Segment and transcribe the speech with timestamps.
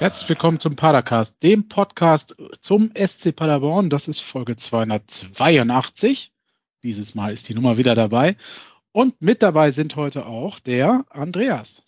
[0.00, 3.90] Herzlich willkommen zum Padercast, dem Podcast zum SC Paderborn.
[3.90, 6.32] Das ist Folge 282.
[6.82, 8.38] Dieses Mal ist die Nummer wieder dabei.
[8.92, 11.82] Und mit dabei sind heute auch der Andreas.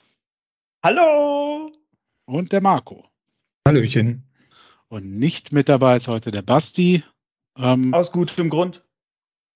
[0.84, 1.72] Hallo!
[2.26, 3.08] Und der Marco.
[3.66, 4.24] Hallöchen.
[4.88, 7.04] Und nicht mit dabei ist heute der Basti.
[7.56, 8.84] Ähm, aus gutem Grund.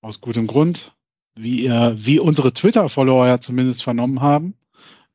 [0.01, 0.97] Aus gutem Grund.
[1.35, 4.55] Wie, ihr, wie unsere Twitter-Follower ja zumindest vernommen haben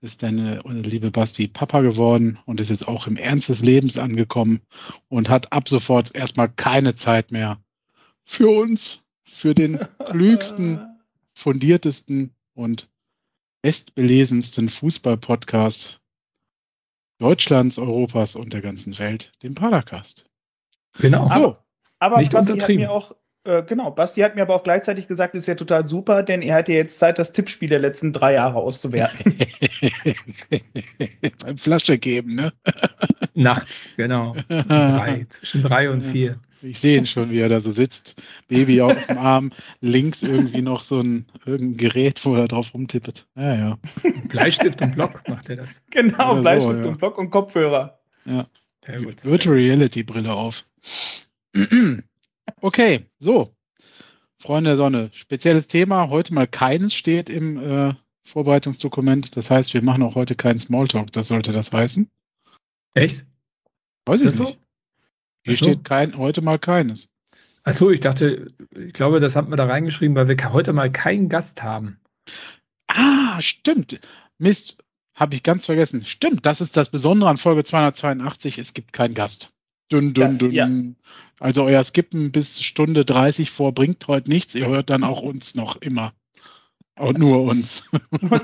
[0.02, 4.62] ist deine liebe Basti Papa geworden und ist jetzt auch im Ernst des Lebens angekommen
[5.10, 7.60] und hat ab sofort erstmal keine Zeit mehr
[8.24, 9.80] für uns, für den
[10.10, 10.80] klügsten,
[11.34, 12.90] fundiertesten und
[13.62, 16.02] bestbelesensten Fußball-Podcast
[17.20, 20.26] Deutschlands, Europas und der ganzen Welt, dem Padercast.
[21.00, 21.28] Genau.
[21.28, 21.34] So.
[21.34, 21.66] Aber,
[22.00, 25.34] aber Nicht Basti hat mir auch äh, genau, Basti hat mir aber auch gleichzeitig gesagt,
[25.34, 28.14] das ist ja total super, denn er hat ja jetzt Zeit, das Tippspiel der letzten
[28.14, 29.38] drei Jahre auszuwerten.
[31.40, 32.54] Beim Flasche geben, ne?
[33.34, 34.36] Nachts, genau.
[34.48, 36.40] drei, zwischen drei und vier.
[36.64, 40.62] Ich sehe ihn schon, wie er da so sitzt, Baby auf dem Arm, links irgendwie
[40.62, 43.26] noch so ein irgendein Gerät, wo er drauf rumtippet.
[43.36, 43.80] Ja, ja.
[44.28, 45.84] Bleistift und Block macht er das.
[45.90, 46.90] Genau, Oder Bleistift so, ja.
[46.90, 48.00] und Block und Kopfhörer.
[48.26, 48.46] Ja.
[48.86, 50.64] Virtual Reality Brille auf.
[52.62, 53.56] Okay, so.
[54.40, 56.10] Freunde der Sonne, spezielles Thema.
[56.10, 59.36] Heute mal keines steht im äh, Vorbereitungsdokument.
[59.36, 61.12] Das heißt, wir machen auch heute keinen Smalltalk.
[61.12, 62.10] Das sollte das heißen.
[62.94, 63.26] Echt?
[64.06, 64.36] Weiß ich nicht.
[64.36, 64.56] So?
[65.44, 67.10] Hier steht kein, heute mal keines.
[67.64, 71.30] Achso, ich dachte, ich glaube, das haben wir da reingeschrieben, weil wir heute mal keinen
[71.30, 72.00] Gast haben.
[72.88, 74.00] Ah, stimmt.
[74.38, 74.84] Mist,
[75.16, 76.06] habe ich ganz vergessen.
[76.06, 78.58] Stimmt, das ist das Besondere an Folge 282.
[78.60, 79.52] Es gibt keinen Gast.
[79.92, 80.52] Dünn, dünn, das, dünn.
[80.52, 80.68] Ja.
[81.42, 84.54] Also euer Skippen bis Stunde 30 vor bringt heute nichts.
[84.54, 86.14] Ihr hört dann auch uns noch immer.
[87.00, 87.90] Und nur uns.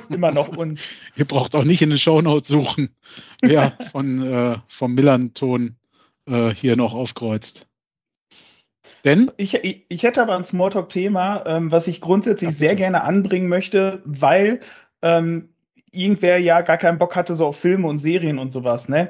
[0.10, 0.82] immer noch uns.
[1.16, 2.90] Ihr braucht auch nicht in den Shownotes suchen,
[3.40, 5.76] wer von, äh, vom Millanton
[6.26, 7.68] äh, hier noch aufkreuzt.
[9.04, 9.30] Denn?
[9.38, 14.02] Ich, ich, ich hätte aber ein Smalltalk-Thema, ähm, was ich grundsätzlich sehr gerne anbringen möchte,
[14.06, 14.62] weil
[15.04, 15.50] ähm,
[15.92, 19.10] irgendwer ja gar keinen Bock hatte so auf Filme und Serien und sowas, ne?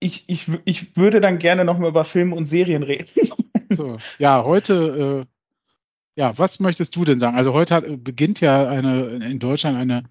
[0.00, 3.08] Ich, ich, ich würde dann gerne noch mal über Filme und Serien reden.
[3.72, 7.36] So, ja, heute, äh, ja, was möchtest du denn sagen?
[7.36, 10.10] Also heute hat, beginnt ja eine in Deutschland eine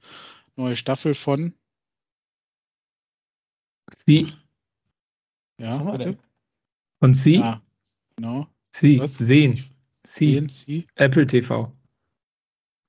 [0.55, 1.53] neue Staffel von
[3.93, 4.31] Sie.
[5.59, 6.17] Ja, warte.
[6.99, 7.35] Und Sie?
[7.35, 7.61] Ja,
[8.15, 8.47] genau.
[8.71, 9.15] Sie, was?
[9.15, 9.65] sehen.
[10.03, 10.31] Sie.
[10.35, 10.87] Sehen, Sie.
[10.95, 11.69] Apple TV.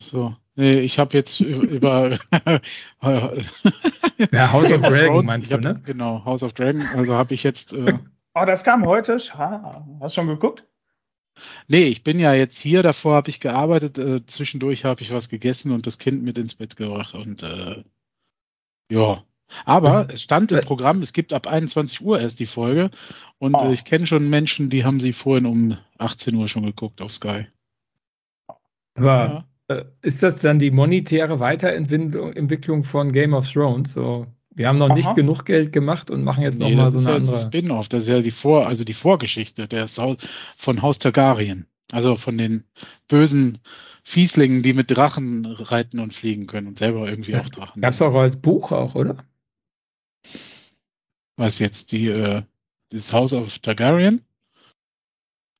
[0.00, 0.36] So.
[0.60, 5.80] Nee, ich habe jetzt über ja, House of Dragon meinst du, hab, ne?
[5.86, 6.82] Genau, House of Dragon.
[6.94, 7.72] Also habe ich jetzt.
[7.72, 7.94] Äh,
[8.34, 9.14] oh, das kam heute.
[9.14, 10.66] Hast du schon geguckt?
[11.66, 12.82] Nee, ich bin ja jetzt hier.
[12.82, 13.96] Davor habe ich gearbeitet.
[13.96, 17.14] Äh, zwischendurch habe ich was gegessen und das Kind mit ins Bett gebracht.
[17.14, 17.82] Und äh,
[18.92, 19.24] ja.
[19.64, 22.90] Aber das, es stand im Programm, es gibt ab 21 Uhr erst die Folge.
[23.38, 23.72] Und oh.
[23.72, 27.46] ich kenne schon Menschen, die haben sie vorhin um 18 Uhr schon geguckt auf Sky.
[28.94, 29.44] Aber ja.
[29.70, 33.92] Äh, ist das dann die monetäre Weiterentwicklung von Game of Thrones?
[33.92, 34.96] So, wir haben noch Aha.
[34.96, 37.34] nicht genug Geld gemacht und machen jetzt nee, nochmal so eine ja andere.
[37.36, 41.66] Das Spin-off, das ist ja die Vor, also die Vorgeschichte der von Haus Targaryen.
[41.92, 42.64] Also von den
[43.06, 43.58] bösen
[44.02, 47.82] Fieslingen, die mit Drachen reiten und fliegen können und selber irgendwie das auch Drachen.
[47.82, 49.18] Gab es auch als Buch auch, oder?
[51.36, 52.42] Was jetzt, die, äh,
[52.90, 54.22] das House of Targaryen?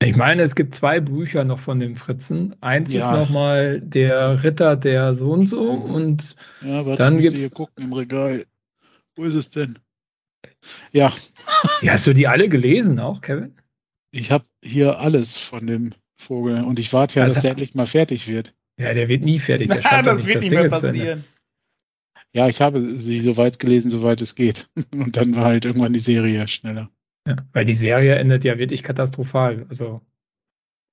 [0.03, 2.57] Ich meine, es gibt zwei Bücher noch von dem Fritzen.
[2.63, 3.01] Eins ja.
[3.01, 7.41] ist nochmal der Ritter der so und so und ja, warte, dann gibt es.
[7.41, 8.47] hier gucken im Regal.
[9.15, 9.79] Wo ist es denn?
[10.93, 11.13] Ja.
[11.83, 11.93] ja.
[11.93, 13.55] Hast du die alle gelesen auch, Kevin?
[14.11, 17.75] Ich habe hier alles von dem Vogel und ich warte ja, also, dass der endlich
[17.75, 18.55] mal fertig wird.
[18.79, 19.69] Ja, der wird nie fertig.
[19.69, 21.25] Der Na, das wird nicht mehr passieren.
[22.33, 24.71] Ja, ich habe sie so weit gelesen, soweit es geht.
[24.93, 26.91] Und dann war halt irgendwann die Serie schneller.
[27.27, 29.67] Ja, weil die Serie endet ja wirklich katastrophal.
[29.69, 30.01] Also.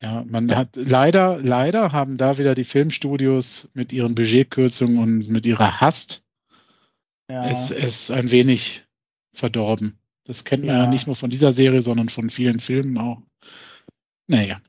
[0.01, 0.57] Ja, man ja.
[0.57, 6.24] hat leider, leider haben da wieder die Filmstudios mit ihren Budgetkürzungen und mit ihrer Hast
[7.29, 7.50] ja.
[7.50, 8.85] es, es ein wenig
[9.33, 10.00] verdorben.
[10.25, 10.83] Das kennt man ja.
[10.83, 13.21] ja nicht nur von dieser Serie, sondern von vielen Filmen auch.
[14.27, 14.62] Naja.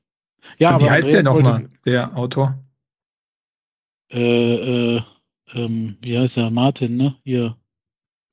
[0.59, 2.59] Ja, aber wie heißt der nochmal, der Autor?
[4.11, 5.03] Äh, äh,
[5.53, 6.51] ähm, wie heißt er?
[6.51, 7.17] Martin, ne?
[7.25, 7.57] Hier.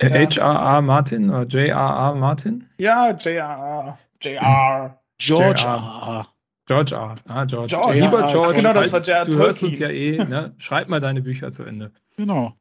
[0.01, 0.81] H.R.R.
[0.81, 2.15] Martin oder J.R.R.
[2.15, 2.67] Martin?
[2.77, 3.97] Ja, J.R.R.
[4.21, 4.99] J.R.
[5.17, 6.27] George R.
[6.67, 7.15] George R.
[7.27, 7.75] Ah, George.
[7.75, 7.99] George.
[7.99, 9.25] Lieber George, genau, das war J.R.
[9.25, 10.53] du hörst uns ja eh, ne?
[10.57, 11.91] schreib mal deine Bücher zu Ende.
[12.17, 12.53] Genau.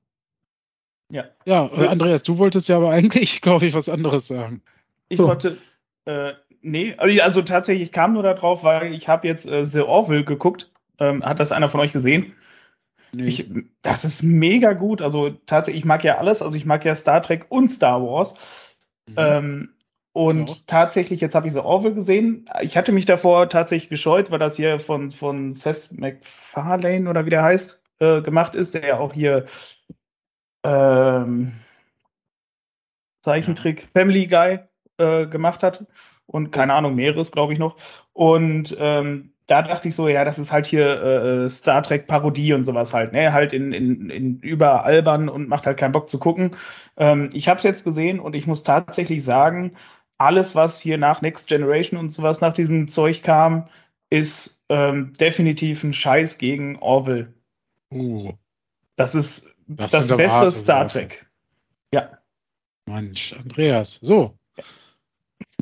[1.10, 1.24] Ja.
[1.44, 4.62] Ja, äh, Andreas, du wolltest ja aber eigentlich, glaube ich, was anderes sagen.
[5.08, 5.26] Ich so.
[5.26, 5.58] wollte,
[6.04, 6.32] äh,
[6.62, 10.70] nee, also tatsächlich kam nur darauf, weil ich habe jetzt äh, The Orville geguckt.
[11.00, 12.34] Ähm, hat das einer von euch gesehen?
[13.14, 13.26] Nee.
[13.26, 13.50] Ich,
[13.82, 15.02] das ist mega gut.
[15.02, 16.42] Also tatsächlich, ich mag ja alles.
[16.42, 18.34] Also ich mag ja Star Trek und Star Wars.
[19.06, 19.14] Mhm.
[19.16, 19.68] Ähm,
[20.12, 20.58] und genau.
[20.66, 22.48] tatsächlich, jetzt habe ich so Orville gesehen.
[22.60, 27.30] Ich hatte mich davor tatsächlich gescheut, weil das hier von, von Seth MacFarlane oder wie
[27.30, 29.46] der heißt, äh, gemacht ist, der ja auch hier
[30.62, 31.54] ähm,
[33.22, 33.88] Zeichentrick ja.
[33.92, 34.60] Family Guy
[34.98, 35.84] äh, gemacht hat.
[36.26, 37.76] Und keine Ahnung, mehreres, glaube ich noch.
[38.12, 42.54] Und ähm, da dachte ich so, ja, das ist halt hier äh, Star Trek Parodie
[42.54, 43.32] und sowas halt, ne?
[43.32, 46.56] Halt in, in, in überalbern und macht halt keinen Bock zu gucken.
[46.96, 49.76] Ähm, ich habe es jetzt gesehen und ich muss tatsächlich sagen,
[50.16, 53.68] alles, was hier nach Next Generation und sowas nach diesem Zeug kam,
[54.08, 57.34] ist ähm, definitiv ein Scheiß gegen Orville.
[57.92, 58.32] Uh.
[58.96, 61.26] Das ist das, das bessere Star Trek.
[61.92, 62.18] Ja.
[62.86, 63.98] Mensch, Andreas.
[64.02, 64.38] So,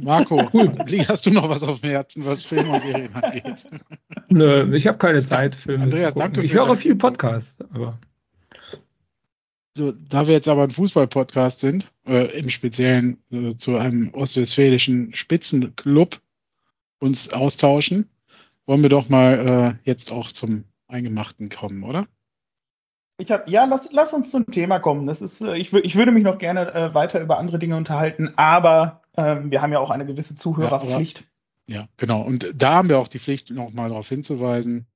[0.02, 0.50] Marco,
[1.08, 3.66] hast du noch was auf dem Herzen, was Film und Serien angeht?
[4.28, 6.43] Nö, ich habe keine Zeit, Filme Andreas, danke.
[6.43, 7.99] Ich höre viel Podcasts, aber.
[9.76, 15.14] So, da wir jetzt aber ein Fußball-Podcast sind, äh, im Speziellen äh, zu einem ostwestfälischen
[15.14, 16.20] Spitzenclub
[16.99, 18.10] uns austauschen,
[18.66, 22.06] wollen wir doch mal äh, jetzt auch zum Eingemachten kommen, oder?
[23.22, 25.06] Ich hab, ja, lass, lass uns zum Thema kommen.
[25.06, 28.32] Das ist, äh, ich, ich würde mich noch gerne äh, weiter über andere Dinge unterhalten,
[28.34, 31.24] aber ähm, wir haben ja auch eine gewisse Zuhörerpflicht.
[31.69, 32.22] Ja, ja, genau.
[32.22, 34.86] Und da haben wir auch die Pflicht, nochmal darauf hinzuweisen.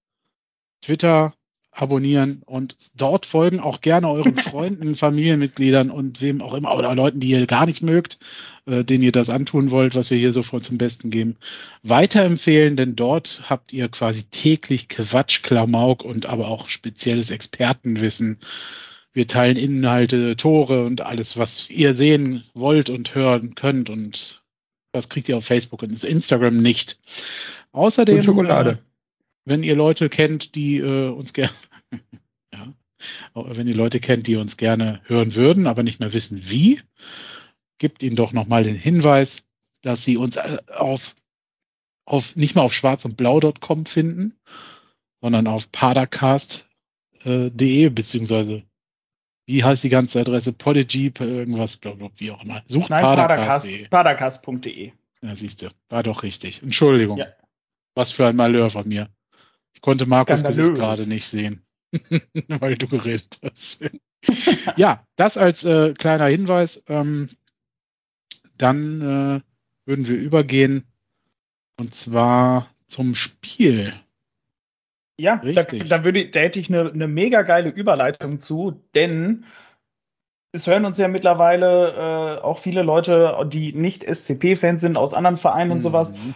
[0.80, 1.34] Twitter
[1.76, 7.20] abonnieren und dort folgen auch gerne euren Freunden, Familienmitgliedern und wem auch immer oder Leuten,
[7.20, 8.18] die ihr gar nicht mögt,
[8.66, 11.36] äh, denen ihr das antun wollt, was wir hier sofort zum Besten geben,
[11.82, 18.38] weiterempfehlen, denn dort habt ihr quasi täglich Quatsch, Klamauk und aber auch spezielles Expertenwissen
[19.16, 23.88] wir teilen Inhalte, Tore und alles, was ihr sehen wollt und hören könnt.
[23.88, 24.42] Und
[24.92, 27.00] das kriegt ihr auf Facebook und Instagram nicht.
[27.72, 28.70] Außerdem, und Schokolade.
[28.70, 28.76] Äh,
[29.46, 31.52] wenn ihr Leute kennt, die äh, uns gerne,
[32.52, 32.72] ja,
[33.34, 36.80] wenn ihr Leute kennt, die uns gerne hören würden, aber nicht mehr wissen wie,
[37.78, 39.42] gibt ihnen doch nochmal den Hinweis,
[39.82, 41.14] dass sie uns äh, auf,
[42.04, 44.34] auf nicht mal auf schwarz und blau.com finden,
[45.20, 46.66] sondern auf padercast.de
[47.24, 48.62] äh, beziehungsweise
[49.46, 50.52] wie heißt die ganze Adresse?
[50.52, 51.78] Podigy, irgendwas,
[52.16, 52.64] wie auch immer.
[52.66, 53.88] Sucht Padercast.de.
[53.88, 54.92] Padercast.de.
[55.22, 56.62] Ja, siehst du, war doch richtig.
[56.62, 57.18] Entschuldigung.
[57.18, 57.28] Ja.
[57.94, 59.08] Was für ein Malheur von mir.
[59.72, 61.62] Ich konnte Markus Gesicht gerade nicht sehen,
[62.48, 63.84] weil du geredet hast.
[64.76, 66.82] ja, das als äh, kleiner Hinweis.
[66.88, 67.30] Ähm,
[68.58, 69.40] dann äh,
[69.86, 70.84] würden wir übergehen
[71.78, 73.92] und zwar zum Spiel.
[75.18, 79.44] Ja, da, da, würde, da hätte ich eine, eine mega geile Überleitung zu, denn
[80.52, 85.36] es hören uns ja mittlerweile äh, auch viele Leute, die nicht SCP-Fans sind, aus anderen
[85.36, 85.76] Vereinen mhm.
[85.76, 86.12] und sowas.
[86.12, 86.34] Mhm.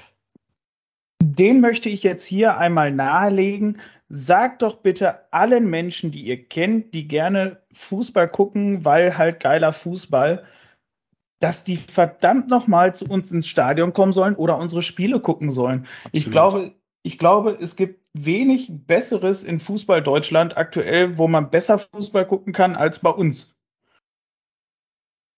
[1.22, 3.80] Den möchte ich jetzt hier einmal nahelegen.
[4.12, 9.72] Sagt doch bitte allen Menschen, die ihr kennt, die gerne Fußball gucken, weil halt geiler
[9.72, 10.44] Fußball,
[11.38, 15.86] dass die verdammt nochmal zu uns ins Stadion kommen sollen oder unsere Spiele gucken sollen.
[16.04, 16.12] Absolut.
[16.12, 21.78] Ich glaube, ich glaube, es gibt wenig Besseres in Fußball Deutschland aktuell, wo man besser
[21.78, 23.54] Fußball gucken kann als bei uns.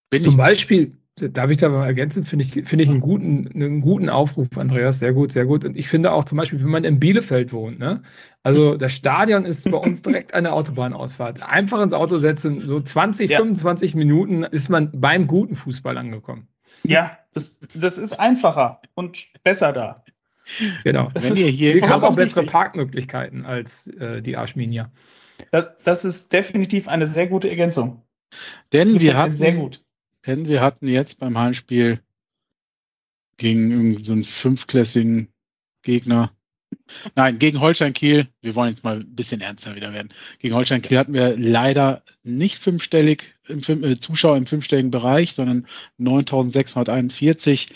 [0.09, 3.81] Bin Zum Beispiel, darf ich da mal ergänzen, finde ich, finde ich einen guten, einen
[3.81, 5.63] guten Aufruf, Andreas, sehr gut, sehr gut.
[5.63, 8.01] Und ich finde auch zum Beispiel, wenn man in Bielefeld wohnt, ne?
[8.41, 11.41] Also das Stadion ist bei uns direkt eine Autobahnausfahrt.
[11.43, 13.37] Einfach ins Auto setzen, so 20, ja.
[13.37, 16.47] 25 Minuten ist man beim guten Fußball angekommen.
[16.83, 20.03] Ja, das, das ist einfacher und besser da.
[20.83, 21.09] Genau.
[21.13, 22.51] Das Wenn ist, ihr hier wir haben auch bessere wichtig.
[22.51, 24.91] Parkmöglichkeiten als äh, die Arschminia.
[25.51, 28.01] Das, das, ist definitiv eine sehr gute Ergänzung.
[28.73, 29.83] Denn wir, hatten, sehr gut.
[30.25, 31.99] Denn wir hatten jetzt beim Heimspiel
[33.37, 35.29] gegen so einen fünfklässigen
[35.81, 36.31] Gegner.
[37.15, 38.27] Nein, gegen Holstein Kiel.
[38.41, 40.09] Wir wollen jetzt mal ein bisschen ernster wieder werden.
[40.39, 45.67] Gegen Holstein Kiel hatten wir leider nicht fünfstellig im, äh, Zuschauer im fünfstelligen Bereich, sondern
[45.99, 47.69] 9.641.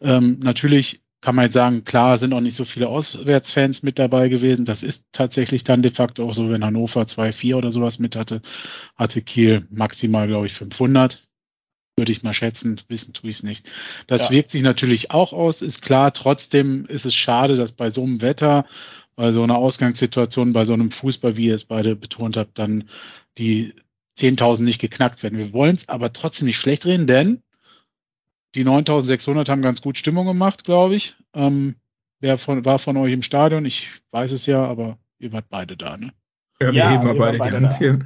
[0.00, 4.28] Ähm, natürlich kann man jetzt sagen, klar, sind auch nicht so viele Auswärtsfans mit dabei
[4.28, 4.66] gewesen.
[4.66, 8.42] Das ist tatsächlich dann de facto auch so, wenn Hannover 2-4 oder sowas mit hatte,
[8.94, 11.22] hatte Kiel maximal, glaube ich, 500.
[11.96, 13.66] Würde ich mal schätzen, wissen tue ich es nicht.
[14.06, 14.30] Das ja.
[14.30, 16.12] wirkt sich natürlich auch aus, ist klar.
[16.12, 18.66] Trotzdem ist es schade, dass bei so einem Wetter,
[19.14, 22.88] bei so einer Ausgangssituation, bei so einem Fußball, wie ihr es beide betont habt, dann
[23.38, 23.74] die
[24.18, 25.38] 10.000 nicht geknackt werden.
[25.38, 27.42] Wir wollen es aber trotzdem nicht schlecht reden, denn
[28.54, 31.16] die 9600 haben ganz gut Stimmung gemacht, glaube ich.
[31.32, 31.76] Ähm,
[32.20, 33.64] wer von, war von euch im Stadion?
[33.66, 36.12] Ich weiß es ja, aber ihr wart beide da, ne?
[36.60, 37.98] Ja, wir ja, heben wir beide, beide die Hand hier.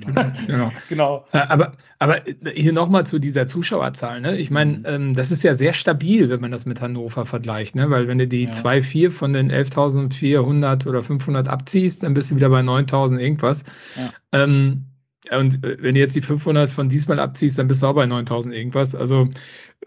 [0.00, 0.72] Genau.
[0.88, 1.24] genau.
[1.32, 2.22] Aber, aber
[2.54, 4.20] hier nochmal zu dieser Zuschauerzahl.
[4.20, 4.38] Ne?
[4.38, 4.84] Ich meine, mhm.
[4.86, 7.74] ähm, das ist ja sehr stabil, wenn man das mit Hannover vergleicht.
[7.74, 7.90] Ne?
[7.90, 8.50] Weil wenn du die ja.
[8.50, 13.64] 2,4 von den 11.400 oder 500 abziehst, dann bist du wieder bei 9.000 irgendwas.
[13.96, 14.10] Ja.
[14.32, 14.86] Ähm,
[15.30, 18.06] Und äh, wenn du jetzt die 500 von diesmal abziehst, dann bist du auch bei
[18.06, 18.94] 9000 irgendwas.
[18.94, 19.28] Also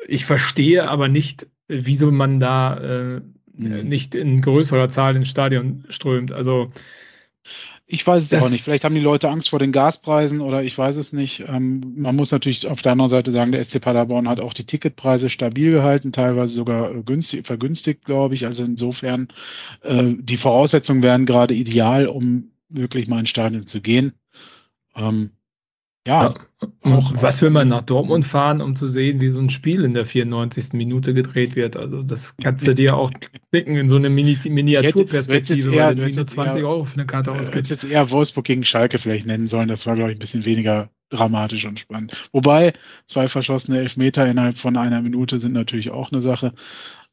[0.07, 3.21] ich verstehe aber nicht, wieso man da äh,
[3.55, 3.87] mhm.
[3.87, 6.31] nicht in größerer Zahl ins Stadion strömt.
[6.31, 6.71] Also
[7.85, 8.63] ich weiß es das, auch nicht.
[8.63, 11.43] Vielleicht haben die Leute Angst vor den Gaspreisen oder ich weiß es nicht.
[11.47, 14.65] Ähm, man muss natürlich auf der anderen Seite sagen, der SC Paderborn hat auch die
[14.65, 18.45] Ticketpreise stabil gehalten, teilweise sogar äh, günstig, vergünstigt, glaube ich.
[18.45, 19.27] Also insofern,
[19.81, 24.13] äh, die Voraussetzungen wären gerade ideal, um wirklich mal ins Stadion zu gehen.
[24.95, 25.31] Ähm,
[26.05, 26.23] ja.
[26.23, 26.33] ja.
[26.81, 29.93] Auch, was will man nach Dortmund fahren, um zu sehen, wie so ein Spiel in
[29.93, 30.73] der 94.
[30.73, 31.77] Minute gedreht wird?
[31.77, 33.11] Also, das kannst du dir auch
[33.51, 37.31] klicken in so eine Mini Miniaturperspektive, weil du nur 20 eher, Euro für eine Karte
[37.31, 37.71] ausgibst.
[37.71, 39.67] Ich hätte eher Wolfsburg gegen Schalke vielleicht nennen sollen.
[39.67, 42.13] Das war, glaube ich, ein bisschen weniger dramatisch und spannend.
[42.31, 42.73] Wobei,
[43.07, 46.53] zwei verschossene Elfmeter innerhalb von einer Minute sind natürlich auch eine Sache.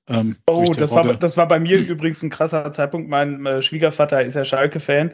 [0.08, 3.08] Ähm, oh, das war, das war bei mir übrigens ein krasser Zeitpunkt.
[3.08, 5.12] Mein äh, Schwiegervater ist ja Schalke-Fan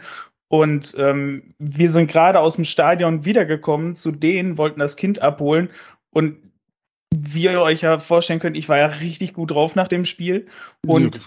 [0.49, 5.71] und ähm, wir sind gerade aus dem Stadion wiedergekommen zu denen, wollten das Kind abholen.
[6.11, 6.37] Und
[7.13, 10.47] wie ihr euch ja vorstellen könnt, ich war ja richtig gut drauf nach dem Spiel.
[10.87, 11.21] Und,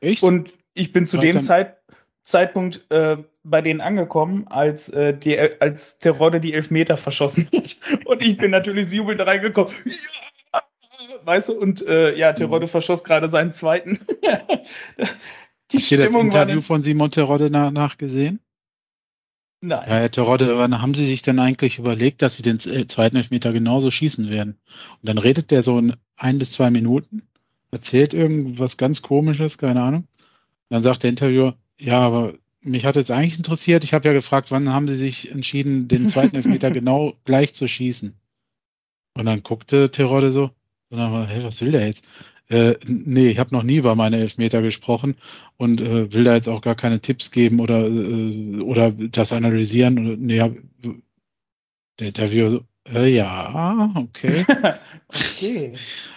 [0.00, 0.22] Echt?
[0.22, 1.76] und ich bin zu Was dem Zeit,
[2.22, 7.76] Zeitpunkt äh, bei denen angekommen, als, äh, die, als Terodde die Elfmeter verschossen hat.
[8.06, 9.74] Und ich bin natürlich jubelnd reingekommen.
[9.84, 10.62] Ja!
[11.24, 12.70] Weißt du, und äh, ja, Terodde mhm.
[12.70, 13.98] verschoss gerade seinen zweiten.
[15.72, 18.40] Die Hast Stimmung das Interview von Simon Terodde nach, nachgesehen?
[19.60, 19.88] Nein.
[19.88, 23.16] Ja, Herr Terodde, wann haben Sie sich denn eigentlich überlegt, dass Sie den äh, zweiten
[23.16, 24.58] Elfmeter genauso schießen werden?
[25.00, 27.22] Und dann redet der so in ein bis zwei Minuten,
[27.70, 30.06] erzählt irgendwas ganz Komisches, keine Ahnung.
[30.68, 34.50] Dann sagt der Interviewer, ja, aber mich hat jetzt eigentlich interessiert, ich habe ja gefragt,
[34.50, 38.14] wann haben Sie sich entschieden, den zweiten Elfmeter genau gleich zu schießen?
[39.14, 40.50] Und dann guckte Terodde so,
[40.90, 42.04] und dann, hey, was will der jetzt?
[42.48, 45.16] Äh, nee, ich habe noch nie über meine Elfmeter gesprochen
[45.56, 50.20] und äh, will da jetzt auch gar keine Tipps geben oder, äh, oder das analysieren.
[50.20, 50.52] Nee, hab,
[51.98, 54.44] der Interviewer so, äh, ja, okay.
[55.08, 55.72] okay.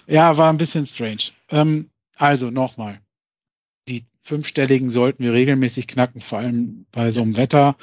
[0.05, 1.31] Ja, war ein bisschen strange.
[1.49, 2.99] Ähm, also nochmal.
[3.87, 7.77] Die fünfstelligen sollten wir regelmäßig knacken, vor allem bei so einem Wetter.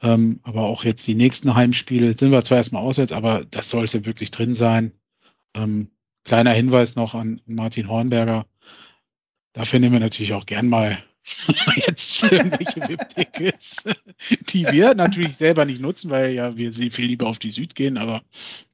[0.00, 4.06] Ähm, aber auch jetzt die nächsten Heimspiele sind wir zwar erstmal auswärts, aber das sollte
[4.06, 4.92] wirklich drin sein.
[5.54, 5.90] Ähm,
[6.28, 8.44] Kleiner Hinweis noch an Martin Hornberger.
[9.54, 10.98] Dafür nehmen wir natürlich auch gern mal
[11.76, 13.84] jetzt irgendwelche VIP-Tickets,
[14.50, 17.96] die wir natürlich selber nicht nutzen, weil ja wir viel lieber auf die Süd gehen,
[17.96, 18.22] aber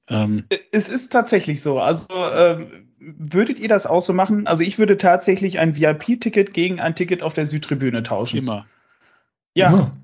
[0.09, 1.81] ähm, es ist tatsächlich so.
[1.81, 4.49] Also ähm, würdet ihr das auch so machen?
[4.49, 8.39] Also ich würde tatsächlich ein VIP-Ticket gegen ein Ticket auf der Südtribüne tauschen.
[8.39, 8.67] Immer.
[9.55, 9.69] Ja.
[9.69, 9.97] Immer.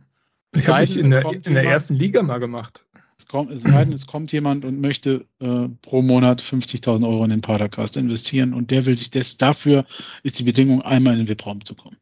[0.52, 2.84] Ich habe es in, der, in der ersten Liga mal gemacht.
[3.20, 7.22] Es, kommt, es sei denn, es kommt jemand und möchte äh, pro Monat 50.000 Euro
[7.24, 9.84] in den Padercast investieren und der will sich das, dafür
[10.22, 11.98] ist die Bedingung, einmal in den VIP-Raum zu kommen.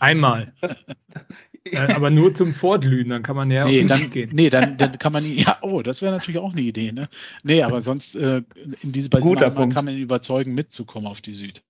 [0.00, 0.52] Einmal.
[1.64, 4.28] äh, aber nur zum Vorglühen, dann kann man ja nee, dann, gehen.
[4.34, 7.08] Nee, dann, dann kann man, ja, oh, das wäre natürlich auch eine Idee, ne?
[7.42, 8.42] Nee, aber sonst, äh,
[8.82, 11.62] in diese, bei diesem kann man ihn überzeugen, mitzukommen auf die Süd.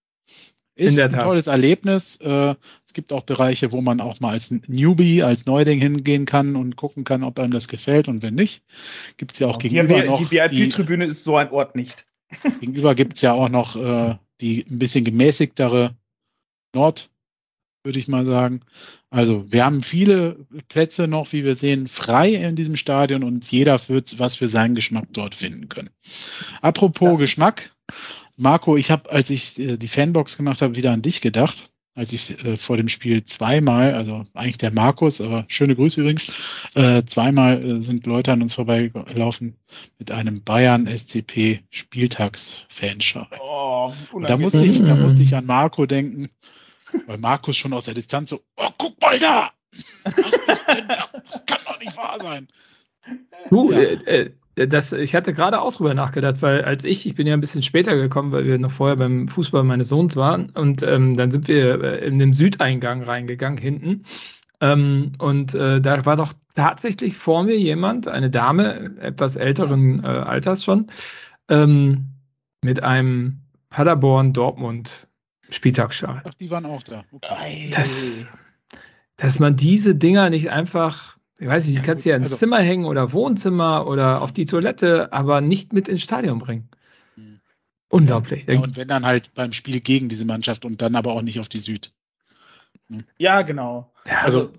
[0.75, 2.17] Ist ein tolles Erlebnis.
[2.17, 2.57] Äh,
[2.95, 7.05] gibt auch Bereiche, wo man auch mal als Newbie, als Neuling hingehen kann und gucken
[7.05, 8.63] kann, ob einem das gefällt und wenn nicht,
[9.17, 9.83] gibt es ja auch genau.
[9.83, 10.29] gegenüber die, noch.
[10.29, 12.07] Die VIP-Tribüne ist so ein Ort nicht.
[12.61, 15.95] Gegenüber gibt es ja auch noch äh, die ein bisschen gemäßigtere
[16.75, 17.11] Nord,
[17.85, 18.61] würde ich mal sagen.
[19.11, 23.81] Also wir haben viele Plätze noch, wie wir sehen, frei in diesem Stadion und jeder
[23.89, 25.91] wird was für seinen Geschmack dort finden können.
[26.63, 27.71] Apropos Geschmack.
[28.37, 31.71] Marco, ich habe, als ich äh, die Fanbox gemacht habe, wieder an dich gedacht.
[31.97, 36.33] Als ich äh, vor dem Spiel zweimal, also eigentlich der Markus, aber schöne Grüße übrigens,
[36.75, 39.57] äh, zweimal äh, sind Leute an uns vorbeigelaufen
[39.99, 43.29] mit einem Bayern SCP Spieltagsfanschal.
[43.41, 43.93] Oh,
[44.27, 46.31] da musste ich, da musste ich an Marco denken,
[47.07, 49.53] weil Markus schon aus der Distanz so, oh, guck mal da!
[50.05, 51.13] Was ist denn das?
[51.13, 52.49] Das kann doch nicht wahr sein.
[53.51, 53.79] Du, ja.
[53.79, 57.35] äh, äh das, ich hatte gerade auch drüber nachgedacht, weil als ich, ich bin ja
[57.35, 61.17] ein bisschen später gekommen, weil wir noch vorher beim Fußball meines Sohns waren und ähm,
[61.17, 64.05] dann sind wir äh, in den Südeingang reingegangen hinten
[64.61, 70.07] ähm, und äh, da war doch tatsächlich vor mir jemand, eine Dame etwas älteren äh,
[70.07, 70.87] Alters schon,
[71.49, 72.11] ähm,
[72.63, 75.09] mit einem Paderborn-Dortmund
[75.51, 76.23] Spieltagsschal.
[76.25, 77.05] Ach, die waren auch da.
[77.13, 77.71] Okay.
[77.75, 78.27] Das,
[79.17, 82.37] dass man diese Dinger nicht einfach ich weiß nicht, die kannst du ja ins also,
[82.37, 86.69] Zimmer hängen oder Wohnzimmer oder auf die Toilette, aber nicht mit ins Stadion bringen.
[87.17, 87.41] Hm.
[87.89, 88.47] Unglaublich.
[88.47, 91.41] Ja, und wenn dann halt beim Spiel gegen diese Mannschaft und dann aber auch nicht
[91.41, 91.93] auf die Süd.
[92.89, 93.05] Hm.
[93.19, 93.93] Ja, genau.
[94.05, 94.53] also, also,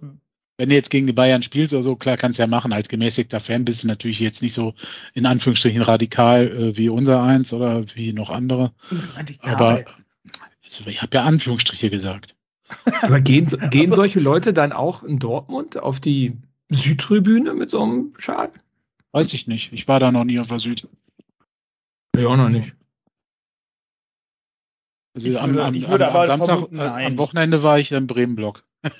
[0.57, 2.73] wenn du jetzt gegen die Bayern spielst oder so, klar kannst du ja machen.
[2.73, 4.73] Als gemäßigter Fan bist du natürlich jetzt nicht so
[5.13, 8.73] in Anführungsstrichen radikal äh, wie unser eins oder wie noch andere.
[9.15, 9.53] Radikal.
[9.53, 9.85] Aber
[10.63, 12.35] also, ich habe ja Anführungsstriche gesagt.
[13.01, 16.37] Aber gehen, gehen also, solche Leute dann auch in Dortmund auf die
[16.69, 18.51] Südtribüne mit so einem Schal?
[19.11, 19.71] Weiß ich nicht.
[19.73, 20.87] Ich war da noch nie auf der Süd.
[22.15, 22.73] Ja, auch noch nicht.
[25.15, 28.07] Also ich am, würde, am, am, am Samstag, vermuten, äh, am Wochenende war ich im
[28.07, 28.63] Bremen-Block.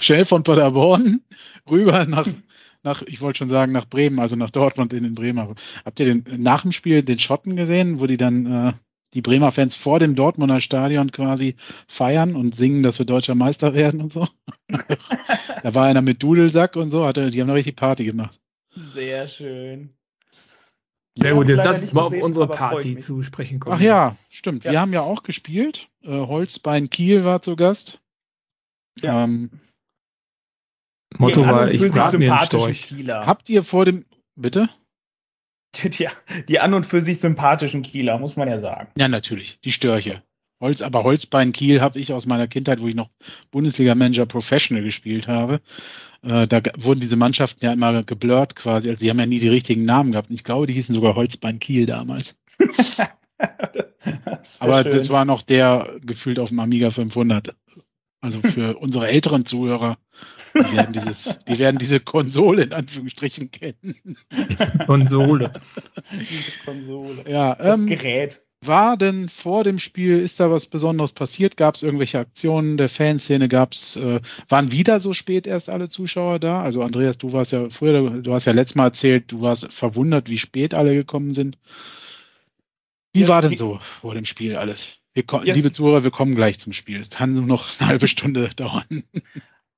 [0.00, 1.20] Schnell von Paderborn
[1.70, 2.26] rüber nach,
[2.82, 5.54] nach, ich wollte schon sagen, nach Bremen, also nach Dortmund in den Bremer.
[5.84, 8.72] Habt ihr den, nach dem Spiel den Schotten gesehen, wo die dann äh,
[9.16, 11.56] die Bremer Fans vor dem Dortmunder Stadion quasi
[11.88, 14.28] feiern und singen, dass wir deutscher Meister werden und so?
[14.68, 18.38] da war einer mit Dudelsack und so, hatte, die haben eine richtig Party gemacht.
[18.74, 19.96] Sehr schön.
[21.18, 23.76] Sehr gut, jetzt lass uns mal auf unsere Party zu sprechen kommen.
[23.76, 24.64] Ach ja, stimmt.
[24.64, 24.72] Ja.
[24.72, 25.88] Wir haben ja auch gespielt.
[26.02, 28.00] Äh, Holzbein Kiel war zu Gast.
[29.00, 29.24] Ja.
[29.24, 29.50] Ähm,
[31.16, 32.82] Motto war, ich frage mir einen Storch.
[32.82, 33.24] Kieler.
[33.26, 34.04] Habt ihr vor dem,
[34.34, 34.68] bitte?
[35.82, 36.08] Die,
[36.48, 38.88] die an und für sich sympathischen Kieler, muss man ja sagen.
[38.96, 40.22] Ja, natürlich, die Störche.
[40.60, 43.10] Holz, aber Holzbein Kiel habe ich aus meiner Kindheit, wo ich noch
[43.50, 45.60] Bundesliga-Manager Professional gespielt habe.
[46.22, 48.88] Äh, da wurden diese Mannschaften ja immer geblurrt quasi.
[48.88, 50.30] Also sie haben ja nie die richtigen Namen gehabt.
[50.30, 52.36] Und ich glaube, die hießen sogar Holzbein Kiel damals.
[53.36, 54.92] das aber schön.
[54.92, 57.54] das war noch der gefühlt auf dem Amiga 500.
[58.22, 59.98] Also für unsere älteren Zuhörer,
[60.54, 64.16] die werden, dieses, die werden diese Konsole in Anführungsstrichen kennen.
[64.86, 65.52] Konsole.
[66.12, 67.24] diese Konsole.
[67.28, 68.40] Ja, das ähm, Gerät.
[68.62, 71.56] War denn vor dem Spiel, ist da was Besonderes passiert?
[71.56, 73.48] Gab es irgendwelche Aktionen der Fanszene?
[73.48, 76.62] Gab's, äh, waren wieder so spät erst alle Zuschauer da?
[76.62, 80.30] Also Andreas, du warst ja früher, du hast ja letztes Mal erzählt, du warst verwundert,
[80.30, 81.58] wie spät alle gekommen sind.
[83.12, 84.96] Wie yes, war denn so vor dem Spiel alles?
[85.12, 85.56] Wir, yes.
[85.56, 86.98] Liebe Zuhörer, wir kommen gleich zum Spiel.
[86.98, 89.04] Es kann nur noch eine halbe Stunde dauern.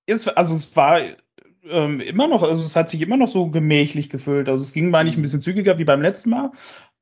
[0.08, 1.00] Es, also es war
[1.68, 4.48] ähm, immer noch, also es hat sich immer noch so gemächlich gefühlt.
[4.48, 5.22] Also es ging mal nicht ein mhm.
[5.22, 6.52] bisschen zügiger wie beim letzten Mal.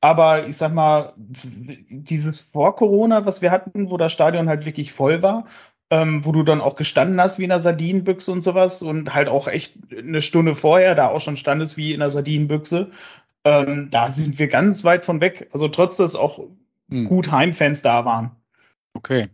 [0.01, 4.93] Aber ich sag mal, dieses vor Corona, was wir hatten, wo das Stadion halt wirklich
[4.93, 5.47] voll war,
[5.91, 9.29] ähm, wo du dann auch gestanden hast wie in einer Sardinenbüchse und sowas und halt
[9.29, 12.91] auch echt eine Stunde vorher da auch schon standest wie in einer Sardinenbüchse,
[13.45, 15.49] ähm, da sind wir ganz weit von weg.
[15.53, 16.41] Also trotz dass auch
[16.91, 17.07] hm.
[17.07, 18.33] gut Heimfans da waren.
[18.95, 19.29] Okay.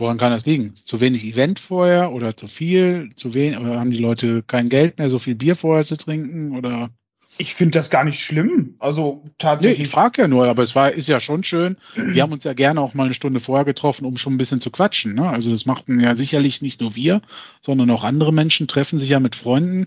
[0.00, 0.74] Woran kann das liegen?
[0.76, 3.10] Zu wenig Event vorher oder zu viel?
[3.16, 3.58] Zu wenig?
[3.58, 6.56] Oder haben die Leute kein Geld mehr, so viel Bier vorher zu trinken?
[6.56, 6.90] Oder?
[7.36, 8.76] Ich finde das gar nicht schlimm.
[8.78, 9.78] Also tatsächlich.
[9.78, 11.76] Nee, ich frage ja nur, aber es war, ist ja schon schön.
[11.94, 14.60] Wir haben uns ja gerne auch mal eine Stunde vorher getroffen, um schon ein bisschen
[14.60, 15.14] zu quatschen.
[15.14, 15.28] Ne?
[15.28, 17.22] Also das machten ja sicherlich nicht nur wir,
[17.60, 19.86] sondern auch andere Menschen treffen sich ja mit Freunden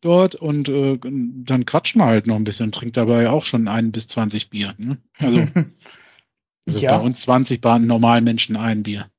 [0.00, 3.92] dort und äh, dann quatschen wir halt noch ein bisschen, trinkt dabei auch schon ein
[3.92, 4.74] bis 20 Bier.
[4.78, 4.98] Ne?
[5.18, 5.44] Also,
[6.66, 6.96] also ja.
[6.96, 9.10] bei uns 20, bei normalen Menschen ein Bier.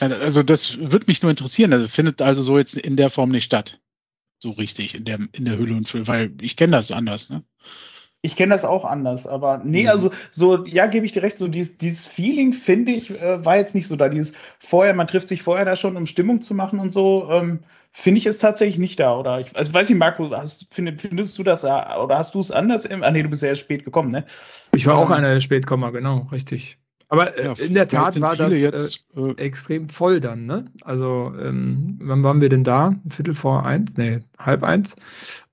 [0.00, 1.72] Also das würde mich nur interessieren.
[1.72, 3.80] Also findet also so jetzt in der Form nicht statt.
[4.38, 7.44] So richtig, in der, in der Hülle und Fülle, weil ich kenne das anders, ne?
[8.22, 9.88] Ich kenne das auch anders, aber nee, mhm.
[9.88, 13.56] also so, ja, gebe ich dir recht, so dieses, dieses Feeling, finde ich, äh, war
[13.56, 14.10] jetzt nicht so da.
[14.10, 17.60] Dieses vorher, man trifft sich vorher da schon, um Stimmung zu machen und so, ähm,
[17.92, 19.18] finde ich es tatsächlich nicht da.
[19.18, 22.50] Oder ich also weiß nicht, Marco, hast, find, findest du das oder hast du es
[22.50, 22.86] anders?
[22.86, 24.26] Ah, nee, du bist ja erst spät gekommen, ne?
[24.74, 26.78] Ich war ähm, auch einer Spätkommer, genau, richtig.
[27.12, 30.66] Aber äh, ja, in der Tat war das jetzt, äh, äh, extrem voll dann, ne?
[30.82, 32.94] Also, ähm, wann waren wir denn da?
[33.04, 33.96] Viertel vor eins?
[33.96, 34.94] Nee, halb eins.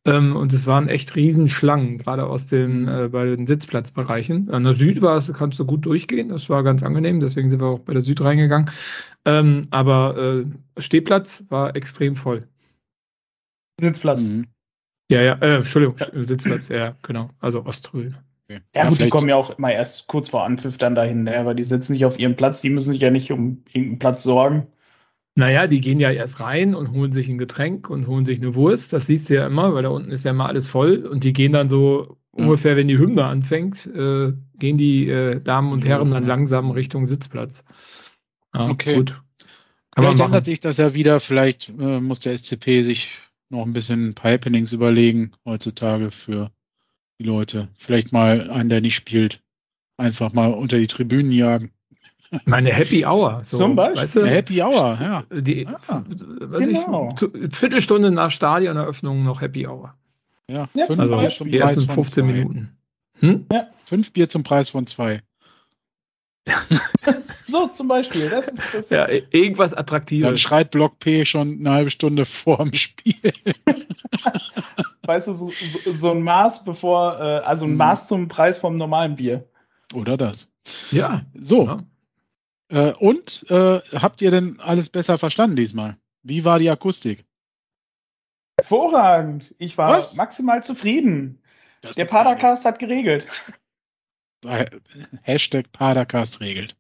[0.06, 2.88] Ähm, und es waren echt Riesenschlangen, gerade aus den, mhm.
[2.88, 4.52] äh, bei den Sitzplatzbereichen.
[4.52, 7.60] An der Süd war es, kannst du gut durchgehen, das war ganz angenehm, deswegen sind
[7.60, 8.70] wir auch bei der Süd reingegangen.
[9.26, 10.46] Ähm, aber äh,
[10.80, 12.48] Stehplatz war extrem voll.
[13.82, 14.22] Sitzplatz.
[14.22, 14.46] Mhm.
[15.10, 17.32] Ja, ja, äh, Entschuldigung, Sitzplatz, ja, genau.
[17.40, 18.27] Also Osttribüne.
[18.50, 18.62] Okay.
[18.74, 21.46] Ja, ja, gut, die kommen ja auch immer erst kurz vor Anpfiff dann dahin, ne?
[21.46, 24.24] weil die sitzen nicht auf ihrem Platz, die müssen sich ja nicht um irgendeinen Platz
[24.24, 24.68] sorgen.
[25.36, 28.56] Naja, die gehen ja erst rein und holen sich ein Getränk und holen sich eine
[28.56, 28.92] Wurst.
[28.94, 31.06] Das siehst du ja immer, weil da unten ist ja immer alles voll.
[31.06, 32.46] Und die gehen dann so mhm.
[32.46, 37.06] ungefähr, wenn die Hymne anfängt, äh, gehen die äh, Damen und Herren dann langsam Richtung
[37.06, 37.64] Sitzplatz.
[38.56, 38.96] Ja, okay.
[38.96, 39.22] Gut.
[39.92, 41.20] Kann vielleicht ändert sich das ja wieder.
[41.20, 43.10] Vielleicht äh, muss der SCP sich
[43.50, 46.50] noch ein bisschen Happenings überlegen heutzutage für
[47.20, 47.70] die Leute.
[47.78, 49.42] Vielleicht mal einen, der nicht spielt,
[49.98, 51.72] einfach mal unter die Tribünen jagen.
[52.46, 53.42] Meine Happy Hour.
[53.44, 54.04] So, Zum Beispiel.
[54.04, 55.24] Weißt du, Happy Hour, ja.
[55.32, 57.10] Die, ah, genau.
[57.16, 59.94] ich, Viertelstunde nach Stadioneröffnung noch Happy Hour.
[60.50, 62.34] Ja, ja fünf also Bier die ersten 15 zwei.
[62.34, 62.78] Minuten.
[63.20, 63.46] Hm?
[63.52, 63.68] Ja.
[63.86, 65.22] Fünf Bier zum Preis von zwei.
[67.48, 68.30] so zum Beispiel.
[68.30, 70.30] Das ist, das ja, irgendwas Attraktives.
[70.30, 73.16] Da schreit Block P schon eine halbe Stunde vor dem Spiel.
[75.08, 77.78] weißt du, so, so, so, ein Maß bevor, äh, also ein mhm.
[77.78, 79.48] Maß zum Preis vom normalen Bier.
[79.94, 80.50] Oder das.
[80.92, 81.22] Ja.
[81.34, 81.66] So.
[81.66, 81.84] Ja.
[82.70, 85.98] Äh, und äh, habt ihr denn alles besser verstanden diesmal?
[86.24, 87.26] Wie war die Akustik?
[88.60, 89.56] Hervorragend.
[89.60, 90.16] Ich war Was?
[90.16, 91.42] maximal zufrieden.
[91.82, 93.28] Das Der Padercast hat geregelt.
[95.22, 96.76] Hashtag Padercast regelt.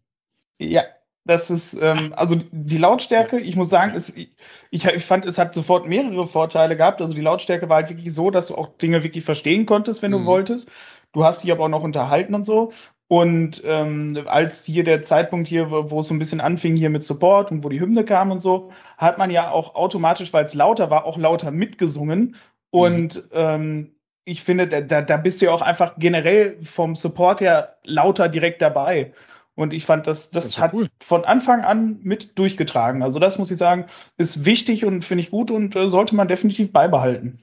[0.59, 0.83] Ja,
[1.27, 4.29] Das ist, ähm, also die Lautstärke, ich muss sagen, es, ich,
[4.71, 7.01] ich fand, es hat sofort mehrere Vorteile gehabt.
[7.01, 10.11] Also die Lautstärke war halt wirklich so, dass du auch Dinge wirklich verstehen konntest, wenn
[10.11, 10.19] mhm.
[10.19, 10.71] du wolltest.
[11.11, 12.71] Du hast dich aber auch noch unterhalten und so.
[13.09, 16.89] Und ähm, als hier der Zeitpunkt hier, wo, wo es so ein bisschen anfing hier
[16.89, 20.45] mit Support und wo die Hymne kam und so, hat man ja auch automatisch, weil
[20.45, 22.35] es lauter war, auch lauter mitgesungen.
[22.69, 23.29] Und mhm.
[23.31, 23.91] ähm,
[24.25, 28.61] ich finde, da, da bist du ja auch einfach generell vom Support her lauter direkt
[28.61, 29.13] dabei.
[29.57, 30.87] Und ich fand, das, das, das hat cool.
[31.01, 33.01] von Anfang an mit durchgetragen.
[33.01, 36.27] Also das muss ich sagen, ist wichtig und finde ich gut und äh, sollte man
[36.27, 37.39] definitiv beibehalten.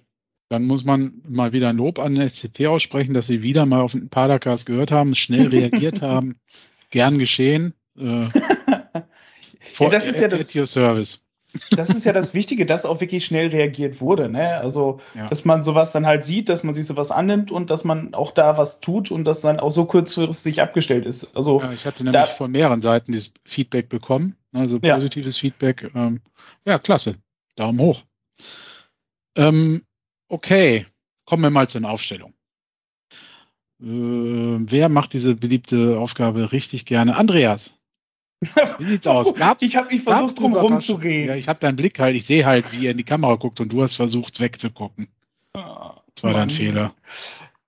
[0.48, 3.80] Dann muss man mal wieder ein Lob an den SCP aussprechen, dass sie wieder mal
[3.80, 6.36] auf den Padercast gehört haben, schnell reagiert haben.
[6.90, 7.74] Gern geschehen.
[7.98, 8.20] Äh,
[9.80, 10.46] ja, das ist ja das.
[10.46, 11.23] Service
[11.70, 14.28] das ist ja das Wichtige, dass auch wirklich schnell reagiert wurde.
[14.28, 14.56] Ne?
[14.56, 15.26] Also, ja.
[15.28, 18.30] dass man sowas dann halt sieht, dass man sich sowas annimmt und dass man auch
[18.32, 21.36] da was tut und das dann auch so kurzfristig abgestellt ist.
[21.36, 24.60] Also, ja, ich hatte nämlich von mehreren Seiten dieses Feedback bekommen, ne?
[24.60, 25.40] also positives ja.
[25.40, 25.90] Feedback.
[25.94, 26.20] Ähm,
[26.64, 27.16] ja, klasse.
[27.56, 28.02] Daumen hoch.
[29.36, 29.82] Ähm,
[30.28, 30.86] okay,
[31.24, 32.34] kommen wir mal zur Aufstellung.
[33.80, 37.16] Äh, wer macht diese beliebte Aufgabe richtig gerne?
[37.16, 37.74] Andreas.
[38.78, 39.34] Wie sieht's aus?
[39.34, 41.28] Gab's, ich habe mich versucht, drum rumzureden.
[41.28, 43.60] Ja, ich habe deinen Blick halt, ich sehe halt, wie er in die Kamera guckt
[43.60, 45.08] und du hast versucht, wegzugucken.
[45.54, 46.94] Ah, das war dein Fehler.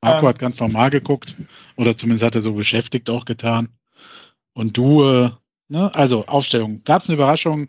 [0.02, 1.36] Marco ähm, hat ganz normal geguckt
[1.76, 3.68] oder zumindest hat er so beschäftigt auch getan.
[4.52, 5.30] Und du, äh,
[5.68, 6.82] ne, also Aufstellung.
[6.84, 7.68] Gab es eine Überraschung?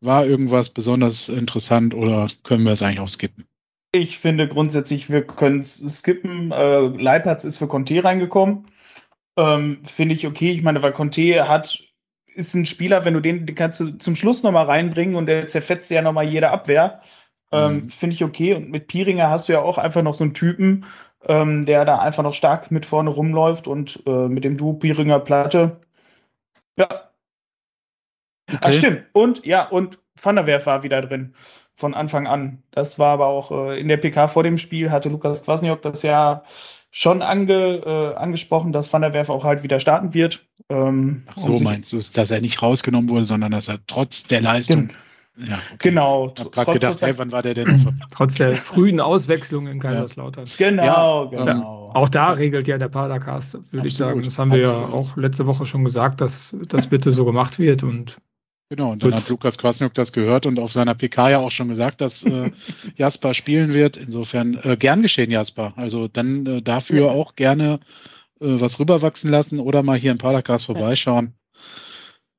[0.00, 3.46] War irgendwas besonders interessant oder können wir es eigentlich auch skippen?
[3.92, 6.50] Ich finde grundsätzlich, wir können es skippen.
[6.50, 8.66] Äh, Leipertz ist für Conte reingekommen.
[9.36, 10.50] Ähm, finde ich okay.
[10.50, 11.78] Ich meine, weil Conte hat
[12.34, 15.46] ist ein Spieler, wenn du den, den kannst du zum Schluss nochmal reinbringen und der
[15.46, 17.00] zerfetzt ja nochmal jede Abwehr.
[17.52, 17.90] Ähm, mhm.
[17.90, 18.54] Finde ich okay.
[18.54, 20.86] Und mit Piringer hast du ja auch einfach noch so einen Typen,
[21.26, 25.20] ähm, der da einfach noch stark mit vorne rumläuft und äh, mit dem Duo Piringer
[25.20, 25.80] Platte.
[26.76, 27.10] Ja.
[28.48, 28.58] Okay.
[28.60, 29.04] Ach, stimmt.
[29.12, 31.34] Und ja, und Van der Werf war wieder drin
[31.76, 32.62] von Anfang an.
[32.70, 36.02] Das war aber auch äh, in der PK vor dem Spiel, hatte Lukas Kwasniok das
[36.02, 36.44] ja
[36.96, 40.46] schon ange, äh, angesprochen, dass Van der Werf auch halt wieder starten wird.
[40.68, 44.40] Ähm, Ach so meinst du, dass er nicht rausgenommen wurde, sondern dass er trotz der
[44.40, 44.90] Leistung.
[45.36, 45.88] Ja, okay.
[45.88, 46.32] Genau.
[46.32, 48.00] Ich habe gerade gedacht, hey, wann war der denn?
[48.14, 50.44] Trotz der frühen Auswechslung in Kaiserslautern.
[50.56, 51.88] Genau, ja, genau.
[51.88, 54.22] Ähm, auch da regelt ja der Padercast, würde ich sagen.
[54.22, 54.90] Das haben wir Absolut.
[54.90, 58.18] ja auch letzte Woche schon gesagt, dass das bitte so gemacht wird und
[58.70, 59.20] Genau, und dann Gut.
[59.20, 62.50] hat Lukas Kwasniok das gehört und auf seiner PK ja auch schon gesagt, dass äh,
[62.96, 63.96] Jasper spielen wird.
[63.96, 65.74] Insofern äh, gern geschehen, Jasper.
[65.76, 67.12] Also dann äh, dafür ja.
[67.12, 67.80] auch gerne
[68.40, 71.34] äh, was rüberwachsen lassen oder mal hier im Padercast vorbeischauen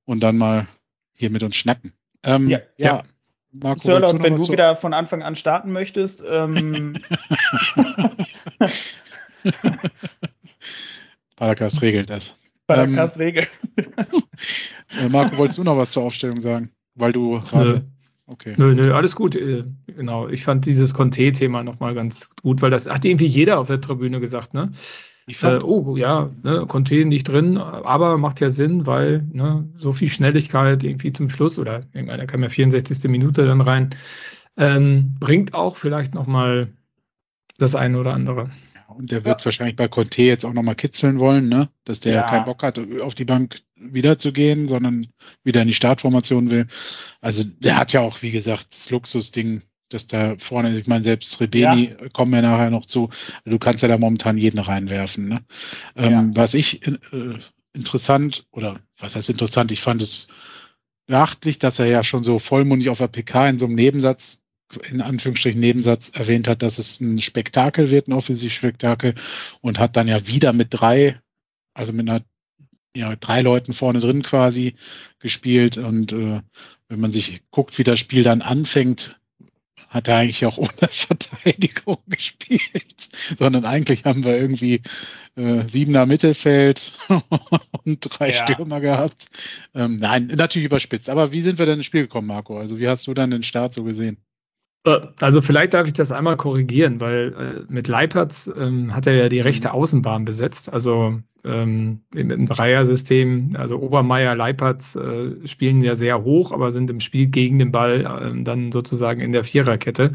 [0.06, 0.68] und dann mal
[1.14, 1.94] hier mit uns schnacken.
[2.24, 2.86] Ähm, ja, ja.
[2.88, 3.04] ja.
[3.52, 4.52] Marco, Sirlot, wenn du so?
[4.52, 6.24] wieder von Anfang an starten möchtest.
[6.28, 7.00] Ähm
[11.36, 12.36] Padercast regelt das.
[12.67, 13.49] Padercast ähm, regelt.
[15.01, 16.69] Äh, Marco, wolltest du noch was zur Aufstellung sagen?
[16.93, 17.86] Weil du gerade.
[18.28, 18.54] Okay.
[18.58, 19.36] Nö, nö, alles gut.
[19.36, 20.28] Äh, genau.
[20.28, 24.19] Ich fand dieses Conte-Thema nochmal ganz gut, weil das hat irgendwie jeder auf der Tribüne
[24.19, 24.71] gesagt, ne?
[25.28, 30.10] Äh, oh ja, ne, Conte nicht drin, aber macht ja Sinn, weil ne, so viel
[30.10, 33.10] Schnelligkeit irgendwie zum Schluss oder irgendeiner kam ja 64.
[33.10, 33.89] Minute dann rein,
[34.56, 36.67] ähm, bringt auch vielleicht nochmal
[37.58, 38.51] das eine oder andere.
[38.97, 39.45] Und der wird ja.
[39.45, 41.69] wahrscheinlich bei Conte jetzt auch nochmal kitzeln wollen, ne?
[41.84, 42.29] Dass der ja.
[42.29, 45.08] keinen Bock hat, auf die Bank wiederzugehen, sondern
[45.43, 46.67] wieder in die Startformation will.
[47.21, 51.39] Also der hat ja auch, wie gesagt, das Luxusding, dass da vorne, ich meine, selbst
[51.41, 52.10] Rebeni ja.
[52.10, 53.10] kommen wir nachher noch zu.
[53.43, 55.27] Du kannst ja da momentan jeden reinwerfen.
[55.27, 55.45] Ne?
[55.95, 56.97] Ähm, was ich äh,
[57.73, 60.29] interessant, oder was heißt interessant, ich fand es
[61.05, 64.41] beachtlich, dass er ja schon so vollmundig auf der PK in so einem Nebensatz
[64.89, 69.15] in Anführungsstrichen Nebensatz erwähnt hat, dass es ein Spektakel wird, ein Offensivspektakel
[69.62, 71.19] und hat dann ja wieder mit drei,
[71.73, 72.23] also mit einer
[72.95, 74.75] ja, drei Leuten vorne drin quasi
[75.19, 76.41] gespielt und äh,
[76.88, 79.19] wenn man sich guckt, wie das Spiel dann anfängt,
[79.89, 84.82] hat er eigentlich auch ohne Verteidigung gespielt, sondern eigentlich haben wir irgendwie
[85.36, 86.93] äh, siebener Mittelfeld
[87.86, 88.47] und drei ja.
[88.47, 89.28] Stürmer gehabt.
[89.73, 91.10] Ähm, nein, natürlich überspitzt.
[91.10, 92.58] Aber wie sind wir denn ins Spiel gekommen, Marco?
[92.58, 94.17] Also wie hast du dann den Start so gesehen?
[94.86, 99.13] Äh, also vielleicht darf ich das einmal korrigieren, weil äh, mit Leipertz ähm, hat er
[99.13, 99.74] ja die rechte mhm.
[99.74, 100.71] Außenbahn besetzt.
[100.71, 107.00] Also ähm, im Dreiersystem, also Obermeier, Leipertz äh, spielen ja sehr hoch, aber sind im
[107.00, 110.13] Spiel gegen den Ball äh, dann sozusagen in der Viererkette.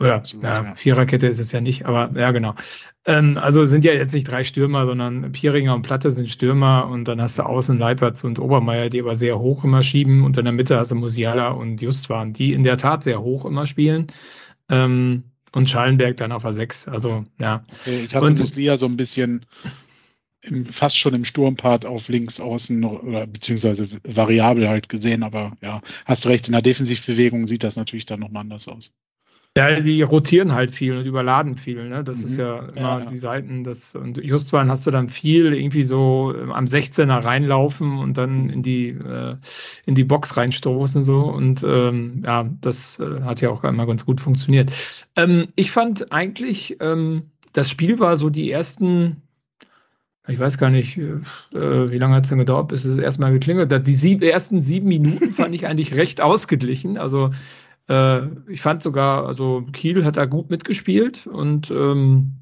[0.00, 0.74] Oder Absolut, ja, ja.
[0.74, 2.54] Viererkette ist es ja nicht, aber ja, genau.
[3.04, 7.06] Ähm, also sind ja jetzt nicht drei Stürmer, sondern Pieringer und Platte sind Stürmer und
[7.06, 10.44] dann hast du außen Leipertz und Obermeier, die aber sehr hoch immer schieben und in
[10.46, 14.06] der Mitte hast du Musiala und Justwan, die in der Tat sehr hoch immer spielen.
[14.70, 16.88] Ähm, und Schallenberg dann auf a 6.
[16.88, 17.64] Also, ja.
[17.82, 19.44] Okay, ich hatte und, Muslia so ein bisschen
[20.42, 25.82] im, fast schon im Sturmpart auf links außen oder beziehungsweise variabel halt gesehen, aber ja,
[26.06, 28.94] hast recht, in der Defensivbewegung sieht das natürlich dann nochmal anders aus.
[29.56, 31.88] Ja, die rotieren halt viel und überladen viel.
[31.88, 32.04] Ne?
[32.04, 32.26] Das mhm.
[32.26, 33.64] ist ja immer ja, die Seiten.
[33.64, 38.48] Das, und Justwan hast du dann viel irgendwie so ähm, am 16er reinlaufen und dann
[38.48, 39.36] in die, äh,
[39.86, 41.22] in die Box reinstoßen so.
[41.22, 44.70] Und ähm, ja, das äh, hat ja auch immer ganz gut funktioniert.
[45.16, 49.22] Ähm, ich fand eigentlich, ähm, das Spiel war so die ersten
[50.28, 51.20] ich weiß gar nicht, äh,
[51.52, 53.86] wie lange hat es denn gedauert, bis es erstmal geklingelt hat.
[53.86, 56.98] Die sieb, ersten sieben Minuten fand ich eigentlich recht ausgeglichen.
[56.98, 57.30] Also
[57.90, 62.34] äh, ich fand sogar, also Kiel hat da gut mitgespielt und ähm,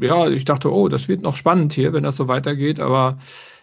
[0.00, 3.18] ja, ich dachte, oh, das wird noch spannend hier, wenn das so weitergeht, aber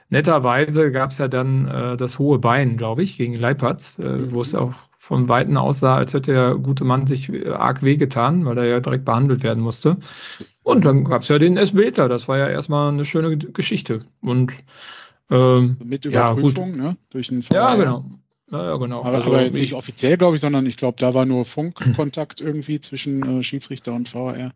[0.10, 4.32] netterweise gab es ja dann äh, das hohe Bein, glaube ich, gegen Leipatz, äh, mhm.
[4.32, 8.46] wo es auch von Weitem aussah, als hätte der gute Mann sich äh, arg wehgetan,
[8.46, 9.98] weil er ja direkt behandelt werden musste.
[10.64, 14.06] Und dann gab es ja den Esbeta, das war ja erstmal eine schöne Geschichte.
[14.22, 14.54] Und
[15.30, 16.98] ähm, mit Überprüfung, ja, ne?
[17.10, 18.06] Durch den Ja, genau.
[18.52, 19.00] Ja, ja, genau.
[19.00, 22.42] Aber, also, aber jetzt nicht offiziell, glaube ich, sondern ich glaube, da war nur Funkkontakt
[22.42, 24.52] irgendwie zwischen äh, Schiedsrichter und VR.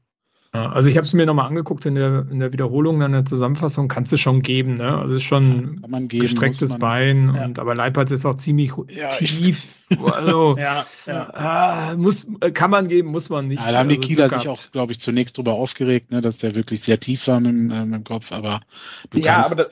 [0.54, 3.26] Ja, also ich habe es mir nochmal angeguckt in der, in der Wiederholung, in der
[3.26, 4.98] Zusammenfassung, kannst du schon geben, ne?
[4.98, 7.46] Also es ist schon ja, geben, gestrecktes man, Bein, ja.
[7.46, 8.72] und, aber Leipzig ist auch ziemlich
[9.18, 9.74] tief.
[10.04, 13.64] Also ja, ah, muss, kann man geben, muss man nicht.
[13.64, 16.40] Ja, da haben die also, Kieler sich auch, glaube ich, zunächst drüber aufgeregt, ne, dass
[16.40, 18.62] der wirklich sehr tief war mit, äh, mit dem Kopf, aber
[19.12, 19.70] du kannst, aber das,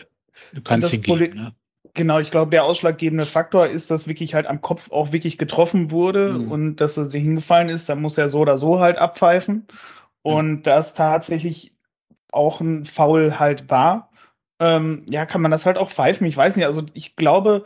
[0.53, 1.35] du kannst hingehen.
[1.35, 1.55] Ne?
[1.95, 5.91] Genau, ich glaube, der ausschlaggebende Faktor ist, dass wirklich halt am Kopf auch wirklich getroffen
[5.91, 6.51] wurde mhm.
[6.51, 9.67] und dass er hingefallen ist, dann muss er so oder so halt abpfeifen.
[10.23, 10.63] Und mhm.
[10.63, 11.75] das tatsächlich
[12.31, 14.11] auch ein Foul halt war,
[14.59, 16.25] ähm, ja, kann man das halt auch pfeifen.
[16.25, 17.65] Ich weiß nicht, also ich glaube,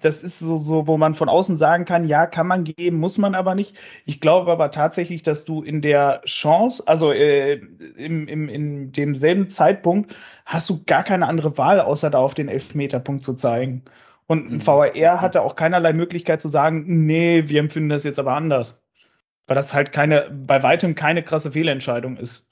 [0.00, 3.18] das ist so, so, wo man von außen sagen kann, ja, kann man geben, muss
[3.18, 3.76] man aber nicht.
[4.04, 7.54] Ich glaube aber tatsächlich, dass du in der Chance, also äh,
[7.96, 10.14] im, im, in demselben Zeitpunkt,
[10.46, 13.82] hast du gar keine andere Wahl, außer da auf den Elfmeterpunkt zu zeigen.
[14.26, 14.66] Und ein mhm.
[14.66, 18.80] VAR hatte auch keinerlei Möglichkeit zu sagen, nee, wir empfinden das jetzt aber anders.
[19.46, 22.46] Weil das halt keine, bei weitem keine krasse Fehlentscheidung ist.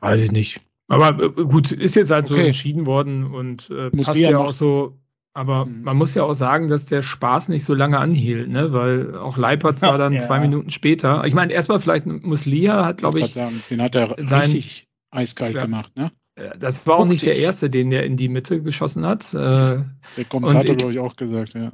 [0.00, 0.60] Weiß ich nicht.
[0.88, 2.34] Aber äh, gut, ist jetzt halt okay.
[2.34, 4.98] so entschieden worden und äh, passt ja auch so
[5.34, 5.82] aber mhm.
[5.82, 8.72] man muss ja auch sagen, dass der Spaß nicht so lange anhielt, ne?
[8.72, 10.20] weil auch Leipert war dann ja.
[10.20, 11.24] zwei Minuten später.
[11.24, 13.34] Ich meine, erstmal vielleicht Muslia hat, glaube ich.
[13.34, 16.10] Den hat er sein, richtig eiskalt ja, gemacht, ne?
[16.58, 19.34] Das war auch nicht der erste, den der in die Mitte geschossen hat.
[19.34, 19.36] Äh,
[20.16, 21.72] der Kommentator, glaube ich, auch gesagt, ja.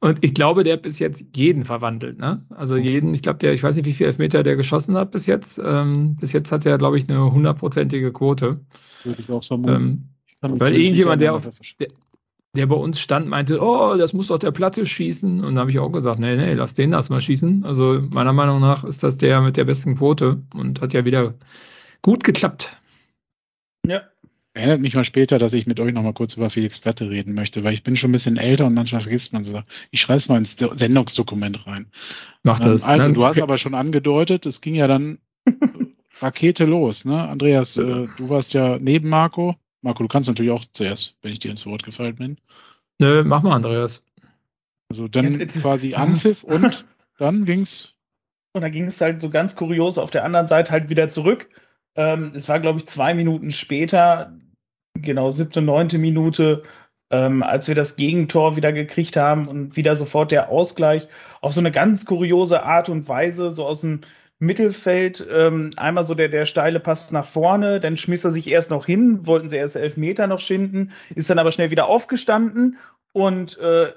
[0.00, 2.44] Und ich glaube, der hat bis jetzt jeden verwandelt, ne?
[2.50, 5.26] Also jeden, ich glaube, der, ich weiß nicht, wie viele Elfmeter der geschossen hat bis
[5.26, 5.60] jetzt.
[5.62, 8.60] Ähm, bis jetzt hat er, glaube ich, eine hundertprozentige Quote.
[9.04, 10.14] Würde ich auch vermuten.
[10.40, 11.88] Ähm, weil irgendjemand, der auf, der,
[12.56, 15.44] der bei uns stand, meinte, oh, das muss doch der Platte schießen.
[15.44, 17.64] Und da habe ich auch gesagt, nee, nee, lass den das mal schießen.
[17.64, 21.34] Also meiner Meinung nach ist das der mit der besten Quote und hat ja wieder
[22.02, 22.76] gut geklappt.
[23.86, 24.02] Ja.
[24.54, 27.34] Erinnert mich mal später, dass ich mit euch noch mal kurz über Felix Platte reden
[27.34, 29.62] möchte, weil ich bin schon ein bisschen älter und manchmal vergisst man so.
[29.90, 31.86] Ich schreibe es mal ins Sendungsdokument rein.
[32.42, 32.84] Mach das.
[32.84, 33.14] Ähm, also, ne?
[33.14, 35.18] du hast aber schon angedeutet, es ging ja dann
[36.20, 37.28] Rakete los, ne?
[37.28, 39.54] Andreas, äh, du warst ja neben Marco.
[39.82, 42.38] Marco, du kannst natürlich auch zuerst, wenn ich dir ins Wort gefallen bin.
[42.98, 44.02] Nö, mach mal, Andreas.
[44.90, 46.84] Also dann jetzt, quasi Anpfiff und
[47.18, 47.94] dann ging's.
[48.54, 51.48] Und dann ging es halt so ganz kurios auf der anderen Seite halt wieder zurück.
[51.94, 54.36] Ähm, es war, glaube ich, zwei Minuten später,
[54.94, 56.62] genau siebte, neunte Minute,
[57.10, 61.08] ähm, als wir das Gegentor wieder gekriegt haben und wieder sofort der Ausgleich
[61.40, 64.00] auf so eine ganz kuriose Art und Weise, so aus dem
[64.40, 68.70] Mittelfeld ähm, einmal so der, der steile Pass nach vorne, dann schmiss er sich erst
[68.70, 72.78] noch hin, wollten sie erst elf Meter noch schinden, ist dann aber schnell wieder aufgestanden
[73.12, 73.92] und äh,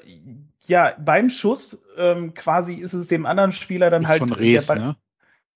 [0.68, 4.20] ja, beim Schuss ähm, quasi ist es dem anderen Spieler dann ist halt.
[4.20, 4.96] Von Rees, ne?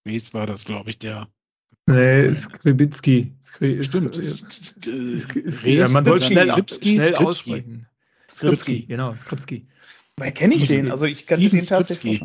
[0.06, 1.28] Rees war das, glaube ich, der.
[1.88, 3.34] Nee, Skribitski.
[3.41, 4.17] Stimmt.
[5.63, 7.88] ja, man soll schnell, schnell aussprechen.
[8.30, 9.67] Skripski, genau, Skripski.
[10.17, 10.91] Woher kenne ich den?
[10.91, 12.24] Also ich kenne den tatsächlich.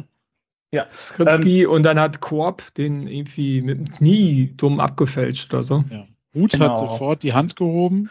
[0.72, 0.86] Ja.
[0.92, 5.84] Skripski ähm, und dann hat Korb den irgendwie mit dem Knie dumm abgefälscht oder so.
[5.90, 6.06] Ja.
[6.34, 6.70] Hut genau.
[6.70, 8.10] hat sofort die Hand gehoben.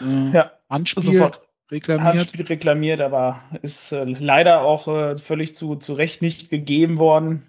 [0.00, 1.40] Äh, ja, Handspiel sofort.
[1.70, 2.06] reklamiert.
[2.06, 7.46] Handspiel reklamiert, aber ist äh, leider auch äh, völlig zu, zu Recht nicht gegeben worden.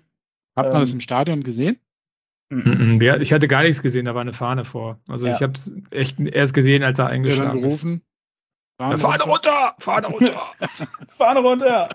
[0.56, 1.78] Hat man ähm, das im Stadion gesehen?
[2.49, 2.99] Mhm.
[3.21, 4.99] Ich hatte gar nichts gesehen, da war eine Fahne vor.
[5.08, 5.34] Also ja.
[5.34, 7.82] ich habe es echt erst gesehen, als er eingeschlagen ist.
[7.82, 8.02] Fahne,
[8.80, 9.75] ja, Fahne runter!
[9.78, 10.41] Fahne runter!
[11.17, 11.89] Fahne runter!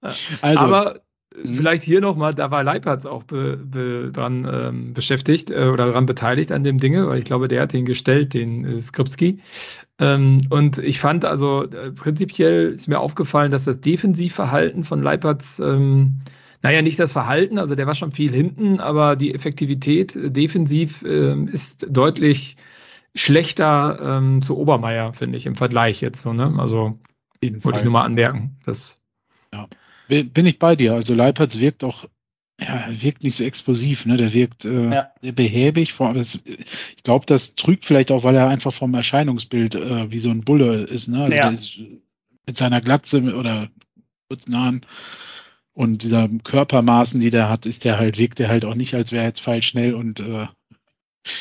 [0.00, 1.00] Also, Aber
[1.34, 1.54] mh.
[1.56, 6.06] vielleicht hier nochmal, da war Leipertz auch be, be, dran ähm, beschäftigt äh, oder daran
[6.06, 9.40] beteiligt an dem Dinge, weil ich glaube, der hat den gestellt, den äh, Skripski.
[9.98, 15.58] Ähm, und ich fand also äh, prinzipiell ist mir aufgefallen, dass das Defensivverhalten von Leipertz,
[15.58, 16.20] ähm,
[16.62, 21.02] naja, nicht das Verhalten, also der war schon viel hinten, aber die Effektivität äh, defensiv
[21.02, 22.56] äh, ist deutlich
[23.14, 26.54] schlechter ähm, zu Obermeier, finde ich, im Vergleich jetzt so, ne?
[26.58, 26.98] Also
[27.42, 28.58] wollte ich nur mal anmerken.
[28.64, 28.97] Das.
[30.08, 30.94] Bin ich bei dir.
[30.94, 32.06] Also Leipertz wirkt auch,
[32.60, 34.16] ja, wirkt nicht so explosiv, ne?
[34.16, 35.12] Der wirkt äh, ja.
[35.20, 35.94] sehr behäbig.
[36.16, 40.42] Ich glaube, das trügt vielleicht auch, weil er einfach vom Erscheinungsbild äh, wie so ein
[40.42, 41.24] Bulle ist, ne?
[41.24, 41.50] Also ja.
[41.50, 41.78] ist
[42.46, 43.68] mit seiner Glatze oder
[44.28, 44.86] kurzen Haaren
[45.78, 49.12] und dieser Körpermaßen, die der hat, ist der halt, wirkt der halt auch nicht, als
[49.12, 50.48] wäre er jetzt falsch schnell und äh,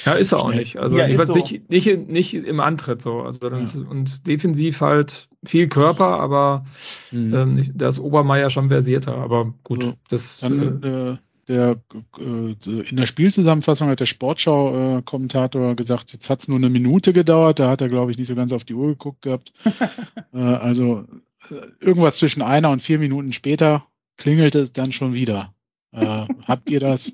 [0.05, 0.77] ja, ist er auch nicht.
[0.77, 1.33] Also ja, so.
[1.33, 3.21] nicht, nicht, nicht, im Antritt so.
[3.21, 3.57] Also ja.
[3.89, 6.65] und, defensiv halt viel Körper, aber
[7.11, 7.33] mhm.
[7.33, 9.15] ähm, da ist Obermeier schon versierter.
[9.15, 9.93] Aber gut, so.
[10.09, 10.39] das.
[10.39, 11.81] Dann, äh, äh der,
[12.19, 12.55] äh,
[12.89, 17.59] in der Spielzusammenfassung hat der Sportschau-Kommentator gesagt, jetzt hat es nur eine Minute gedauert.
[17.59, 19.53] Da hat er, glaube ich, nicht so ganz auf die Uhr geguckt gehabt.
[20.33, 21.05] äh, also
[21.49, 23.85] äh, irgendwas zwischen einer und vier Minuten später
[24.17, 25.53] klingelt es dann schon wieder.
[25.91, 27.13] Äh, habt ihr das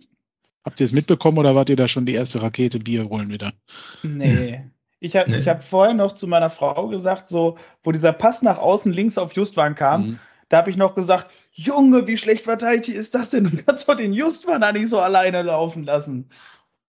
[0.63, 3.54] Habt ihr es mitbekommen oder wart ihr da schon die erste Rakete Bier holen wieder?
[4.02, 4.63] Nee.
[4.99, 5.43] Ich habe nee.
[5.43, 9.34] hab vorher noch zu meiner Frau gesagt, so, wo dieser Pass nach außen links auf
[9.34, 10.19] Justwan kam, mhm.
[10.47, 13.43] da habe ich noch gesagt, Junge, wie schlecht verteilt ist das denn?
[13.43, 16.30] Du kannst doch den Justwan da nicht so alleine laufen lassen.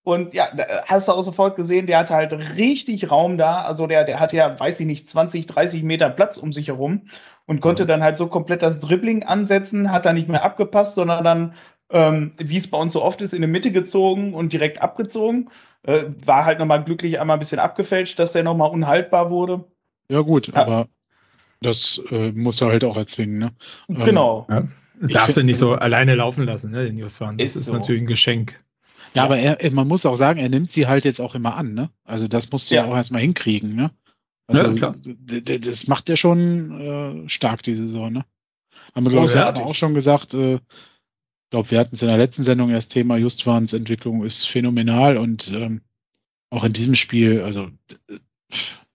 [0.05, 0.49] Und ja,
[0.85, 3.63] hast du auch sofort gesehen, der hatte halt richtig Raum da.
[3.63, 7.09] Also der, der hatte ja, weiß ich nicht, 20, 30 Meter Platz um sich herum
[7.47, 11.25] und konnte dann halt so komplett das Dribbling ansetzen, hat da nicht mehr abgepasst, sondern
[11.25, 11.55] dann
[11.91, 15.51] ähm, wie es bei uns so oft ist, in die Mitte gezogen und direkt abgezogen.
[15.83, 19.65] Äh, war halt nochmal glücklich einmal ein bisschen abgefälscht, dass der nochmal unhaltbar wurde.
[20.09, 20.55] Ja, gut, ja.
[20.55, 20.89] aber
[21.61, 23.53] das äh, muss er halt auch erzwingen, ne?
[23.89, 24.47] Ähm, genau.
[24.49, 24.69] Ja.
[25.01, 27.37] Darfst du nicht so alleine laufen lassen, ne, den Justwan.
[27.37, 27.75] Das ist, ist so.
[27.75, 28.61] natürlich ein Geschenk.
[29.13, 31.75] Ja, aber er, man muss auch sagen, er nimmt sie halt jetzt auch immer an,
[31.75, 31.91] ne?
[32.05, 33.91] Also das musst du ja, auch erstmal hinkriegen, ne?
[34.47, 34.95] Also, ja, klar.
[35.61, 38.25] Das macht er schon äh, stark, die Saison, ne?
[38.95, 40.59] Haben wir, glaube ich, auch schon gesagt, äh,
[41.55, 45.53] glaube, wir hatten es in der letzten Sendung erst Thema, Justwans Entwicklung ist phänomenal und
[45.55, 45.83] ähm,
[46.51, 47.69] auch in diesem Spiel, also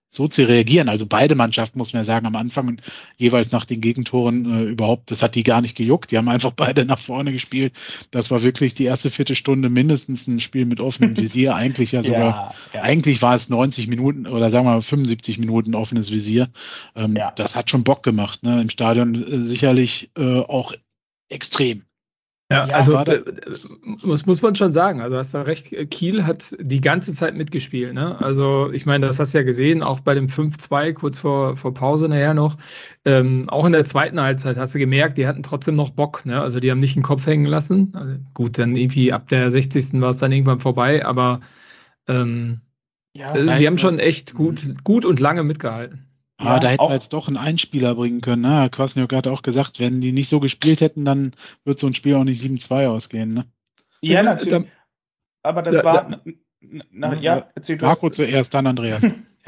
[0.09, 0.89] so zu reagieren.
[0.89, 2.81] Also beide Mannschaften, muss man ja sagen, am Anfang
[3.15, 6.11] jeweils nach den Gegentoren äh, überhaupt, das hat die gar nicht gejuckt.
[6.11, 7.71] Die haben einfach beide nach vorne gespielt.
[8.11, 11.55] Das war wirklich die erste Viertelstunde mindestens ein Spiel mit offenem Visier.
[11.55, 12.81] eigentlich ja sogar, ja, ja.
[12.81, 16.49] eigentlich war es 90 Minuten oder sagen wir mal 75 Minuten offenes Visier.
[16.93, 17.31] Ähm, ja.
[17.37, 18.43] Das hat schon Bock gemacht.
[18.43, 18.59] Ne?
[18.59, 20.73] Im Stadion äh, sicherlich äh, auch
[21.29, 21.83] extrem.
[22.51, 23.21] Ja, ja, also äh,
[23.83, 25.01] muss, muss man schon sagen.
[25.01, 27.93] Also hast du recht, Kiel hat die ganze Zeit mitgespielt.
[27.93, 28.19] Ne?
[28.19, 31.75] Also ich meine, das hast du ja gesehen, auch bei dem 5-2 kurz vor, vor
[31.75, 32.57] Pause nachher noch.
[33.05, 36.25] Ähm, auch in der zweiten Halbzeit hast du gemerkt, die hatten trotzdem noch Bock.
[36.25, 36.41] Ne?
[36.41, 37.91] Also die haben nicht den Kopf hängen lassen.
[37.93, 40.01] Also gut, dann irgendwie ab der 60.
[40.01, 41.41] war es dann irgendwann vorbei, aber
[42.07, 42.61] ähm,
[43.13, 46.08] ja, also die haben schon echt gut, gut und lange mitgehalten.
[46.39, 48.43] Ah, ja, da hätten wir jetzt doch einen Einspieler bringen können.
[48.43, 48.69] Ne?
[48.71, 51.33] Kwasniok hat auch gesagt, wenn die nicht so gespielt hätten, dann
[51.65, 53.33] wird so ein Spiel auch nicht 7-2 ausgehen.
[53.33, 53.45] Ne?
[54.01, 54.67] Ja, natürlich.
[55.43, 56.09] Aber das ja, war.
[56.11, 56.19] Ja,
[56.91, 59.03] na, ja, erzähl Marco zuerst, dann Andreas.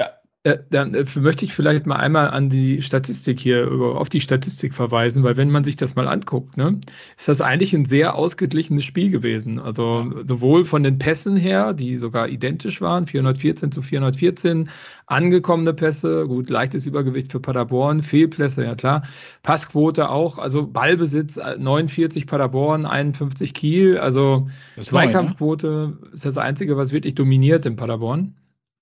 [0.44, 4.74] Äh, dann äh, möchte ich vielleicht mal einmal an die Statistik hier, auf die Statistik
[4.74, 6.80] verweisen, weil wenn man sich das mal anguckt, ne,
[7.16, 9.60] ist das eigentlich ein sehr ausgeglichenes Spiel gewesen.
[9.60, 14.68] Also sowohl von den Pässen her, die sogar identisch waren, 414 zu 414,
[15.06, 19.04] angekommene Pässe, gut, leichtes Übergewicht für Paderborn, Fehlpässe, ja klar,
[19.44, 24.48] Passquote auch, also Ballbesitz 49 äh, Paderborn, 51 Kiel, also
[24.80, 25.98] Zweikampfquote neu, ne?
[26.12, 28.34] ist das Einzige, was wirklich dominiert in Paderborn.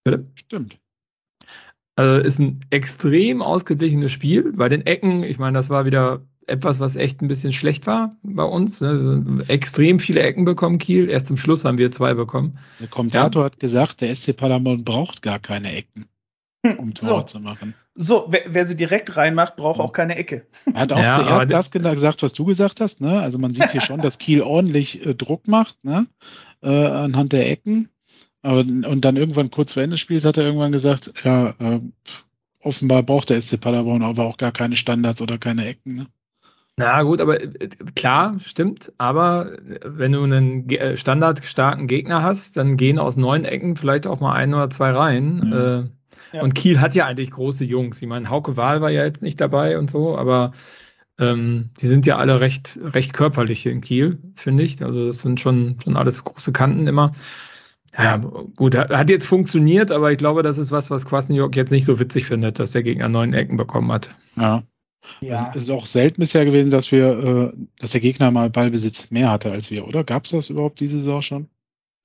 [0.05, 0.25] Bitte?
[0.37, 0.79] Stimmt.
[2.01, 4.53] Also ist ein extrem ausgeglichenes Spiel.
[4.55, 8.17] Bei den Ecken, ich meine, das war wieder etwas, was echt ein bisschen schlecht war
[8.23, 8.81] bei uns.
[8.81, 9.45] Ne?
[9.49, 11.11] Extrem viele Ecken bekommen Kiel.
[11.11, 12.59] Erst zum Schluss haben wir zwei bekommen.
[12.81, 13.47] Der Kommentator ja.
[13.47, 16.07] hat gesagt, der SC Paderborn braucht gar keine Ecken,
[16.79, 17.27] um Tor so.
[17.27, 17.75] zu machen.
[17.95, 20.47] So, wer, wer, sie direkt reinmacht, braucht auch keine Ecke.
[20.73, 23.03] Er hat auch ja, zuerst das gesagt, was du gesagt hast.
[23.03, 23.21] Ne?
[23.21, 26.07] Also man sieht hier schon, dass Kiel ordentlich äh, Druck macht ne?
[26.63, 27.91] äh, anhand der Ecken.
[28.43, 31.81] Aber, und dann irgendwann kurz vor Ende des Spiels hat er irgendwann gesagt, ja, äh,
[32.61, 35.95] offenbar braucht der SC Paderborn aber auch gar keine Standards oder keine Ecken.
[35.97, 36.07] Ne?
[36.77, 38.93] Na gut, aber äh, klar, stimmt.
[38.97, 44.07] Aber äh, wenn du einen äh, standardstarken Gegner hast, dann gehen aus neun Ecken vielleicht
[44.07, 45.37] auch mal ein oder zwei rein.
[45.37, 45.53] Mhm.
[45.53, 46.43] Äh, ja.
[46.43, 48.01] Und Kiel hat ja eigentlich große Jungs.
[48.01, 50.53] Ich meine, Hauke Wahl war ja jetzt nicht dabei und so, aber
[51.19, 54.83] ähm, die sind ja alle recht, recht körperlich in Kiel, finde ich.
[54.83, 57.13] Also das sind schon, schon alles große Kanten immer.
[57.97, 58.17] Ja,
[58.57, 61.99] gut, hat jetzt funktioniert, aber ich glaube, das ist was, was Kwasniok jetzt nicht so
[61.99, 64.11] witzig findet, dass der Gegner neun Ecken bekommen hat.
[64.37, 64.63] Ja.
[65.21, 65.51] Ja.
[65.55, 69.31] Es ist auch selten bisher gewesen, dass wir, äh, dass der Gegner mal Ballbesitz mehr
[69.31, 70.05] hatte als wir, oder?
[70.05, 71.49] Gab es das überhaupt diese Saison schon?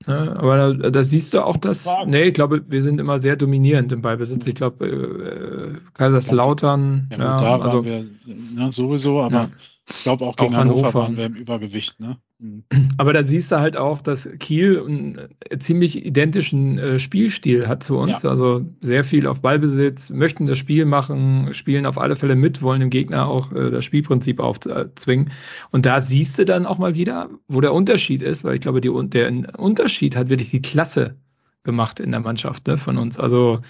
[0.06, 1.88] Ja, aber da, da, siehst du auch das.
[2.06, 4.46] Nee, ich glaube, wir sind immer sehr dominierend im Ballbesitz.
[4.46, 7.08] Ich glaube, äh, Kaiserslautern.
[7.10, 9.50] Ja, ja da also, waren wir ne, sowieso, aber ja.
[9.88, 12.18] ich glaube auch gegen auch Hannover, Hannover waren wir im Übergewicht, ne?
[12.38, 12.64] Mhm.
[12.98, 15.18] Aber da siehst du halt auch, dass Kiel einen
[15.48, 18.22] äh, ziemlich identischen äh, Spielstil hat zu uns.
[18.22, 18.30] Ja.
[18.30, 22.80] Also sehr viel auf Ballbesitz, möchten das Spiel machen, spielen auf alle Fälle mit, wollen
[22.80, 25.30] dem Gegner auch äh, das Spielprinzip aufzwingen.
[25.70, 28.80] Und da siehst du dann auch mal wieder, wo der Unterschied ist, weil ich glaube,
[28.80, 31.16] die, der Unterschied hat wirklich die Klasse
[31.64, 33.18] gemacht in der Mannschaft ne, von uns.
[33.18, 33.60] Also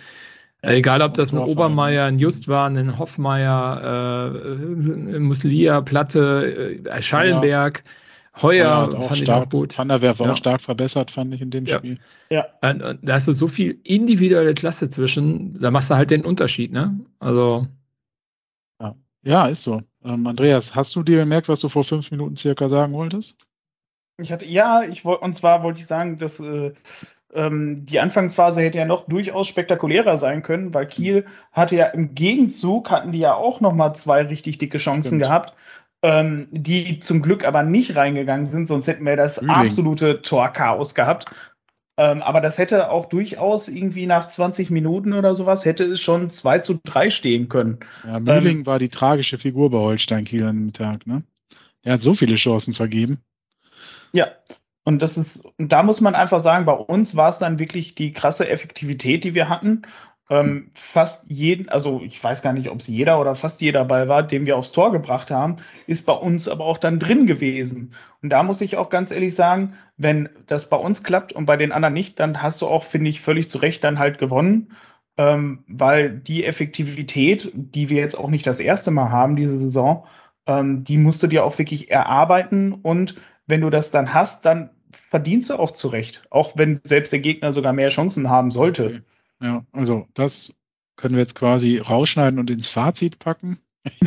[0.63, 7.85] Egal, ob das ein Obermeier, ein Just war, ein Hoffmeier, äh, Muslia, Platte, äh, Schallenberg.
[7.85, 7.91] Ja.
[8.43, 9.77] Heuer ja, fand ich auch gut.
[9.79, 10.33] Van der Werf war ja.
[10.35, 11.79] auch stark verbessert, fand ich in dem ja.
[11.79, 11.99] Spiel.
[12.29, 12.47] Ja.
[12.61, 17.01] Da hast du so viel individuelle Klasse zwischen, da machst du halt den Unterschied, ne?
[17.19, 17.67] Also.
[18.81, 19.83] Ja, ja ist so.
[20.05, 23.37] Ähm, Andreas, hast du dir gemerkt, was du vor fünf Minuten circa sagen wolltest?
[24.19, 26.73] Ich hatte, ja, ich wollte, und zwar wollte ich sagen, dass äh,
[27.33, 32.15] ähm, die Anfangsphase hätte ja noch durchaus spektakulärer sein können, weil Kiel hatte ja im
[32.15, 35.23] Gegenzug, hatten die ja auch noch mal zwei richtig dicke Chancen Stimmt.
[35.23, 35.55] gehabt
[36.03, 39.51] ähm, die zum Glück aber nicht reingegangen sind, sonst hätten wir das Üling.
[39.51, 41.27] absolute Torchaos gehabt.
[41.99, 46.29] Ähm, aber das hätte auch durchaus irgendwie nach 20 Minuten oder sowas, hätte es schon
[46.29, 47.79] 2 zu 3 stehen können.
[48.05, 51.23] Ja, Mühling ähm, war die tragische Figur bei Holstein Kiel an dem Tag, ne?
[51.83, 53.23] Er hat so viele Chancen vergeben.
[54.13, 54.29] Ja,
[54.85, 58.13] und das ist, da muss man einfach sagen, bei uns war es dann wirklich die
[58.13, 59.83] krasse Effektivität, die wir hatten
[60.29, 64.09] ähm, fast jeden, also ich weiß gar nicht, ob es jeder oder fast jeder Ball
[64.09, 65.57] war, den wir aufs Tor gebracht haben,
[65.87, 67.95] ist bei uns aber auch dann drin gewesen.
[68.23, 71.57] Und da muss ich auch ganz ehrlich sagen, wenn das bei uns klappt und bei
[71.57, 74.73] den anderen nicht, dann hast du auch, finde ich, völlig zu Recht dann halt gewonnen.
[75.19, 80.07] Ähm, weil die Effektivität, die wir jetzt auch nicht das erste Mal haben, diese Saison,
[80.47, 83.17] ähm, die musst du dir auch wirklich erarbeiten und
[83.47, 86.23] wenn du das dann hast, dann verdienst du auch zurecht.
[86.31, 88.87] Auch wenn selbst der Gegner sogar mehr Chancen haben sollte.
[88.87, 89.03] Okay.
[89.41, 90.55] Ja, also das
[90.97, 93.59] können wir jetzt quasi rausschneiden und ins Fazit packen.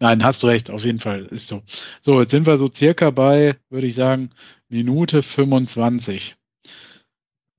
[0.00, 1.62] Nein, hast du recht, auf jeden Fall ist so.
[2.00, 4.30] So, jetzt sind wir so circa bei, würde ich sagen,
[4.68, 6.36] Minute 25.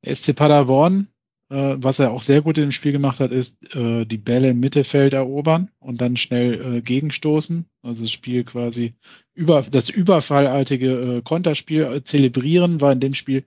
[0.06, 1.08] SC Paderborn,
[1.50, 4.60] äh, was er auch sehr gut im Spiel gemacht hat, ist äh, die Bälle im
[4.60, 7.66] Mittelfeld erobern und dann schnell äh, gegenstoßen.
[7.82, 8.94] Also das Spiel quasi
[9.34, 13.46] über das überfallartige äh, Konterspiel äh, zelebrieren war in dem Spiel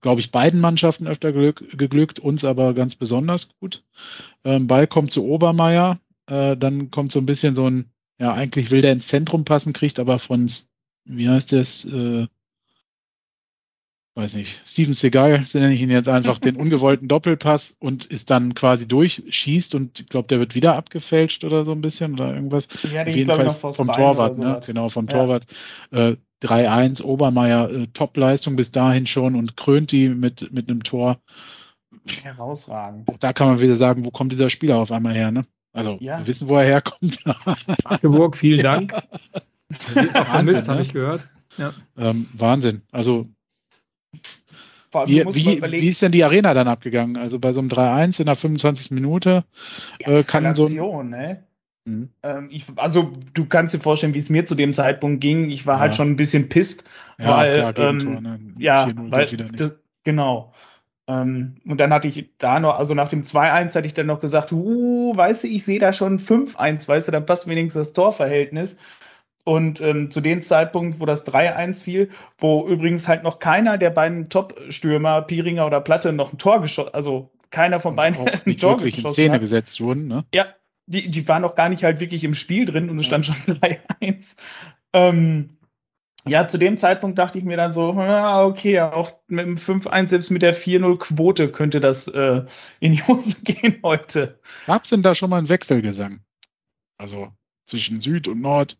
[0.00, 3.82] glaube ich, beiden Mannschaften öfter geglück, geglückt, uns aber ganz besonders gut.
[4.44, 8.70] Ähm, Ball kommt zu Obermeier, äh, dann kommt so ein bisschen so ein, ja, eigentlich
[8.70, 10.50] will der ins Zentrum passen, kriegt aber von,
[11.04, 12.26] wie heißt das, äh,
[14.14, 18.54] weiß nicht, Steven Seagal, nenne ich ihn jetzt einfach, den ungewollten Doppelpass und ist dann
[18.54, 22.68] quasi durchschießt und ich glaube, der wird wieder abgefälscht oder so ein bisschen oder irgendwas.
[22.92, 24.60] Ja, Auf jeden Fall vom Torwart, ne?
[24.66, 25.12] Genau, vom ja.
[25.12, 25.46] Torwart.
[25.90, 31.18] Äh, 3-1 Obermeier, äh, Top-Leistung bis dahin schon und krönt die mit, mit einem Tor.
[32.22, 33.08] Herausragend.
[33.08, 35.42] Auch da kann man wieder sagen, wo kommt dieser Spieler auf einmal her, ne?
[35.72, 36.18] Also, ja.
[36.18, 37.24] wir wissen, wo er herkommt.
[37.84, 38.94] Magdeburg, vielen Dank.
[39.94, 40.24] Ja.
[40.24, 40.72] vermisst, ne?
[40.72, 41.28] habe ich gehört.
[41.56, 41.72] Ja.
[41.96, 42.82] Ähm, Wahnsinn.
[42.90, 43.28] Also,
[45.06, 47.16] wie, wie, wie, ist denn die Arena dann abgegangen?
[47.16, 48.90] Also bei so einem 3-1 in der 25.
[48.90, 49.44] Minute
[50.00, 51.44] äh, kann so ein, ne?
[51.84, 52.10] Mhm.
[52.22, 55.50] Ähm, ich, also du kannst dir vorstellen, wie es mir zu dem Zeitpunkt ging.
[55.50, 55.82] Ich war halt ja.
[55.88, 58.40] halt schon ein bisschen pisst, ja, weil klar, ähm, ne?
[58.58, 60.52] ja, weil das, genau.
[61.10, 64.20] Ähm, und dann hatte ich da noch, also nach dem 2-1 hatte ich dann noch
[64.20, 67.92] gesagt, uh, weißt du, ich sehe da schon 5-1, weißt du, da passt wenigstens das
[67.94, 68.76] Torverhältnis.
[69.44, 73.90] Und ähm, zu dem Zeitpunkt, wo das 3-1 fiel, wo übrigens halt noch keiner der
[73.90, 78.76] beiden Top-Stürmer, Piringer oder Platte, noch ein Tor geschossen, also keiner von beiden ein Tor
[78.76, 79.40] geschossen in Szene hat.
[79.40, 80.24] gesetzt wurden, ne?
[80.34, 80.46] Ja,
[80.90, 83.36] die, die waren noch gar nicht halt wirklich im Spiel drin und es stand schon
[83.46, 84.36] 3-1.
[84.92, 85.56] Ähm,
[86.26, 90.08] ja, zu dem Zeitpunkt dachte ich mir dann so, ah, okay, auch mit dem 5-1,
[90.08, 92.42] selbst mit der 4-0-Quote könnte das äh,
[92.80, 94.38] in die Hose gehen heute.
[94.66, 96.20] Gab es denn da schon mal einen Wechselgesang?
[96.98, 97.32] Also
[97.66, 98.76] zwischen Süd und Nord?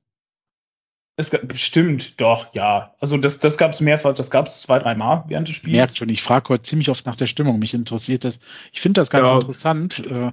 [1.16, 2.94] Es gab, bestimmt, doch, ja.
[2.98, 5.72] Also das, das gab es mehrfach, das gab es zwei, dreimal während des Spiels.
[5.72, 7.58] Merkt schon, ich frage heute ziemlich oft nach der Stimmung.
[7.58, 8.40] Mich interessiert das.
[8.72, 9.34] Ich finde das ganz ja.
[9.34, 10.06] interessant.
[10.06, 10.32] Äh,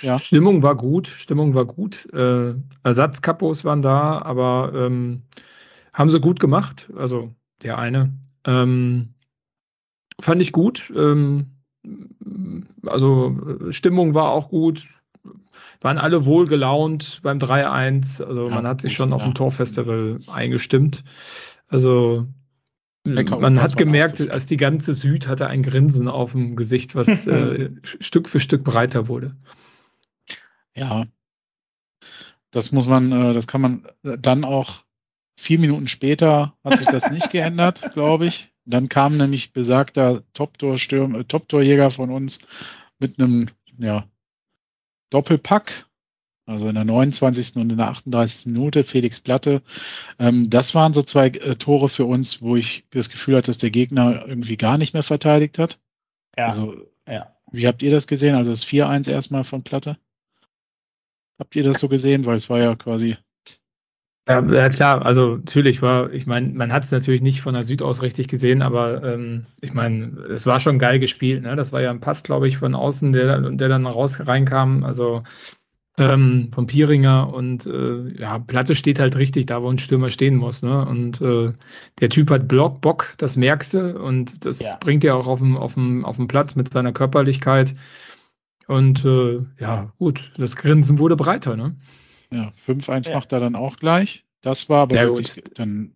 [0.00, 0.18] ja.
[0.18, 2.12] Stimmung war gut, Stimmung war gut.
[2.12, 5.22] Äh, Ersatzkapos waren da, aber ähm,
[5.92, 6.90] haben sie gut gemacht.
[6.96, 7.32] Also
[7.62, 8.12] der eine.
[8.46, 9.14] Ähm,
[10.20, 10.92] fand ich gut.
[10.94, 11.46] Ähm,
[12.84, 14.88] also Stimmung war auch gut.
[15.80, 18.22] Waren alle wohl gelaunt beim 3-1.
[18.22, 19.16] Also ja, man hat sich schon ja.
[19.16, 21.04] auf dem Torfestival eingestimmt.
[21.68, 22.26] Also
[23.06, 27.70] man hat gemerkt, als die ganze Süd hatte ein Grinsen auf dem Gesicht, was äh,
[27.82, 29.36] Stück für Stück breiter wurde.
[30.74, 31.06] Ja,
[32.54, 34.84] das muss man, äh, das kann man äh, dann auch
[35.36, 38.52] vier Minuten später hat sich das nicht geändert, glaube ich.
[38.64, 42.38] Dann kam nämlich besagter äh, Top-Torjäger von uns
[42.98, 44.06] mit einem ja,
[45.10, 45.86] Doppelpack
[46.46, 47.56] Also in der 29.
[47.56, 48.46] und in der 38.
[48.46, 49.60] Minute Felix Platte.
[50.20, 53.58] Ähm, das waren so zwei äh, Tore für uns, wo ich das Gefühl hatte, dass
[53.58, 55.80] der Gegner irgendwie gar nicht mehr verteidigt hat.
[56.38, 56.46] Ja.
[56.46, 56.76] Also,
[57.08, 57.34] ja.
[57.50, 58.36] Wie habt ihr das gesehen?
[58.36, 59.98] Also das 4-1 erstmal von Platte?
[61.38, 62.26] Habt ihr das so gesehen?
[62.26, 63.16] Weil es war ja quasi
[64.26, 67.62] ja, ja, klar, also natürlich war, ich meine, man hat es natürlich nicht von der
[67.62, 71.56] Süd aus richtig gesehen, aber ähm, ich meine, es war schon geil gespielt, ne?
[71.56, 75.24] Das war ja ein Pass, glaube ich, von außen, der, der dann raus reinkam, also
[75.98, 80.36] ähm, vom Pieringer und äh, ja, Platte steht halt richtig da, wo ein Stürmer stehen
[80.36, 80.86] muss, ne?
[80.86, 81.52] Und äh,
[82.00, 84.76] der Typ hat Block, Bock, das merkst du, und das ja.
[84.80, 87.74] bringt er auch auf dem, auf, dem, auf dem Platz mit seiner Körperlichkeit.
[88.66, 91.76] Und äh, ja, gut, das Grinsen wurde breiter, ne?
[92.32, 93.16] Ja, 5-1 ja.
[93.16, 94.24] macht er dann auch gleich.
[94.40, 95.58] Das war aber ja, wirklich gut.
[95.58, 95.94] dann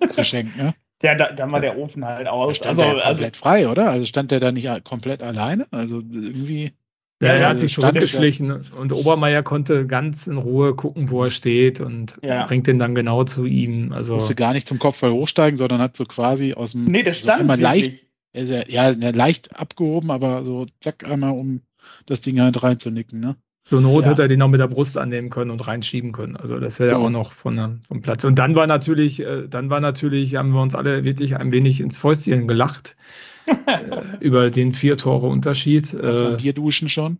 [0.16, 0.74] geschenkt, ne?
[1.02, 2.56] Ja, da, dann war der Ofen halt aus.
[2.56, 3.90] Stand also, der also komplett frei, oder?
[3.90, 5.66] Also stand der da nicht komplett alleine?
[5.70, 6.72] Also irgendwie.
[7.20, 11.30] Ja, er hat also sich zurückgeschlichen und Obermeier konnte ganz in Ruhe gucken, wo er
[11.30, 12.46] steht und ja.
[12.46, 13.92] bringt den dann genau zu ihm.
[13.92, 16.84] Also musste gar nicht zum Kopfball hochsteigen, sondern hat so quasi aus dem.
[16.84, 18.04] Nee, der stand also leicht.
[18.34, 21.62] Ja, ja, leicht abgehoben, aber so zack einmal, um
[22.08, 23.36] das Ding halt reinzunicken, ne?
[23.68, 24.12] Zur Not ja.
[24.12, 26.36] hätte er den noch mit der Brust annehmen können und reinschieben können.
[26.36, 28.24] Also das wäre ja auch noch von, vom Platz.
[28.24, 31.80] Und dann war natürlich, äh, dann war natürlich, haben wir uns alle wirklich ein wenig
[31.80, 32.96] ins Fäustchen gelacht
[33.46, 35.92] äh, über den vier Tore Unterschied.
[35.92, 37.18] Äh, Bierduschen schon.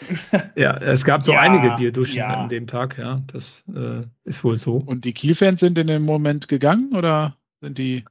[0.56, 2.42] ja, es gab so ja, einige Bierduschen ja.
[2.42, 3.22] an dem Tag, ja.
[3.28, 4.76] Das äh, ist wohl so.
[4.76, 8.04] Und die Kiel-Fans sind in dem Moment gegangen oder sind die?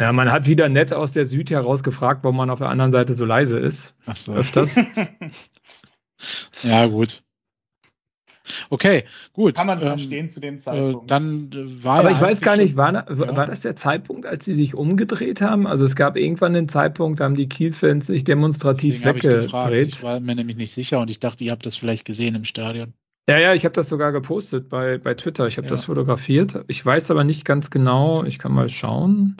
[0.00, 2.90] Ja, man hat wieder nett aus der Süd heraus gefragt, warum man auf der anderen
[2.90, 3.94] Seite so leise ist.
[4.06, 4.32] Ach so.
[4.32, 4.76] Öfters.
[6.62, 7.22] Ja, gut.
[8.68, 9.54] Okay, gut.
[9.54, 11.04] Kann man ähm, verstehen zu dem Zeitpunkt.
[11.04, 14.44] Äh, dann äh, war Aber ich weiß gar nicht, war, war das der Zeitpunkt, als
[14.44, 15.66] sie sich umgedreht haben?
[15.66, 19.88] Also es gab irgendwann den Zeitpunkt, da haben die Kiel-Fans sich demonstrativ weggedreht.
[19.88, 22.34] Ich, ich, war mir nämlich nicht sicher und ich dachte, ihr habt das vielleicht gesehen
[22.34, 22.94] im Stadion.
[23.28, 25.46] Ja, ja, ich habe das sogar gepostet bei, bei Twitter.
[25.46, 25.70] Ich habe ja.
[25.70, 26.64] das fotografiert.
[26.66, 29.36] Ich weiß aber nicht ganz genau, ich kann mal schauen,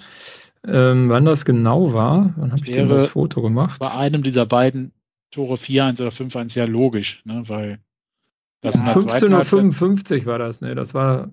[0.67, 2.35] ähm, wann das genau war.
[2.37, 3.81] Wann habe ich denn das Foto gemacht?
[3.81, 4.93] Bei einem dieser beiden
[5.31, 7.45] Tore 4-1 oder 5-1 ja logisch, ne?
[7.47, 7.79] weil
[8.61, 10.75] das ja, 15.55 Uhr war das, ne?
[10.75, 11.31] Das war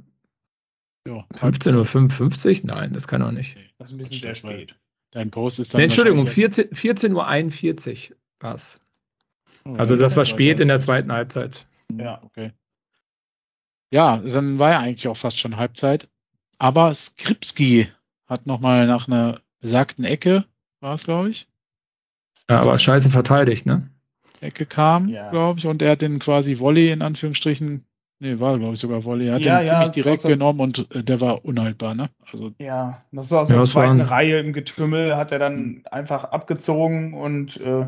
[1.05, 2.67] ja, 15.55 Uhr?
[2.67, 3.57] Nein, das kann auch nicht.
[3.77, 4.75] Das ist ein bisschen sehr spät.
[5.11, 5.79] Dein Post ist dann.
[5.79, 8.79] Nee, Entschuldigung, 14, 14.41 Uhr war es.
[9.65, 11.65] Oh, also das war spät in der zweiten Halbzeit.
[11.97, 12.51] Ja, okay.
[13.91, 16.09] Ja, dann war ja eigentlich auch fast schon Halbzeit.
[16.57, 17.89] Aber Skripski
[18.27, 20.45] hat nochmal nach einer besagten Ecke,
[20.79, 21.47] war es, glaube ich,
[22.49, 23.89] ja, aber scheiße verteidigt, ne?
[24.39, 25.29] Ecke kam, ja.
[25.31, 27.85] glaube ich, und er hat den quasi Volley in Anführungsstrichen,
[28.19, 30.59] nee, war glaube ich sogar Volley, er hat ja, den ja, ziemlich direkt also, genommen
[30.59, 32.09] und äh, der war unhaltbar, ne?
[32.31, 35.83] Also, ja, das war aus der zweiten Reihe im Getümmel, hat er dann mhm.
[35.89, 37.87] einfach abgezogen und äh,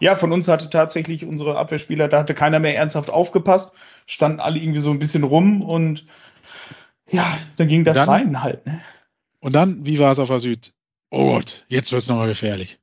[0.00, 3.76] ja, von uns hatte tatsächlich unsere Abwehrspieler, da hatte keiner mehr ernsthaft aufgepasst,
[4.06, 6.06] standen alle irgendwie so ein bisschen rum und
[7.10, 7.26] ja,
[7.56, 8.80] dann ging das dann, rein halt, ne?
[9.40, 10.72] Und dann, wie war es auf der Süd?
[11.10, 12.78] Oh Gott, jetzt wird es nochmal gefährlich.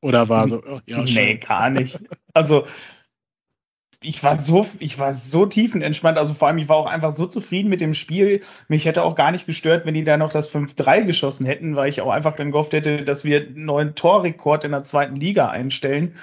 [0.00, 1.98] Oder war so, oh, ja, Nee, gar nicht.
[2.34, 2.66] Also,
[4.02, 6.18] ich war so, ich war so tiefenentspannt.
[6.18, 8.42] Also vor allem, ich war auch einfach so zufrieden mit dem Spiel.
[8.68, 11.88] Mich hätte auch gar nicht gestört, wenn die da noch das 5-3 geschossen hätten, weil
[11.88, 15.48] ich auch einfach dann gehofft hätte, dass wir einen neuen Torrekord in der zweiten Liga
[15.48, 16.14] einstellen.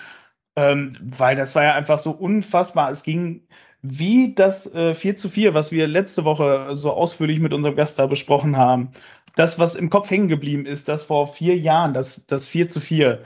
[0.56, 2.92] Ähm, weil das war ja einfach so unfassbar.
[2.92, 3.48] Es ging
[3.82, 8.00] wie das äh, 4 zu 4, was wir letzte Woche so ausführlich mit unserem Gast
[8.00, 8.92] da besprochen haben.
[9.36, 12.80] Das, was im Kopf hängen geblieben ist, das vor vier Jahren, das, das 4 zu
[12.80, 13.24] 4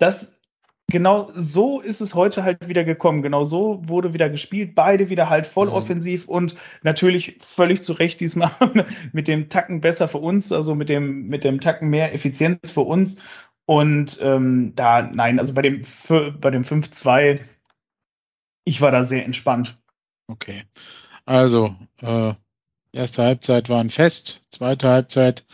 [0.00, 0.40] das
[0.88, 3.22] genau so ist es heute halt wieder gekommen.
[3.22, 4.74] Genau so wurde wieder gespielt.
[4.74, 5.74] Beide wieder halt voll mhm.
[5.74, 8.52] offensiv und natürlich völlig zu Recht diesmal
[9.12, 12.80] mit dem Tacken besser für uns, also mit dem, mit dem Tacken mehr Effizienz für
[12.80, 13.20] uns.
[13.66, 15.82] Und ähm, da, nein, also bei dem,
[16.40, 17.40] bei dem 5-2,
[18.64, 19.78] ich war da sehr entspannt.
[20.26, 20.64] Okay.
[21.24, 22.34] Also, äh,
[22.92, 25.44] erste Halbzeit war ein Fest, zweite Halbzeit,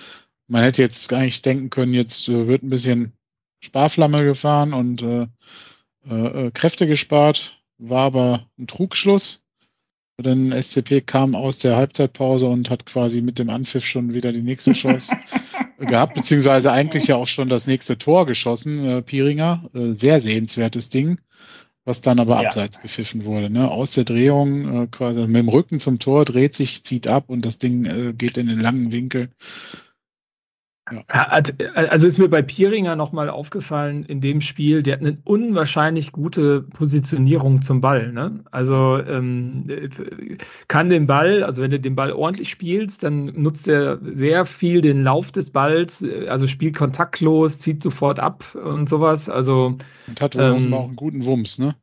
[0.49, 3.12] man hätte jetzt gar nicht denken können, jetzt äh, wird ein bisschen
[3.61, 5.26] Sparflamme gefahren und äh,
[6.09, 9.43] äh, Kräfte gespart, war aber ein Trugschluss.
[10.18, 14.41] Denn SCP kam aus der Halbzeitpause und hat quasi mit dem Anpfiff schon wieder die
[14.41, 15.14] nächste Chance
[15.78, 19.68] gehabt, beziehungsweise eigentlich ja auch schon das nächste Tor geschossen, äh, Piringer.
[19.74, 21.18] Äh, sehr sehenswertes Ding,
[21.87, 22.49] was dann aber ja.
[22.49, 23.49] abseits gepfiffen wurde.
[23.49, 23.70] Ne?
[23.70, 27.47] Aus der Drehung, äh, quasi mit dem Rücken zum Tor, dreht sich, zieht ab und
[27.47, 29.30] das Ding äh, geht in den langen Winkel.
[30.91, 31.03] Ja.
[31.09, 36.62] Also ist mir bei Pieringer nochmal aufgefallen in dem Spiel, der hat eine unwahrscheinlich gute
[36.62, 38.12] Positionierung zum Ball.
[38.12, 38.45] Ne?
[38.53, 39.64] Also ähm,
[40.68, 44.80] kann den Ball, also wenn du den Ball ordentlich spielst, dann nutzt er sehr viel
[44.80, 49.28] den Lauf des Balls, also spielt kontaktlos, zieht sofort ab und sowas.
[49.28, 49.76] Also
[50.07, 51.74] und hat ähm, auch einen guten Wumms, ne?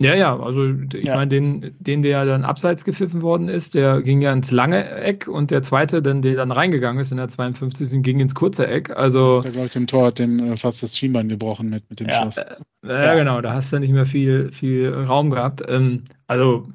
[0.00, 1.14] Ja, ja, also ich ja.
[1.14, 5.28] meine, den, den, der dann abseits gepfiffen worden ist, der ging ja ins lange Eck
[5.28, 8.02] und der zweite, dann, der dann reingegangen ist in der 52.
[8.02, 8.90] ging ins kurze Eck.
[8.96, 9.42] Also.
[9.42, 12.08] Der, glaube ich, dem Tor hat den äh, fast das Schienbein gebrochen mit, mit dem
[12.08, 12.38] ja, Schuss.
[12.38, 15.62] Äh, ja, genau, da hast du nicht mehr viel, viel Raum gehabt.
[15.68, 16.66] Ähm, also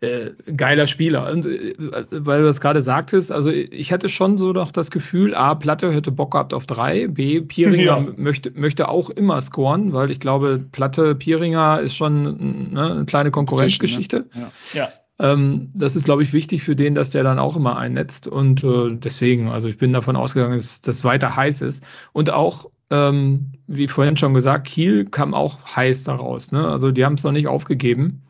[0.00, 1.30] äh, geiler Spieler.
[1.30, 1.74] Und, äh,
[2.10, 5.92] weil du das gerade sagtest, also ich hatte schon so noch das Gefühl, A, Platte
[5.92, 8.06] hätte Bock gehabt auf drei, B, Pieringer ja.
[8.16, 13.30] möchte, möchte auch immer scoren, weil ich glaube, Platte, Pieringer ist schon ne, eine kleine
[13.30, 14.26] Konkurrenzgeschichte.
[14.34, 14.50] Ne?
[14.72, 14.80] Ja.
[14.80, 14.88] ja.
[15.32, 18.26] Ähm, das ist, glaube ich, wichtig für den, dass der dann auch immer einnetzt.
[18.26, 21.84] Und äh, deswegen, also ich bin davon ausgegangen, dass das weiter heiß ist.
[22.12, 26.52] Und auch ähm, wie vorhin schon gesagt, Kiel kam auch heiß daraus.
[26.52, 26.66] Ne?
[26.66, 28.22] Also die haben es noch nicht aufgegeben.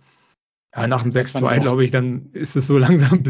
[0.74, 3.22] Ja, nach dem 6-2, glaube ich, dann ist es so langsam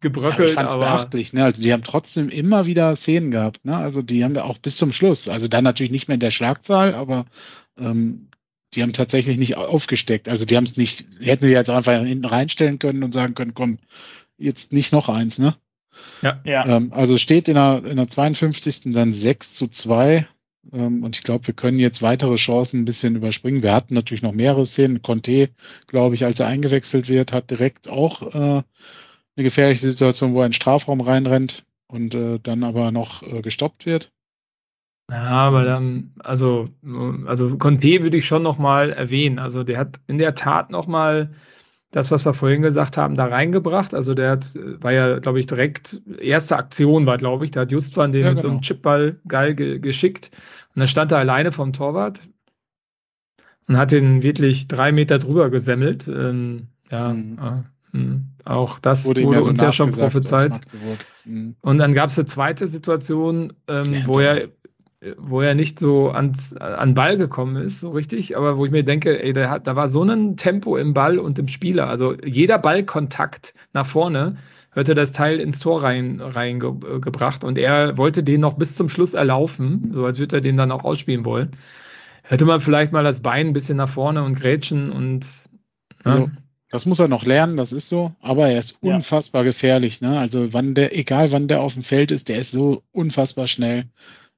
[0.00, 0.56] gebröckelt.
[0.56, 1.44] Ja, ich es beachtlich, ne?
[1.44, 3.76] Also die haben trotzdem immer wieder Szenen gehabt, ne?
[3.76, 5.28] Also die haben da auch bis zum Schluss.
[5.28, 7.24] Also dann natürlich nicht mehr in der Schlagzahl, aber
[7.78, 8.28] ähm,
[8.74, 10.28] die haben tatsächlich nicht aufgesteckt.
[10.28, 13.54] Also die haben es nicht, hätten sie jetzt einfach hinten reinstellen können und sagen können,
[13.54, 13.78] komm,
[14.38, 15.56] jetzt nicht noch eins, ne?
[16.22, 16.40] Ja.
[16.44, 16.66] ja.
[16.66, 18.92] Ähm, also steht in der, in der 52.
[18.92, 20.26] dann 6 zu 2 ähm,
[20.70, 23.62] und ich glaube, wir können jetzt weitere Chancen ein bisschen überspringen.
[23.62, 25.02] Wir hatten natürlich noch mehrere Szenen.
[25.02, 25.50] Conte,
[25.86, 28.62] glaube ich, als er eingewechselt wird, hat direkt auch äh,
[29.36, 33.42] eine gefährliche Situation, wo er in den Strafraum reinrennt und äh, dann aber noch äh,
[33.42, 34.12] gestoppt wird.
[35.10, 36.68] Ja, aber dann, also,
[37.26, 39.40] also Conte würde ich schon nochmal erwähnen.
[39.40, 41.30] Also der hat in der Tat nochmal
[41.90, 43.94] das, was wir vorhin gesagt haben, da reingebracht.
[43.94, 47.72] Also der hat, war ja, glaube ich, direkt, erste Aktion war, glaube ich, da hat
[47.72, 48.66] Justwan den ja, mit so einem genau.
[48.66, 50.30] Chipball geil ge geschickt.
[50.74, 52.20] Und dann stand er alleine vom Torwart
[53.66, 56.06] und hat den wirklich drei Meter drüber gesemmelt.
[56.06, 57.38] Ähm, ja, mhm.
[57.92, 58.20] äh, mh.
[58.44, 60.60] auch das wurde, wurde uns ja schon prophezeit.
[61.24, 61.56] Mhm.
[61.60, 64.48] Und dann gab es eine zweite Situation, ähm, wo er
[65.16, 68.84] wo er nicht so ans, an Ball gekommen ist, so richtig, aber wo ich mir
[68.84, 71.88] denke, ey, da, hat, da war so ein Tempo im Ball und im Spieler.
[71.88, 74.36] Also jeder Ballkontakt nach vorne
[74.72, 79.14] hörte das Teil ins Tor rein, reingebracht und er wollte den noch bis zum Schluss
[79.14, 81.50] erlaufen, so als würde er den dann auch ausspielen wollen.
[82.22, 85.26] Hätte man vielleicht mal das Bein ein bisschen nach vorne und grätschen und.
[86.04, 86.12] Ja.
[86.12, 86.30] Also,
[86.70, 89.46] das muss er noch lernen, das ist so, aber er ist unfassbar ja.
[89.46, 90.00] gefährlich.
[90.00, 90.16] Ne?
[90.20, 93.86] Also wann der, egal wann der auf dem Feld ist, der ist so unfassbar schnell.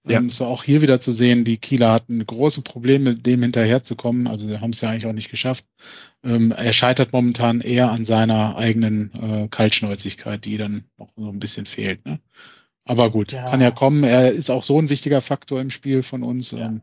[0.05, 0.19] Ja.
[0.19, 4.27] Ähm, so auch hier wieder zu sehen, die Kieler hatten große Probleme, dem hinterherzukommen.
[4.27, 5.65] Also sie haben es ja eigentlich auch nicht geschafft.
[6.25, 11.39] Ähm, er scheitert momentan eher an seiner eigenen äh, Kaltschnäuzigkeit, die dann noch so ein
[11.39, 12.05] bisschen fehlt.
[12.05, 12.21] Ne?
[12.85, 13.49] Aber gut, ja.
[13.49, 14.03] kann ja kommen.
[14.03, 16.51] Er ist auch so ein wichtiger Faktor im Spiel von uns.
[16.51, 16.67] Ja.
[16.67, 16.81] Ähm,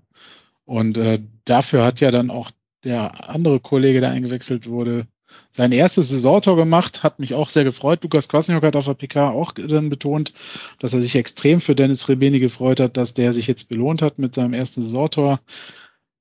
[0.65, 2.51] und äh, dafür hat ja dann auch
[2.83, 5.07] der andere Kollege, der eingewechselt wurde,
[5.51, 8.03] sein erstes Saisontor gemacht, hat mich auch sehr gefreut.
[8.03, 10.33] Lukas Kwasniok hat auf der PK auch dann betont,
[10.79, 14.19] dass er sich extrem für Dennis Rebeni gefreut hat, dass der sich jetzt belohnt hat
[14.19, 15.39] mit seinem ersten Saisontor.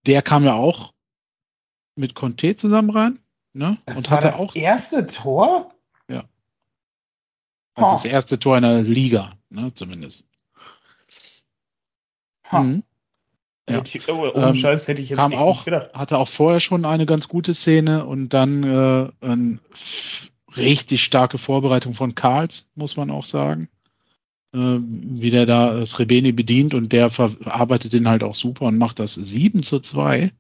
[0.06, 0.92] Der kam ja auch
[1.94, 3.18] mit Conte zusammen rein.
[3.52, 3.78] Ne?
[3.86, 5.74] Das und war hatte das auch erste Tor?
[6.08, 6.24] Ja.
[7.74, 7.96] Das oh.
[7.96, 10.24] ist das erste Tor in der Liga, ne, zumindest.
[12.44, 12.82] Hm.
[13.68, 13.82] Ja.
[14.08, 15.92] Oh, ohne ähm, Scheiß hätte ich jetzt kam nicht auch, gedacht.
[15.92, 19.58] Hatte auch vorher schon eine ganz gute Szene und dann äh, eine
[20.56, 23.68] richtig starke Vorbereitung von Karls, muss man auch sagen.
[24.54, 28.78] Äh, wie der da das Rebeni bedient und der verarbeitet den halt auch super und
[28.78, 30.32] macht das 7 zu 2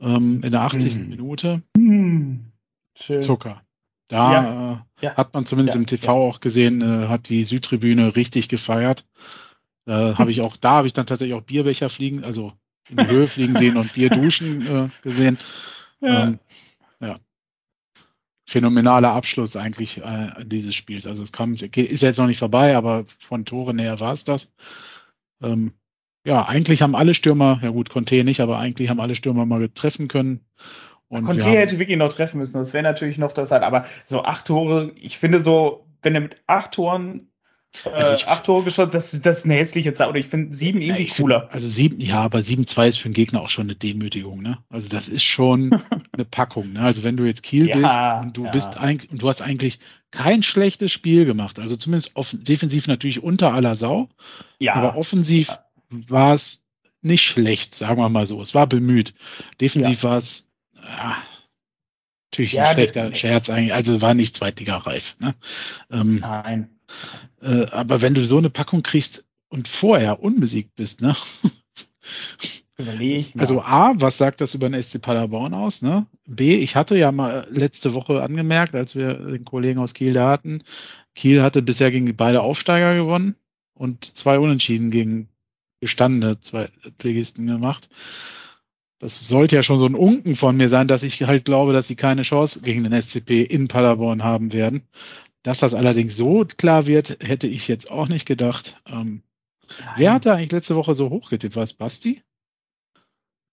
[0.00, 0.94] ähm, in der 80.
[0.94, 1.08] Hm.
[1.08, 1.62] Minute.
[1.76, 2.52] Hm.
[2.94, 3.62] Zucker.
[4.08, 4.72] Da ja.
[4.72, 5.16] Äh, ja.
[5.16, 9.04] hat man zumindest im TV auch gesehen, äh, hat die Südtribüne richtig gefeiert.
[9.86, 12.52] Da habe ich auch, da habe ich dann tatsächlich auch Bierbecher fliegen, also
[12.90, 15.38] in die Höhe fliegen sehen und Bierduschen äh, gesehen.
[16.00, 16.24] Ja.
[16.24, 16.38] Ähm,
[17.00, 17.18] ja.
[18.48, 21.06] Phänomenaler Abschluss eigentlich äh, dieses Spiels.
[21.06, 24.52] Also es kam, ist jetzt noch nicht vorbei, aber von Tore näher war es das.
[25.40, 25.72] Ähm,
[26.24, 29.68] ja, eigentlich haben alle Stürmer, ja gut, Conte nicht, aber eigentlich haben alle Stürmer mal
[29.68, 30.44] treffen können.
[31.08, 32.58] Und Conte hätte wirklich noch treffen müssen.
[32.58, 36.20] Das wäre natürlich noch das halt, aber so acht Tore, ich finde so, wenn er
[36.20, 37.28] mit acht Toren
[37.84, 40.08] also ich, äh, acht Tore geschossen, das, das ist eine hässliche Zahl.
[40.08, 41.40] Oder ich finde sieben irgendwie ja, cooler.
[41.42, 44.42] Find, also sieben, ja, aber sieben zwei ist für den Gegner auch schon eine Demütigung,
[44.42, 44.58] ne?
[44.68, 45.70] Also das ist schon
[46.12, 46.80] eine Packung, ne?
[46.80, 48.50] Also wenn du jetzt Kiel ja, bist und du ja.
[48.50, 49.78] bist eigentlich und du hast eigentlich
[50.10, 51.58] kein schlechtes Spiel gemacht.
[51.58, 54.08] Also zumindest defensiv natürlich unter aller Sau.
[54.58, 54.74] Ja.
[54.74, 55.56] Aber offensiv
[55.90, 56.62] war es
[57.02, 58.40] nicht schlecht, sagen wir mal so.
[58.40, 59.14] Es war bemüht.
[59.60, 60.48] Defensiv war es
[62.30, 63.74] natürlich ein schlechter Scherz eigentlich.
[63.74, 65.16] Also war nicht zweitligareif.
[65.18, 65.34] Ne?
[65.90, 66.75] Ähm, Nein.
[67.40, 71.16] Äh, aber wenn du so eine Packung kriegst und vorher unbesiegt bist, ne?
[73.40, 75.80] Also A, was sagt das über den SC Paderborn aus?
[75.80, 76.06] Ne?
[76.26, 80.30] B, ich hatte ja mal letzte Woche angemerkt, als wir den Kollegen aus Kiel da
[80.30, 80.62] hatten,
[81.14, 83.34] Kiel hatte bisher gegen beide Aufsteiger gewonnen
[83.74, 85.28] und zwei Unentschieden gegen
[85.80, 86.68] gestandene zwei
[86.98, 87.88] Pflegisten gemacht.
[88.98, 91.86] das sollte ja schon so ein Unken von mir sein, dass ich halt glaube, dass
[91.88, 94.82] sie keine Chance gegen den SCP in Paderborn haben werden.
[95.46, 98.82] Dass das allerdings so klar wird, hätte ich jetzt auch nicht gedacht.
[98.84, 99.22] Ähm,
[99.94, 101.54] wer hat da eigentlich letzte Woche so hochgetippt?
[101.54, 102.24] War es Basti?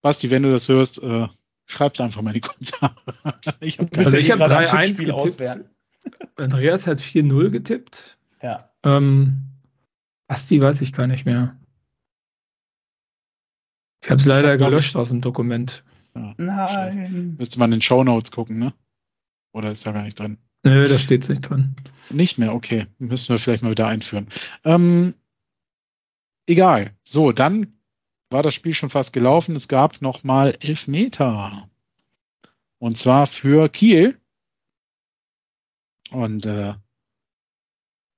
[0.01, 1.27] Basti, wenn du das hörst, äh,
[1.67, 2.95] schreib's einfach mal in die Kommentare.
[3.59, 5.69] ich habe also ich hab 3-1 getippt.
[6.35, 8.17] Andreas hat 4-0 getippt.
[8.41, 8.71] Ja.
[8.81, 9.51] Ähm,
[10.25, 11.59] Basti weiß ich gar nicht mehr.
[14.01, 15.83] Ich habe es leider gelöscht aus dem Dokument.
[16.15, 17.35] Ja, Nein.
[17.37, 18.73] Müsste man in den Show Notes gucken, ne?
[19.51, 20.39] Oder ist da gar nicht drin?
[20.63, 21.75] Nö, da steht es nicht drin.
[22.09, 22.87] Nicht mehr, okay.
[22.97, 24.29] Müssen wir vielleicht mal wieder einführen.
[24.63, 25.13] Ähm,
[26.45, 26.95] egal.
[27.05, 27.77] So, dann
[28.29, 29.55] war das Spiel schon fast gelaufen.
[29.55, 31.69] Es gab nochmal elf Meter.
[32.79, 34.19] Und zwar für Kiel.
[36.11, 36.75] Und äh,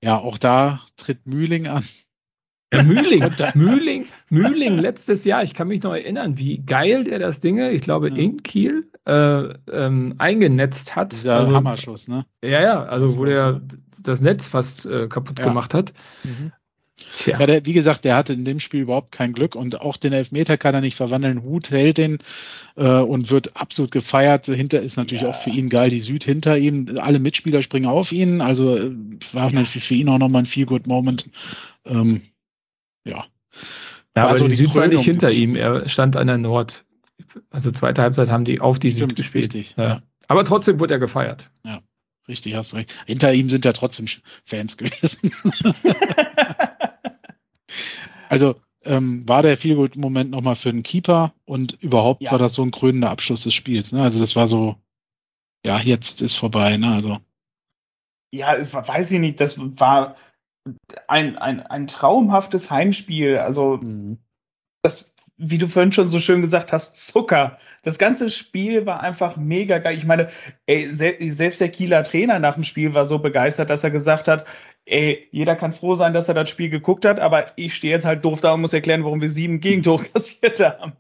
[0.01, 1.87] ja, auch da tritt Mühling an.
[2.73, 7.39] Ja, Mühling, Mühling, Mühling letztes Jahr, ich kann mich noch erinnern, wie geil der das
[7.39, 8.15] Ding, ich glaube, ja.
[8.15, 11.13] in Kiel äh, ähm, eingenetzt hat.
[11.13, 12.25] Dieser also, Hammerschuss, ne?
[12.43, 13.61] Ja, ja, also wo der
[14.03, 15.45] das Netz fast äh, kaputt ja.
[15.45, 15.93] gemacht hat.
[16.23, 16.51] Mhm.
[17.13, 17.39] Tja.
[17.39, 20.13] Ja, der, wie gesagt, der hatte in dem Spiel überhaupt kein Glück und auch den
[20.13, 21.43] Elfmeter kann er nicht verwandeln.
[21.43, 22.19] Hut hält den
[22.77, 24.45] äh, und wird absolut gefeiert.
[24.45, 25.29] Hinter ist natürlich ja.
[25.29, 26.97] auch für ihn geil, die Süd hinter ihm.
[26.97, 28.39] Alle Mitspieler springen auf ihn.
[28.39, 28.91] Also äh,
[29.33, 29.59] war ja.
[29.59, 31.29] natürlich für ihn auch nochmal ein Feel-Good-Moment.
[31.85, 32.21] Ähm,
[33.05, 33.25] ja.
[34.15, 35.55] Ja, aber also die, die Süd war nicht hinter ihm.
[35.55, 36.85] Er stand an der Nord.
[37.49, 39.53] Also zweite Halbzeit haben die auf die Stimmt, Süd gespielt.
[39.55, 40.01] Richtig, ja.
[40.27, 41.49] Aber trotzdem wurde er gefeiert.
[41.63, 41.81] Ja,
[42.27, 42.93] richtig, hast recht.
[43.05, 44.07] Hinter ihm sind ja trotzdem
[44.45, 45.31] Fans gewesen.
[48.29, 52.31] Also ähm, war der viel gut Moment nochmal für den Keeper und überhaupt ja.
[52.31, 53.91] war das so ein krönender Abschluss des Spiels.
[53.91, 54.01] Ne?
[54.01, 54.75] Also das war so,
[55.65, 56.77] ja, jetzt ist vorbei.
[56.77, 56.93] Ne?
[56.93, 57.19] Also
[58.31, 59.39] ja, weiß ich nicht.
[59.39, 60.17] Das war
[61.07, 63.37] ein, ein, ein traumhaftes Heimspiel.
[63.37, 64.17] Also mhm.
[64.81, 67.57] das, wie du vorhin schon so schön gesagt hast, Zucker.
[67.83, 69.97] Das ganze Spiel war einfach mega geil.
[69.97, 70.29] Ich meine,
[70.65, 74.45] ey, selbst der Kieler Trainer nach dem Spiel war so begeistert, dass er gesagt hat,
[74.85, 78.05] ey, jeder kann froh sein, dass er das Spiel geguckt hat, aber ich stehe jetzt
[78.05, 80.93] halt doof da und muss erklären, warum wir sieben Gegentore kassiert haben.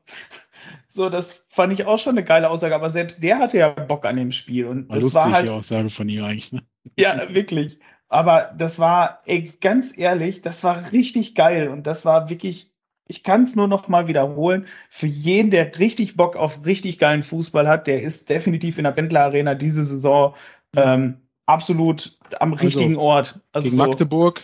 [0.89, 4.05] So, das fand ich auch schon eine geile Aussage, aber selbst der hatte ja Bock
[4.05, 4.65] an dem Spiel.
[4.65, 6.63] Und war das lustig, war halt, die Aussage von ihm eigentlich, ne?
[6.95, 7.79] Ja, wirklich.
[8.07, 12.71] Aber das war, ey, ganz ehrlich, das war richtig geil und das war wirklich,
[13.07, 17.23] ich kann es nur noch mal wiederholen, für jeden, der richtig Bock auf richtig geilen
[17.23, 20.35] Fußball hat, der ist definitiv in der Wendler Arena diese Saison
[20.75, 23.39] ähm, absolut am also, richtigen Ort.
[23.51, 24.41] Also gegen Magdeburg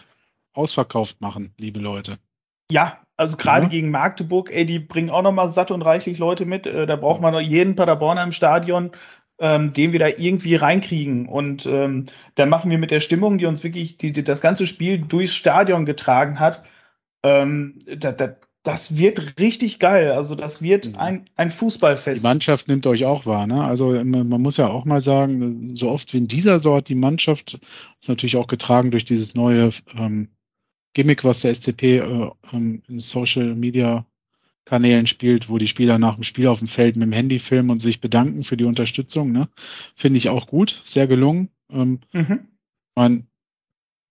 [0.53, 2.18] ausverkauft machen, liebe Leute.
[2.72, 3.70] Ja, also gerade ja.
[3.70, 6.66] gegen Magdeburg, ey, die bringen auch noch mal satt und reichlich Leute mit.
[6.66, 8.91] Äh, da braucht man noch jeden Paderborner im Stadion,
[9.41, 11.27] ähm, den wir da irgendwie reinkriegen.
[11.27, 14.67] Und ähm, dann machen wir mit der Stimmung, die uns wirklich die, die das ganze
[14.67, 16.63] Spiel durchs Stadion getragen hat,
[17.23, 20.11] ähm, da, da, das wird richtig geil.
[20.11, 20.95] Also das wird mhm.
[20.95, 22.23] ein, ein Fußballfest.
[22.23, 23.47] Die Mannschaft nimmt euch auch wahr.
[23.47, 23.63] Ne?
[23.63, 26.95] Also man, man, muss ja auch mal sagen, so oft wie in dieser Sorte die
[26.95, 27.59] Mannschaft
[27.99, 30.29] ist natürlich auch getragen durch dieses neue ähm,
[30.93, 34.05] Gimmick, was der SCP äh, ähm, in Social Media
[34.72, 37.72] Kanälen spielt, wo die Spieler nach dem Spiel auf dem Feld mit dem Handy filmen
[37.72, 39.34] und sich bedanken für die Unterstützung.
[39.34, 39.49] Ne?
[39.95, 41.49] Finde ich auch gut, sehr gelungen.
[41.69, 42.47] Ähm, mhm.
[42.95, 43.28] man,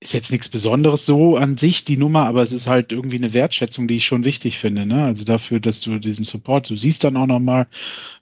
[0.01, 3.33] ist jetzt nichts Besonderes so an sich, die Nummer, aber es ist halt irgendwie eine
[3.33, 4.85] Wertschätzung, die ich schon wichtig finde.
[4.85, 5.03] Ne?
[5.03, 7.67] Also dafür, dass du diesen Support, du siehst dann auch nochmal,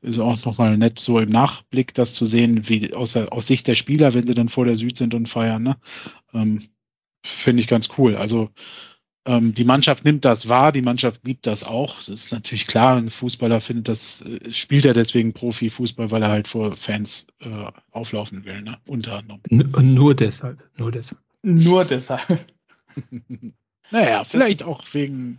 [0.01, 3.75] ist auch nochmal nett, so im Nachblick das zu sehen, wie aus, aus Sicht der
[3.75, 5.65] Spieler, wenn sie dann vor der Süd sind und feiern.
[5.65, 5.77] Ne?
[6.33, 6.63] Ähm,
[7.25, 8.15] finde ich ganz cool.
[8.15, 8.51] Also
[9.29, 11.99] die Mannschaft nimmt das wahr, die Mannschaft liebt das auch.
[11.99, 16.31] Das ist natürlich klar, ein Fußballer findet das, äh, spielt er deswegen Profifußball, weil er
[16.31, 17.49] halt vor Fans äh,
[17.91, 18.79] auflaufen will, ne?
[18.87, 19.41] Unter anderem.
[19.51, 21.21] N nur deshalb, nur deshalb.
[21.43, 22.47] Nur deshalb.
[23.91, 25.39] naja, vielleicht auch wegen.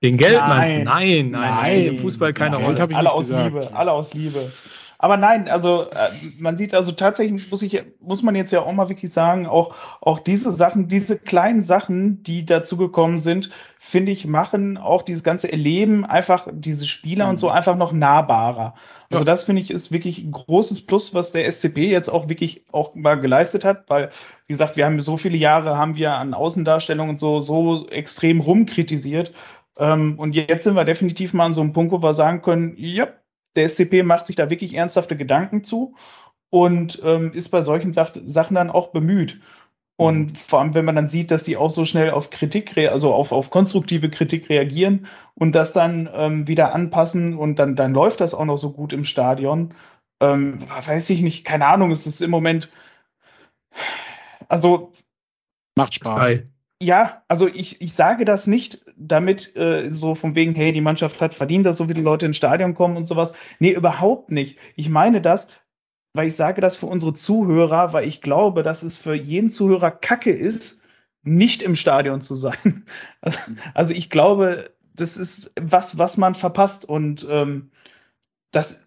[0.00, 0.48] Wegen Geld nein.
[0.48, 0.84] meinst du?
[0.84, 1.86] Nein, nein, nein.
[1.86, 2.88] Im Fußball keine Rolle.
[2.94, 3.52] Alle aus gesagt.
[3.52, 4.52] Liebe, alle aus Liebe.
[5.02, 8.72] Aber nein, also äh, man sieht also tatsächlich, muss ich, muss man jetzt ja auch
[8.72, 13.48] mal wirklich sagen, auch, auch diese Sachen, diese kleinen Sachen, die dazugekommen sind,
[13.78, 17.30] finde ich, machen auch dieses ganze Erleben einfach diese Spieler mhm.
[17.30, 17.54] und so mhm.
[17.54, 18.74] einfach noch nahbarer.
[19.08, 19.24] Also ja.
[19.24, 22.94] das finde ich ist wirklich ein großes Plus, was der SCP jetzt auch wirklich auch
[22.94, 24.10] mal geleistet hat, weil,
[24.48, 28.40] wie gesagt, wir haben so viele Jahre, haben wir an Außendarstellungen und so, so extrem
[28.40, 29.32] rumkritisiert.
[29.78, 32.74] Ähm, und jetzt sind wir definitiv mal an so einem Punkt, wo wir sagen können,
[32.76, 33.08] ja,
[33.56, 35.94] der SCP macht sich da wirklich ernsthafte Gedanken zu
[36.50, 39.40] und ähm, ist bei solchen Sach Sachen dann auch bemüht.
[39.96, 40.36] Und mhm.
[40.36, 43.32] vor allem, wenn man dann sieht, dass die auch so schnell auf Kritik, also auf,
[43.32, 48.32] auf konstruktive Kritik reagieren und das dann ähm, wieder anpassen und dann, dann läuft das
[48.32, 49.74] auch noch so gut im Stadion.
[50.20, 52.70] Ähm, weiß ich nicht, keine Ahnung, es ist im Moment,
[54.48, 54.92] also
[55.76, 56.20] macht Spaß.
[56.20, 56.50] Geil.
[56.82, 61.20] Ja, also ich, ich sage das nicht damit äh, so von wegen, hey, die Mannschaft
[61.20, 63.34] hat verdient, dass so viele Leute ins Stadion kommen und sowas.
[63.58, 64.58] Nee, überhaupt nicht.
[64.76, 65.48] Ich meine das,
[66.14, 69.90] weil ich sage das für unsere Zuhörer, weil ich glaube, dass es für jeden Zuhörer
[69.90, 70.82] Kacke ist,
[71.22, 72.84] nicht im Stadion zu sein.
[73.20, 73.40] Also,
[73.74, 77.70] also ich glaube, das ist was, was man verpasst und ähm,
[78.52, 78.86] das,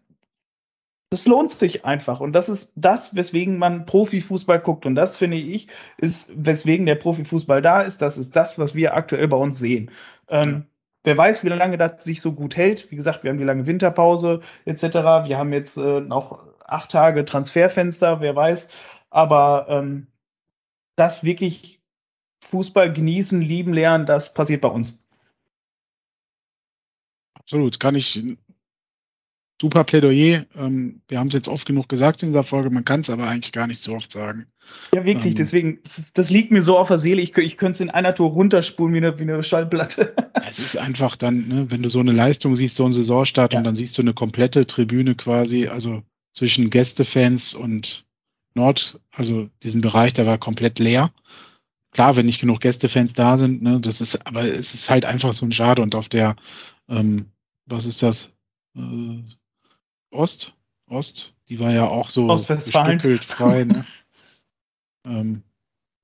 [1.14, 2.22] das lohnt sich einfach.
[2.22, 4.88] Und das ist das, weswegen man Profifußball guckt.
[4.88, 8.01] Und das, finde ich, ist, weswegen der Profifußball da ist.
[8.01, 9.91] Das ist das, was wir aktuell bei uns sehen.
[10.28, 10.66] Ähm,
[11.03, 12.89] wer weiß, wie lange das sich so gut hält.
[12.89, 14.84] Wie gesagt, wir haben die lange Winterpause etc.
[15.28, 18.70] Wir haben jetzt äh, noch acht Tage Transferfenster, wer weiß.
[19.11, 20.07] Aber ähm,
[20.95, 21.80] das wirklich
[22.41, 25.05] Fußball genießen, lieben, lernen, das passiert bei uns.
[27.36, 28.20] Absolut, kann ich
[29.64, 30.45] super Plädoyer.
[30.57, 33.30] Ähm, wir haben es jetzt oft genug gesagt in dieser Folge, man kann es aber
[33.30, 34.45] eigentlich gar nicht so oft sagen.
[34.93, 37.76] Ja, wirklich, ähm, deswegen, das, das, liegt mir so auf der Seele, ich, ich könnte
[37.76, 40.14] es in einer Tour runterspulen wie eine, wie eine Schallplatte.
[40.49, 43.59] es ist einfach dann, ne, wenn du so eine Leistung siehst, so einen Saisonstart ja.
[43.59, 46.03] und dann siehst du eine komplette Tribüne quasi, also
[46.34, 48.05] zwischen Gästefans und
[48.55, 51.14] Nord, also diesen Bereich, der war komplett leer.
[51.91, 55.34] Klar, wenn nicht genug Gästefans da sind, ne, das ist, aber es ist halt einfach
[55.34, 56.36] so ein Schade und auf der,
[56.89, 57.28] ähm,
[57.66, 58.30] was ist das?
[58.76, 59.24] Äh,
[60.14, 60.53] Ost,
[60.88, 63.64] Ost, die war ja auch so gestückelt frei.
[63.64, 63.86] Ne?
[65.05, 65.43] ähm,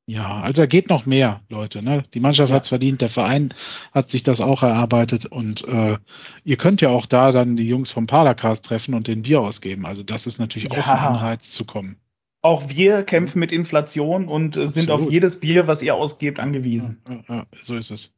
[0.10, 1.84] ja, also da geht noch mehr, Leute.
[1.84, 2.04] Ne?
[2.16, 2.56] Die Mannschaft ja.
[2.56, 3.54] hat es verdient, der Verein
[3.92, 5.98] hat sich das auch erarbeitet und äh,
[6.44, 9.86] ihr könnt ja auch da dann die Jungs vom Paracast treffen und den Bier ausgeben.
[9.86, 10.80] Also das ist natürlich ja.
[10.80, 11.98] auch ein Anreiz zu kommen.
[12.42, 17.04] Auch wir kämpfen mit Inflation und äh, sind auf jedes Bier, was ihr ausgebt, angewiesen.
[17.28, 18.12] Ja, so ist es.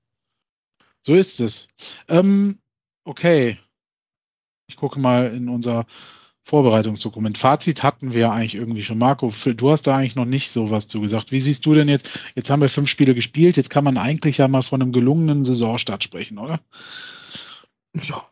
[1.01, 1.67] So ist es.
[2.07, 2.59] Ähm,
[3.03, 3.57] okay,
[4.71, 5.85] ich gucke mal in unser
[6.43, 7.37] Vorbereitungsdokument.
[7.37, 8.97] Fazit hatten wir eigentlich irgendwie schon.
[8.97, 11.31] Marco, du hast da eigentlich noch nicht so was zu gesagt.
[11.31, 12.09] Wie siehst du denn jetzt?
[12.35, 13.57] Jetzt haben wir fünf Spiele gespielt.
[13.57, 16.59] Jetzt kann man eigentlich ja mal von einem gelungenen Saisonstart sprechen, oder?
[17.93, 18.25] Ja.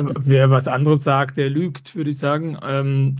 [0.00, 2.56] Wer was anderes sagt, der lügt, würde ich sagen.
[2.62, 3.16] Ähm,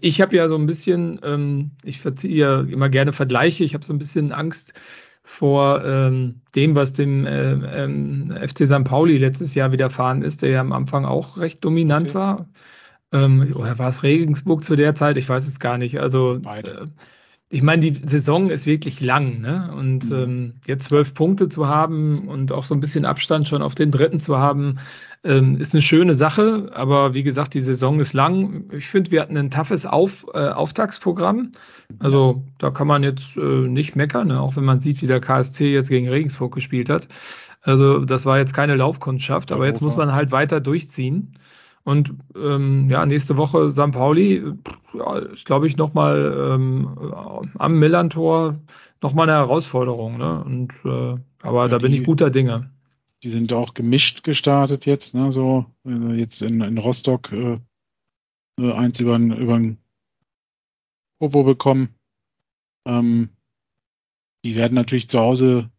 [0.00, 3.62] ich habe ja so ein bisschen, ähm, ich verziehe ja immer gerne Vergleiche.
[3.62, 4.74] Ich habe so ein bisschen Angst,
[5.30, 8.82] vor ähm, dem, was dem äh, ähm, FC St.
[8.84, 12.14] Pauli letztes Jahr widerfahren ist, der ja am Anfang auch recht dominant okay.
[12.14, 12.48] war.
[13.12, 15.16] Ähm, oder war es Regensburg zu der Zeit?
[15.16, 16.00] Ich weiß es gar nicht.
[16.00, 16.84] Also äh,
[17.48, 19.72] ich meine, die Saison ist wirklich lang, ne?
[19.72, 20.16] Und mhm.
[20.16, 23.92] ähm, jetzt zwölf Punkte zu haben und auch so ein bisschen Abstand schon auf den
[23.92, 24.78] dritten zu haben,
[25.22, 26.70] ähm, ist eine schöne Sache.
[26.74, 28.64] Aber wie gesagt, die Saison ist lang.
[28.72, 31.52] Ich finde, wir hatten ein toughes Auf, äh, Auftagsprogramm.
[31.98, 34.40] Also da kann man jetzt äh, nicht meckern, ne?
[34.40, 37.08] auch wenn man sieht, wie der KSC jetzt gegen Regensburg gespielt hat.
[37.62, 41.32] Also das war jetzt keine Laufkundschaft, aber jetzt muss man halt weiter durchziehen.
[41.82, 43.92] Und ähm, ja, nächste Woche St.
[43.92, 44.42] Pauli,
[44.94, 46.88] ja, ist glaube ich nochmal ähm,
[47.58, 48.56] am Millantor
[49.02, 50.18] nochmal eine Herausforderung.
[50.18, 50.44] Ne?
[50.44, 52.70] Und, äh, aber ja, da bin ich guter Dinge.
[53.22, 55.32] Die sind auch gemischt gestartet jetzt, ne?
[55.32, 57.58] So äh, jetzt in, in Rostock äh,
[58.58, 59.60] äh eins über über
[61.18, 61.94] Popo bekommen.
[62.86, 63.28] Ähm,
[64.44, 65.70] die werden natürlich zu Hause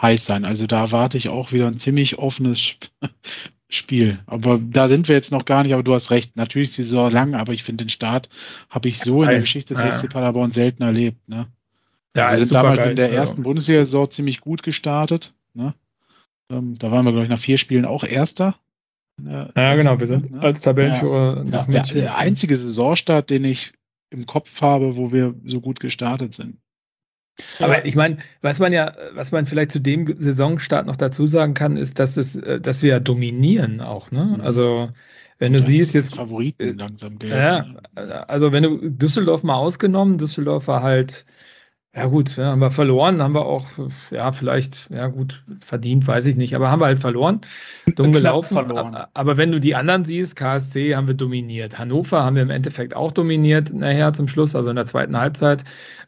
[0.00, 0.44] heiß sein.
[0.44, 2.74] Also da erwarte ich auch wieder ein ziemlich offenes
[3.68, 4.18] Spiel.
[4.26, 6.36] Aber da sind wir jetzt noch gar nicht, aber du hast recht.
[6.36, 8.28] Natürlich ist die Saison lang, aber ich finde den Start
[8.68, 9.90] habe ich so in der Geschichte des ja.
[9.90, 11.26] SC Paderborn selten erlebt.
[11.28, 11.46] Ne?
[12.14, 12.90] Ja, wir sind damals geil.
[12.90, 15.32] in der ersten Bundesliga-Saison ziemlich gut gestartet.
[15.54, 15.74] Ne?
[16.52, 18.56] Ähm, da waren wir, glaube ich, nach vier Spielen auch Erster.
[19.24, 20.40] Ja, genau, wir sind ne?
[20.40, 21.44] als Tabellenführer.
[21.50, 23.72] Ja, der, der einzige Saisonstart, den ich
[24.10, 26.58] im Kopf habe, wo wir so gut gestartet sind.
[27.58, 31.54] Aber ich meine, was man ja, was man vielleicht zu dem Saisonstart noch dazu sagen
[31.54, 34.34] kann, ist, dass es, äh, dass wir ja dominieren auch, ne?
[34.36, 34.40] Mhm.
[34.42, 34.90] Also
[35.38, 37.36] wenn du ja, siehst jetzt Favoriten äh, langsam gelten.
[37.36, 41.24] Ja, also wenn du Düsseldorf mal ausgenommen, Düsseldorf war halt
[41.94, 43.66] ja gut, ja, haben wir verloren, haben wir auch,
[44.10, 47.42] ja, vielleicht, ja gut, verdient, weiß ich nicht, aber haben wir halt verloren,
[47.96, 48.54] dumm gelaufen.
[48.54, 48.96] Verloren.
[49.12, 52.96] Aber wenn du die anderen siehst, KSC haben wir dominiert, Hannover haben wir im Endeffekt
[52.96, 55.64] auch dominiert nachher zum Schluss, also in der zweiten Halbzeit.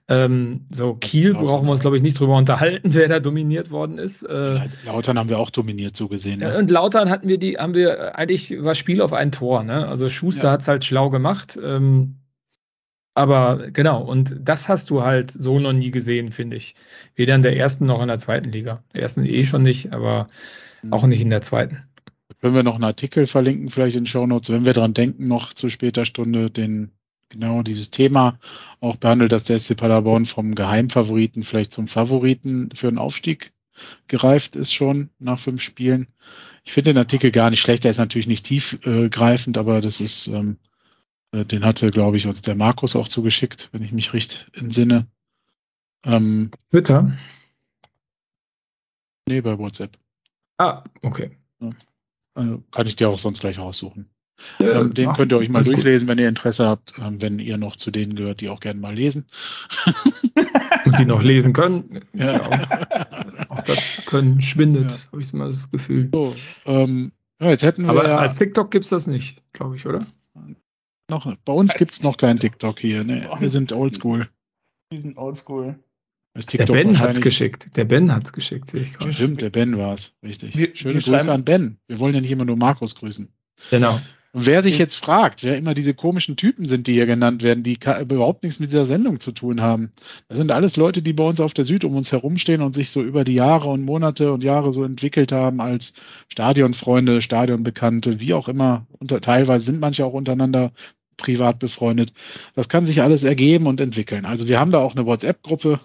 [0.08, 3.98] Ähm, so Kiel brauchen wir uns, glaube ich, nicht drüber unterhalten, wer da dominiert worden
[3.98, 4.22] ist.
[4.22, 6.40] Äh, Lautern haben wir auch dominiert, so gesehen.
[6.40, 6.56] Ne?
[6.56, 9.86] Und Lautern hatten wir die, haben wir eigentlich war Spiel auf ein Tor, ne?
[9.86, 10.52] Also Schuster ja.
[10.52, 11.58] hat es halt schlau gemacht.
[11.62, 12.16] Ähm,
[13.14, 16.74] aber genau, und das hast du halt so noch nie gesehen, finde ich.
[17.14, 18.82] Weder in der ersten noch in der zweiten Liga.
[18.92, 20.26] Der ersten eh schon nicht, aber
[20.90, 21.84] auch nicht in der zweiten.
[22.40, 25.54] Können wir noch einen Artikel verlinken, vielleicht in Show Notes, wenn wir daran denken, noch
[25.54, 26.90] zu später Stunde den
[27.30, 28.38] genau dieses Thema
[28.80, 33.52] auch behandelt, dass der SC Paderborn vom Geheimfavoriten vielleicht zum Favoriten für einen Aufstieg
[34.08, 36.08] gereift ist schon nach fünf Spielen.
[36.64, 37.84] Ich finde den Artikel gar nicht schlecht.
[37.84, 40.73] Der ist natürlich nicht tiefgreifend, aber das ist ähm, äh,
[41.42, 45.06] den hatte, glaube ich, uns der Markus auch zugeschickt, wenn ich mich richtig entsinne.
[46.04, 47.12] Ähm, Twitter?
[49.26, 49.96] Nee, bei WhatsApp.
[50.58, 51.36] Ah, okay.
[52.34, 54.10] Also kann ich dir auch sonst gleich raussuchen.
[54.58, 56.16] Ja, ähm, den könnt ihr euch mal durchlesen, gut.
[56.16, 58.94] wenn ihr Interesse habt, ähm, wenn ihr noch zu denen gehört, die auch gerne mal
[58.94, 59.26] lesen.
[60.84, 62.00] Und die noch lesen können.
[62.12, 62.32] Ja.
[62.32, 66.10] Ja auch, auch, das Können schwindet, habe ich mal das Gefühl.
[66.12, 66.34] So,
[66.66, 70.06] ähm, jetzt hätten wir Aber als TikTok gibt es das nicht, glaube ich, oder?
[71.10, 73.04] Noch, bei uns gibt es noch kein TikTok hier.
[73.04, 73.28] Ne?
[73.38, 74.28] Wir sind oldschool.
[74.90, 75.78] Wir sind oldschool.
[76.34, 77.76] Der Ben hat es geschickt.
[77.76, 79.12] Der Ben hat es geschickt, sehe ich gerade.
[79.12, 80.14] Stimmt, der Ben war es.
[80.22, 80.56] Richtig.
[80.56, 81.78] Wir, Schöne wir Grüße an Ben.
[81.86, 83.28] Wir wollen ja nicht immer nur Markus grüßen.
[83.70, 84.00] Genau.
[84.34, 87.62] Und wer sich jetzt fragt, wer immer diese komischen Typen sind, die hier genannt werden,
[87.62, 89.92] die überhaupt nichts mit dieser Sendung zu tun haben,
[90.26, 92.90] das sind alles Leute, die bei uns auf der Süd um uns herumstehen und sich
[92.90, 95.94] so über die Jahre und Monate und Jahre so entwickelt haben als
[96.26, 98.88] Stadionfreunde, Stadionbekannte, wie auch immer.
[98.98, 100.72] Unter, teilweise sind manche auch untereinander
[101.16, 102.12] privat befreundet.
[102.56, 104.24] Das kann sich alles ergeben und entwickeln.
[104.24, 105.78] Also wir haben da auch eine WhatsApp-Gruppe.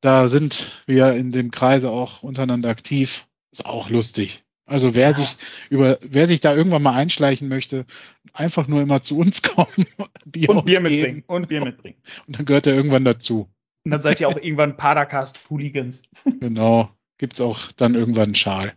[0.00, 3.26] Da sind wir in dem Kreise auch untereinander aktiv.
[3.50, 4.44] Ist auch lustig.
[4.68, 5.14] Also wer ja.
[5.14, 5.36] sich
[5.70, 7.86] über, wer sich da irgendwann mal einschleichen möchte,
[8.34, 9.86] einfach nur immer zu uns kommen.
[10.26, 11.24] Bier und Bier mitbringen.
[11.26, 11.96] Und Bier mitbringen.
[12.26, 13.48] Und dann gehört er irgendwann dazu.
[13.84, 16.02] Und dann seid ihr auch irgendwann Padercast-Hooligans.
[16.40, 16.90] Genau.
[17.16, 18.74] Gibt's auch dann irgendwann einen Schal.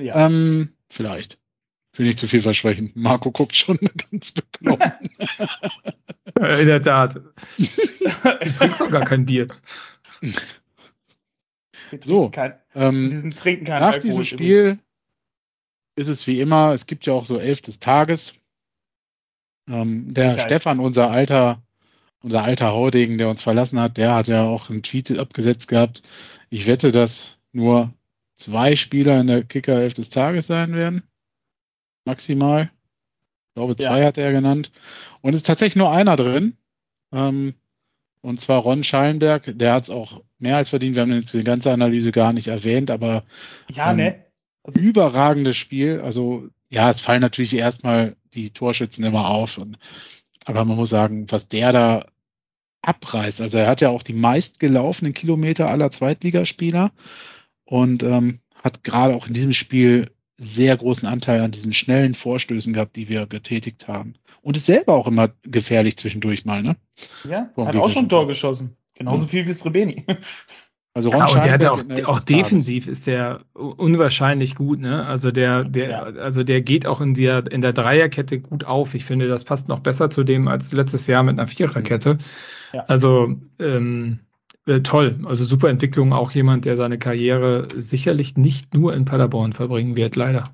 [0.00, 0.26] Ja.
[0.26, 1.38] Ähm, vielleicht.
[1.94, 2.90] Will nicht zu viel versprechen.
[2.94, 3.78] Marco guckt schon
[4.10, 4.82] ganz bekloppt.
[6.40, 7.20] In der Tat.
[7.56, 7.66] Du
[8.58, 9.48] trinkst doch gar kein Bier.
[12.02, 14.78] so, kein, ähm, diesen trinken kein nach Alkohol diesem Spiel
[15.98, 18.34] ist es wie immer, es gibt ja auch so elf des Tages.
[19.68, 20.42] Ähm, der okay.
[20.46, 21.60] Stefan, unser alter,
[22.22, 26.02] unser alter Haudegen, der uns verlassen hat, der hat ja auch einen Tweet abgesetzt gehabt.
[26.50, 27.92] Ich wette, dass nur
[28.36, 31.02] zwei Spieler in der Kicker elf des Tages sein werden.
[32.04, 32.70] Maximal.
[33.48, 34.06] Ich glaube, zwei ja.
[34.06, 34.70] hat er genannt.
[35.20, 36.56] Und es ist tatsächlich nur einer drin.
[37.12, 37.54] Ähm,
[38.20, 39.58] und zwar Ron Schallenberg.
[39.58, 40.94] Der hat es auch mehr als verdient.
[40.94, 43.24] Wir haben jetzt die ganze Analyse gar nicht erwähnt, aber
[43.68, 44.24] ja, ähm, ne?
[44.68, 46.00] Also, überragendes Spiel.
[46.00, 49.56] Also ja, es fallen natürlich erstmal die Torschützen immer auf.
[49.58, 49.78] Und,
[50.44, 52.06] aber man muss sagen, was der da
[52.82, 53.40] abreißt.
[53.40, 56.92] Also er hat ja auch die meistgelaufenen Kilometer aller Zweitligaspieler
[57.64, 62.72] und ähm, hat gerade auch in diesem Spiel sehr großen Anteil an diesen schnellen Vorstößen
[62.72, 64.14] gehabt, die wir getätigt haben.
[64.42, 66.76] Und ist selber auch immer gefährlich zwischendurch mal, ne?
[67.24, 68.76] Ja, Vor hat auch schon ein Tor geschossen.
[68.94, 70.04] Genauso viel wie Srebeni.
[70.98, 75.06] Also Ron ja, und der hat auch, auch defensiv ist der unwahrscheinlich gut, ne?
[75.06, 76.02] Also der, der, ja.
[76.02, 78.96] also der geht auch in der, in der Dreierkette gut auf.
[78.96, 82.18] Ich finde, das passt noch besser zu dem als letztes Jahr mit einer Viererkette.
[82.72, 82.84] Ja.
[82.88, 84.18] Also ähm,
[84.66, 85.20] äh, toll.
[85.24, 86.12] Also super Entwicklung.
[86.12, 90.50] Auch jemand, der seine Karriere sicherlich nicht nur in Paderborn verbringen wird, leider.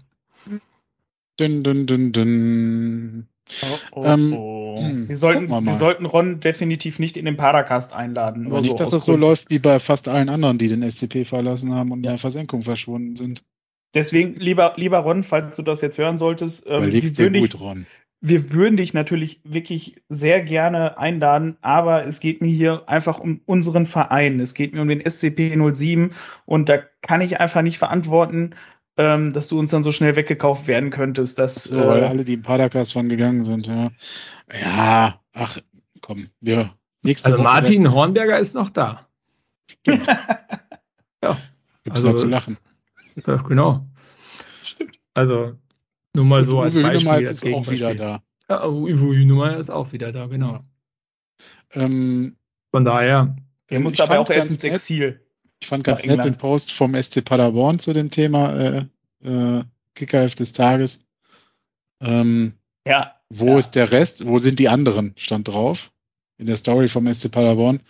[1.41, 3.29] Dün, dün, dün, dün.
[3.63, 4.79] Oh, oh, ähm, oh.
[4.81, 8.47] Hm, wir, sollten, wir sollten Ron definitiv nicht in den Paracast einladen.
[8.47, 11.73] Aber nicht, dass das so läuft wie bei fast allen anderen, die den SCP verlassen
[11.73, 12.11] haben und ja.
[12.11, 13.43] in der Versenkung verschwunden sind.
[13.95, 17.87] Deswegen, lieber, lieber Ron, falls du das jetzt hören solltest, ähm, wir, würden dich, Ron.
[18.21, 23.41] wir würden dich natürlich wirklich sehr gerne einladen, aber es geht mir hier einfach um
[23.47, 24.41] unseren Verein.
[24.41, 26.13] Es geht mir um den SCP 07
[26.45, 28.57] und da kann ich einfach nicht verantworten,
[28.97, 31.39] ähm, dass du uns dann so schnell weggekauft werden könntest.
[31.39, 33.91] Dass, so, weil äh, alle, die im Padercast von gegangen sind, ja.
[34.53, 35.59] Ja, ach,
[36.01, 36.71] komm, wir.
[37.03, 39.07] Nächste also Woche Martin Hornberger ist noch da.
[39.71, 40.07] Stimmt.
[41.23, 41.37] ja.
[41.85, 42.57] Gibt's also, zu lachen.
[43.27, 43.87] Ja, genau.
[44.63, 44.99] Stimmt.
[45.13, 45.55] Also,
[46.15, 47.11] nur mal Und so als Uwe Beispiel.
[47.11, 48.23] Hünemeyer ist auch wieder da.
[48.49, 50.53] Ja, Uwe Hünemeyer ist auch wieder da, genau.
[50.53, 50.65] Ja.
[51.73, 52.37] Ähm,
[52.71, 53.37] Von daher.
[53.69, 55.24] Er muss aber auch erst ins Exil.
[55.65, 58.85] Ich fand ganz nett den Post vom SC Paderborn zu dem Thema äh,
[59.25, 61.07] äh, Kickerheft des Tages.
[62.03, 62.53] Ähm,
[62.87, 63.15] ja.
[63.31, 63.59] Wo ja.
[63.61, 64.27] ist der Rest?
[64.27, 65.15] Wo sind die anderen?
[65.17, 65.91] Stand drauf.
[66.37, 67.81] In der Story vom SC Paderborn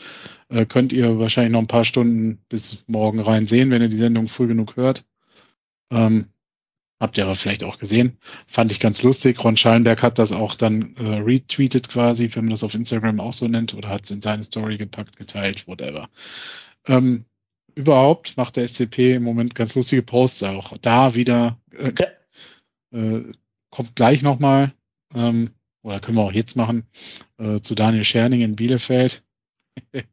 [0.51, 3.99] äh, könnt ihr wahrscheinlich noch ein paar Stunden bis morgen rein sehen, wenn ihr die
[3.99, 5.05] Sendung früh genug hört.
[5.91, 6.27] Ähm,
[7.01, 8.19] habt ihr aber vielleicht auch gesehen.
[8.47, 9.43] Fand ich ganz lustig.
[9.43, 13.33] Ron Schallenberg hat das auch dann äh, retweetet quasi, wenn man das auf Instagram auch
[13.33, 16.09] so nennt, oder hat es in seine Story gepackt, geteilt, whatever.
[16.87, 17.25] Ähm,
[17.75, 20.77] überhaupt macht der SCP im Moment ganz lustige Posts auch.
[20.79, 21.93] Da wieder äh,
[22.93, 23.33] äh,
[23.71, 24.73] kommt gleich nochmal,
[25.15, 25.51] ähm,
[25.83, 26.87] oder können wir auch jetzt machen,
[27.39, 29.23] äh, zu Daniel Scherning in Bielefeld.
[29.93, 30.05] ich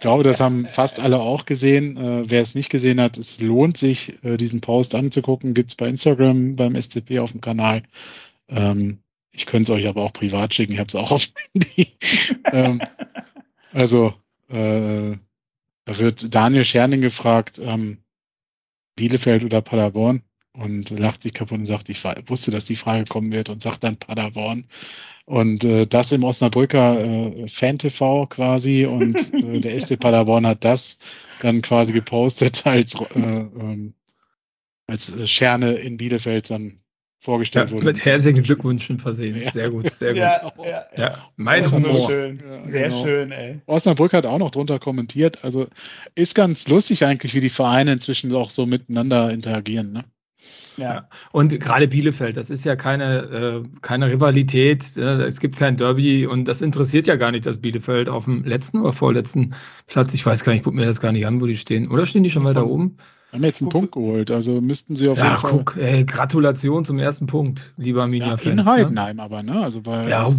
[0.00, 1.96] glaube, das haben fast alle auch gesehen.
[1.96, 5.54] Äh, wer es nicht gesehen hat, es lohnt sich, äh, diesen Post anzugucken.
[5.54, 7.82] Gibt es bei Instagram beim SCP auf dem Kanal.
[8.48, 8.98] Ähm,
[9.32, 10.72] ich könnte es euch aber auch privat schicken.
[10.72, 11.92] Ich habe es auch auf Handy.
[12.52, 12.80] ähm,
[13.72, 14.14] also
[14.48, 15.16] äh,
[15.84, 17.98] da wird Daniel Scherning gefragt, ähm,
[18.96, 20.22] Bielefeld oder Paderborn.
[20.52, 23.82] und lacht sich kaputt und sagt, ich wusste, dass die Frage kommen wird und sagt
[23.82, 24.68] dann Paderborn.
[25.26, 30.98] Und äh, das im Osnabrücker äh, Fan-TV quasi und äh, der SC Paderborn hat das
[31.40, 33.94] dann quasi gepostet als, äh, ähm,
[34.86, 36.83] als äh, Scherne in Bielefeld dann
[37.24, 37.86] vorgestellt ja, wurde.
[37.86, 39.40] Mit herzlichen Glückwünschen versehen.
[39.40, 39.50] Ja.
[39.50, 40.18] Sehr gut, sehr gut.
[40.18, 41.28] Ja, ja, ja.
[41.36, 41.94] mein Humor.
[41.96, 42.42] So schön.
[42.64, 43.02] Sehr genau.
[43.02, 43.60] schön, ey.
[43.66, 45.42] Osnabrück hat auch noch drunter kommentiert.
[45.42, 45.66] Also
[46.14, 49.92] ist ganz lustig eigentlich, wie die Vereine inzwischen auch so miteinander interagieren.
[49.92, 50.04] Ne?
[50.76, 51.08] Ja.
[51.32, 56.26] Und gerade Bielefeld, das ist ja keine, äh, keine Rivalität, äh, es gibt kein Derby
[56.26, 59.54] und das interessiert ja gar nicht, dass Bielefeld auf dem letzten oder vorletzten
[59.86, 61.88] Platz, ich weiß gar nicht, ich gucke mir das gar nicht an, wo die stehen.
[61.88, 62.98] Oder stehen die schon weiter oben?
[63.34, 65.50] Haben jetzt einen Punkt geholt, also müssten sie auf ja, jeden Fall.
[65.50, 68.44] guck, ey, Gratulation zum ersten Punkt, lieber Arminia-Fans.
[68.44, 68.64] Ja, in ne?
[68.64, 69.22] Heidenheim ne?
[69.22, 69.60] aber, ne?
[69.60, 70.32] Also bei, ja,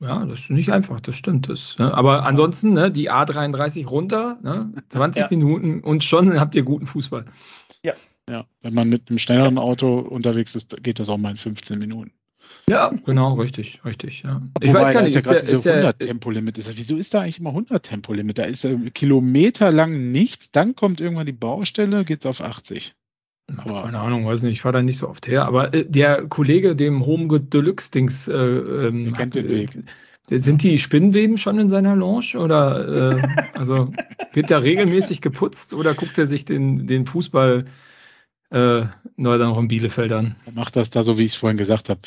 [0.00, 1.48] ja, das ist nicht einfach, das stimmt.
[1.48, 1.94] Das, ne?
[1.94, 5.28] Aber ansonsten, ne, die A33 runter, ne, 20 ja.
[5.30, 7.24] Minuten und schon habt ihr guten Fußball.
[7.82, 7.94] Ja.
[8.28, 11.78] Ja, wenn man mit einem schnelleren Auto unterwegs ist, geht das auch mal in 15
[11.78, 12.12] Minuten.
[12.68, 14.24] Ja, genau, richtig, richtig.
[14.24, 14.42] Ja.
[14.60, 16.76] Ich Wobei, weiß gar nicht, ist ja gerade diese 100 Tempolimit ist.
[16.76, 18.38] Wieso ist da eigentlich immer 100 Tempolimit?
[18.38, 22.96] Da ist ja Kilometer lang nichts, dann kommt irgendwann die Baustelle, geht's auf 80.
[23.56, 25.46] Aber keine Ahnung, weiß nicht, ich fahre da nicht so oft her.
[25.46, 29.70] Aber äh, der Kollege, dem Home Deluxe-Dings, äh, ähm, kennt den Weg.
[30.28, 32.36] Äh, sind die Spinnenweben schon in seiner Lounge?
[32.36, 33.22] Oder äh,
[33.54, 33.92] also
[34.32, 37.66] wird da regelmäßig geputzt oder guckt er sich den, den Fußball
[38.50, 38.82] äh,
[39.16, 40.34] Neuland auch in Bielefeld an?
[40.46, 42.00] Er macht das da so, wie ich es vorhin gesagt habe.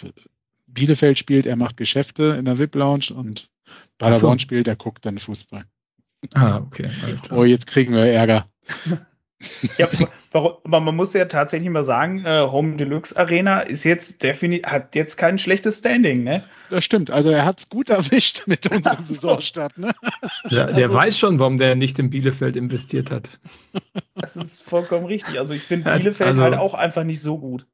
[0.73, 3.49] Bielefeld spielt, er macht Geschäfte in der VIP-Lounge und
[3.97, 4.43] Paderborn so.
[4.43, 5.65] spielt, er guckt dann Fußball.
[6.33, 6.89] Ah, okay.
[7.31, 8.47] Oh, jetzt kriegen wir Ärger.
[9.77, 9.87] ja,
[10.33, 14.95] aber man muss ja tatsächlich mal sagen, äh, Home Deluxe Arena ist jetzt definitiv, hat
[14.95, 16.43] jetzt kein schlechtes Standing, ne?
[16.69, 17.09] Das stimmt.
[17.09, 19.91] Also er hat es gut erwischt mit unserem Saisonstart, ne?
[20.49, 23.39] Ja, der also, weiß schon, warum der nicht in Bielefeld investiert hat.
[24.15, 25.39] Das ist vollkommen richtig.
[25.39, 27.65] Also ich finde Bielefeld also, halt auch einfach nicht so gut.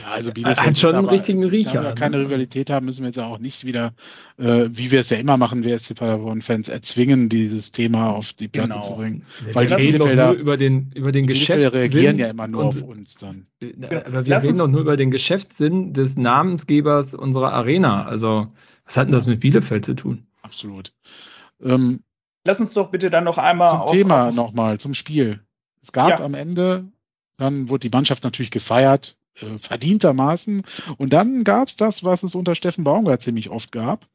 [0.00, 1.82] Ja, also Bielefeld hat schon einen richtigen Riecher.
[1.82, 2.24] Da wir keine ne?
[2.24, 3.94] Rivalität haben, müssen wir jetzt auch nicht wieder,
[4.36, 8.48] äh, wie wir es ja immer machen, wir SC Paderborn-Fans erzwingen, dieses Thema auf die
[8.48, 8.82] Platte genau.
[8.82, 9.24] zu bringen.
[9.44, 13.16] Wir Weil die Bielefelder über den, über den Geschäftssinn reagieren ja immer nur auf uns
[13.16, 13.46] dann.
[13.60, 13.74] Äh,
[14.04, 18.04] aber wir Lass reden doch nur über den Geschäftssinn des Namensgebers unserer Arena.
[18.04, 18.48] Also,
[18.84, 20.26] was hat denn das mit Bielefeld zu tun?
[20.42, 20.92] Absolut.
[21.62, 22.00] Ähm,
[22.44, 25.40] Lass uns doch bitte dann noch einmal zum Thema nochmal, zum Spiel.
[25.82, 26.20] Es gab ja.
[26.20, 26.88] am Ende,
[27.36, 30.64] dann wurde die Mannschaft natürlich gefeiert, äh, verdientermaßen.
[30.96, 34.06] Und dann gab es das, was es unter Steffen Baumgart ziemlich oft gab.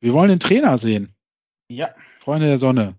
[0.00, 1.14] Wir wollen den Trainer sehen.
[1.68, 1.94] Ja.
[2.20, 2.94] Freunde der Sonne.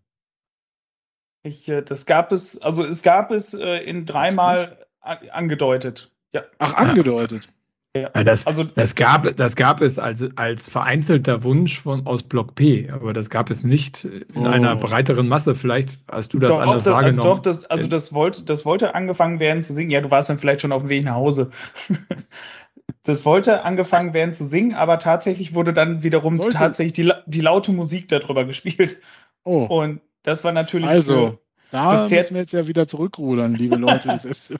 [1.43, 6.11] Ich, äh, das gab es, also es gab es äh, in dreimal angedeutet.
[6.31, 6.43] Ja.
[6.57, 7.49] Ach, angedeutet.
[7.95, 8.09] Ja.
[8.23, 12.89] Das, also, das, gab, das gab es als, als vereinzelter Wunsch von, aus Block P,
[12.91, 14.45] aber das gab es nicht in oh.
[14.45, 15.55] einer breiteren Masse.
[15.55, 17.29] Vielleicht hast du das doch, anders das, wahrgenommen.
[17.29, 19.91] Doch, das, also das wollte, das wollte angefangen werden zu singen.
[19.91, 21.51] Ja, du warst dann vielleicht schon auf dem Weg nach Hause.
[23.03, 26.57] das wollte angefangen werden zu singen, aber tatsächlich wurde dann wiederum wollte.
[26.57, 29.01] tatsächlich die, die laute Musik darüber gespielt.
[29.45, 29.63] Oh.
[29.63, 30.89] Und das war natürlich.
[30.89, 31.39] Also.
[31.75, 34.55] Da müssen wir jetzt ja wieder zurückrudern, liebe Leute des SC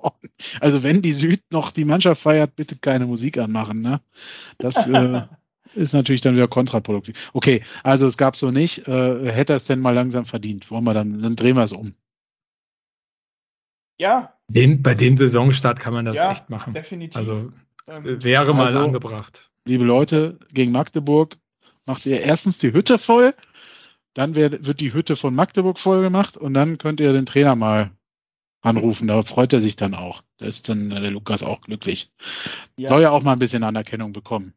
[0.60, 3.82] Also wenn die Süd noch die Mannschaft feiert, bitte keine Musik anmachen.
[3.82, 4.00] Ne?
[4.58, 5.22] Das äh,
[5.76, 7.30] ist natürlich dann wieder kontraproduktiv.
[7.34, 8.88] Okay, also es gab so nicht.
[8.88, 10.68] Äh, hätte er es denn mal langsam verdient?
[10.72, 11.94] Wollen wir dann, dann drehen wir es um.
[14.00, 14.34] Ja.
[14.48, 16.74] Den, bei dem Saisonstart kann man das ja, echt machen.
[16.74, 17.16] Definitiv.
[17.16, 17.52] Also
[17.86, 19.52] ähm, wäre mal also, angebracht.
[19.66, 21.36] Liebe Leute, gegen Magdeburg
[21.84, 23.34] macht ihr erstens die Hütte voll
[24.16, 27.90] dann wird die Hütte von Magdeburg voll gemacht und dann könnt ihr den Trainer mal
[28.62, 29.08] anrufen.
[29.08, 30.22] Da freut er sich dann auch.
[30.38, 32.10] Da ist dann der Lukas auch glücklich.
[32.76, 32.88] Ja.
[32.88, 34.54] Soll ja auch mal ein bisschen Anerkennung bekommen.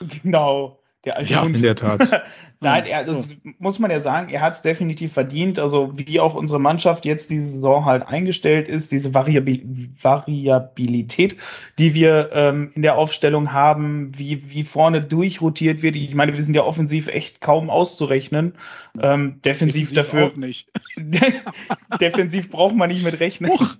[0.00, 0.81] Genau.
[1.04, 1.56] Der alte ja, Hund.
[1.56, 2.22] in der Tat.
[2.60, 5.58] Nein, er, das muss man ja sagen, er hat es definitiv verdient.
[5.58, 11.36] Also wie auch unsere Mannschaft jetzt diese Saison halt eingestellt ist, diese Variabil Variabilität,
[11.78, 15.96] die wir ähm, in der Aufstellung haben, wie, wie vorne durchrotiert wird.
[15.96, 18.54] Ich meine, wir sind ja offensiv echt kaum auszurechnen.
[19.00, 20.26] Ähm, defensiv, defensiv dafür.
[20.28, 20.70] Auch nicht.
[22.00, 23.50] defensiv braucht man nicht mit rechnen.
[23.50, 23.76] Huch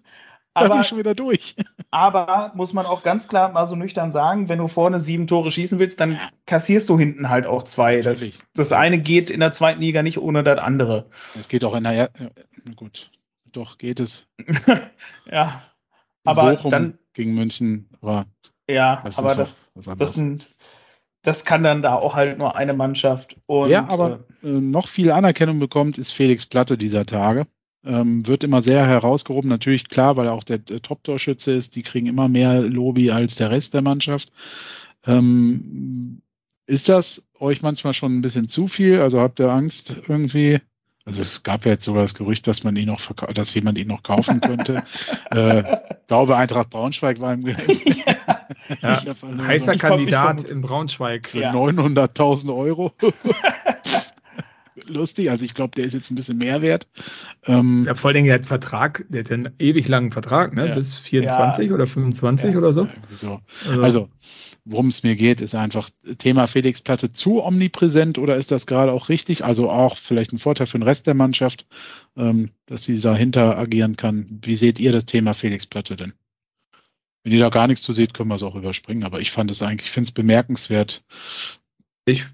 [0.54, 1.56] aber bin schon wieder durch.
[1.90, 5.50] Aber muss man auch ganz klar mal so nüchtern sagen, wenn du vorne sieben Tore
[5.50, 8.00] schießen willst, dann kassierst du hinten halt auch zwei.
[8.00, 11.06] Das, das eine geht in der zweiten Liga nicht ohne das andere.
[11.38, 12.10] Es geht auch in der, er
[12.76, 13.10] gut,
[13.44, 14.26] doch geht es.
[15.30, 15.62] ja,
[16.24, 18.26] aber Bochum dann gegen München war.
[18.68, 20.54] Ja, das aber das, das sind,
[21.22, 23.36] das kann dann da auch halt nur eine Mannschaft.
[23.46, 27.46] Und, Wer aber äh, noch viel Anerkennung bekommt, ist Felix Platte dieser Tage.
[27.84, 29.48] Ähm, wird immer sehr herausgehoben.
[29.48, 31.74] Natürlich klar, weil er auch der, der Top-Torschütze ist.
[31.74, 34.30] Die kriegen immer mehr Lobby als der Rest der Mannschaft.
[35.04, 36.22] Ähm,
[36.66, 39.00] ist das euch manchmal schon ein bisschen zu viel?
[39.00, 40.60] Also habt ihr Angst irgendwie
[41.04, 43.00] Also es gab ja jetzt sogar das Gerücht, dass man ihn noch
[43.34, 44.84] dass jemand ihn noch kaufen könnte.
[45.30, 45.64] äh,
[46.06, 47.56] glaube Eintracht Braunschweig war im ja.
[48.80, 49.02] ja.
[49.38, 51.28] Heißer Kandidat in Braunschweig.
[51.28, 51.52] Für ja.
[51.52, 52.92] 900.000 Euro.
[54.86, 56.88] Lustig, also ich glaube, der ist jetzt ein bisschen mehr wert.
[57.44, 60.68] Ähm, ja, vor allen Dingen, der hat Vertrag, der hat einen ewig langen Vertrag, ne?
[60.68, 60.74] Ja.
[60.74, 62.88] bis 24 oder 25 oder so.
[63.10, 63.40] so.
[63.66, 64.08] Also, also
[64.64, 68.92] worum es mir geht, ist einfach Thema Felix Platte zu omnipräsent oder ist das gerade
[68.92, 69.44] auch richtig?
[69.44, 71.66] Also auch vielleicht ein Vorteil für den Rest der Mannschaft,
[72.16, 74.40] ähm, dass dieser hinter agieren kann.
[74.42, 76.12] Wie seht ihr das Thema Felix Platte denn?
[77.24, 79.04] Wenn ihr da gar nichts zu seht, können wir es auch überspringen.
[79.04, 81.04] Aber ich fand es eigentlich, ich finde es bemerkenswert.
[82.04, 82.24] Ich,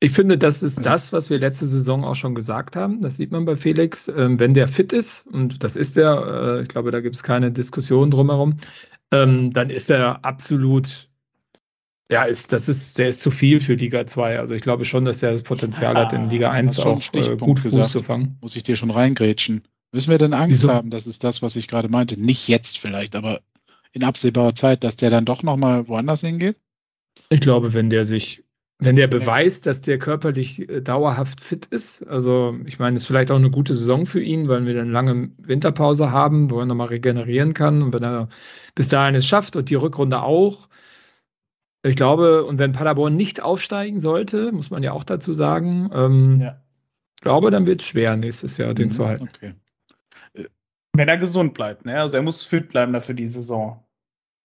[0.00, 3.02] ich finde, das ist das, was wir letzte Saison auch schon gesagt haben.
[3.02, 4.08] Das sieht man bei Felix.
[4.08, 7.22] Ähm, wenn der fit ist, und das ist der, äh, ich glaube, da gibt es
[7.22, 8.56] keine Diskussion drumherum,
[9.12, 11.10] ähm, dann ist er absolut
[12.10, 14.40] ja, ist, das ist, der ist zu viel für Liga 2.
[14.40, 17.36] Also ich glaube schon, dass er das Potenzial ah, hat, in Liga 1 auch äh,
[17.36, 18.36] gut Fuß zu fangen.
[18.40, 19.62] Muss ich dir schon reingrätschen.
[19.92, 20.72] Müssen wir denn Angst Wieso?
[20.72, 22.20] haben, das ist das, was ich gerade meinte.
[22.20, 23.40] Nicht jetzt vielleicht, aber
[23.92, 26.56] in absehbarer Zeit, dass der dann doch nochmal woanders hingeht?
[27.28, 28.42] Ich glaube, wenn der sich,
[28.80, 33.06] wenn der beweist, dass der körperlich äh, dauerhaft fit ist, also ich meine, es ist
[33.06, 36.66] vielleicht auch eine gute Saison für ihn, weil wir dann lange Winterpause haben, wo er
[36.66, 38.28] nochmal regenerieren kann und wenn er
[38.74, 40.68] bis dahin es schafft und die Rückrunde auch,
[41.82, 46.40] ich glaube, und wenn Paderborn nicht aufsteigen sollte, muss man ja auch dazu sagen, ähm,
[46.40, 46.60] ja.
[47.22, 49.30] glaube, dann wird es schwer, nächstes Jahr den mhm, zu halten.
[49.34, 49.54] Okay.
[50.34, 50.48] Äh,
[50.94, 52.00] wenn er gesund bleibt, ne?
[52.00, 53.82] Also er muss fit bleiben dafür die Saison.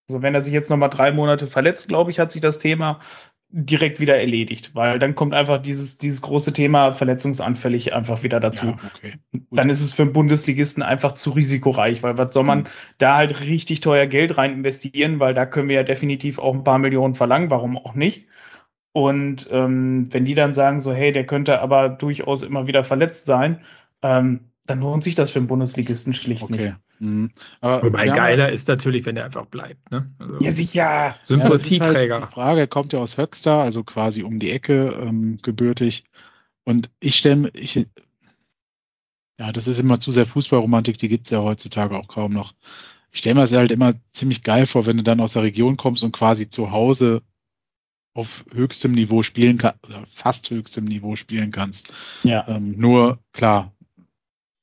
[0.08, 3.00] Also wenn er sich jetzt nochmal drei Monate verletzt, glaube ich, hat sich das Thema
[3.48, 8.66] direkt wieder erledigt, weil dann kommt einfach dieses, dieses große Thema verletzungsanfällig einfach wieder dazu.
[8.66, 9.14] Ja, okay.
[9.50, 12.66] Dann ist es für einen Bundesligisten einfach zu risikoreich, weil was soll man mhm.
[12.98, 16.64] da halt richtig teuer Geld rein investieren, weil da können wir ja definitiv auch ein
[16.64, 18.26] paar Millionen verlangen, warum auch nicht.
[18.92, 23.26] Und ähm, wenn die dann sagen so, hey, der könnte aber durchaus immer wieder verletzt
[23.26, 23.60] sein,
[24.02, 26.52] ähm, dann lohnt sich das für einen Bundesligisten schlicht okay.
[26.52, 26.76] nicht.
[27.00, 27.30] Mhm.
[27.60, 29.90] Aber Wobei geiler ist natürlich, wenn er einfach bleibt.
[29.90, 30.10] Ne?
[30.18, 31.16] Also ja, sicher.
[31.22, 32.06] Sympathieträger.
[32.06, 36.04] Ja, halt die Frage kommt ja aus Höxter, also quasi um die Ecke ähm, gebürtig.
[36.64, 37.86] Und ich stelle ich,
[39.38, 42.54] ja, das ist immer zu sehr Fußballromantik, die gibt es ja heutzutage auch kaum noch.
[43.12, 45.76] Ich stelle mir das halt immer ziemlich geil vor, wenn du dann aus der Region
[45.76, 47.22] kommst und quasi zu Hause
[48.14, 49.80] auf höchstem Niveau spielen kannst,
[50.14, 51.92] fast höchstem Niveau spielen kannst.
[52.22, 52.48] Ja.
[52.48, 53.75] Ähm, nur, klar,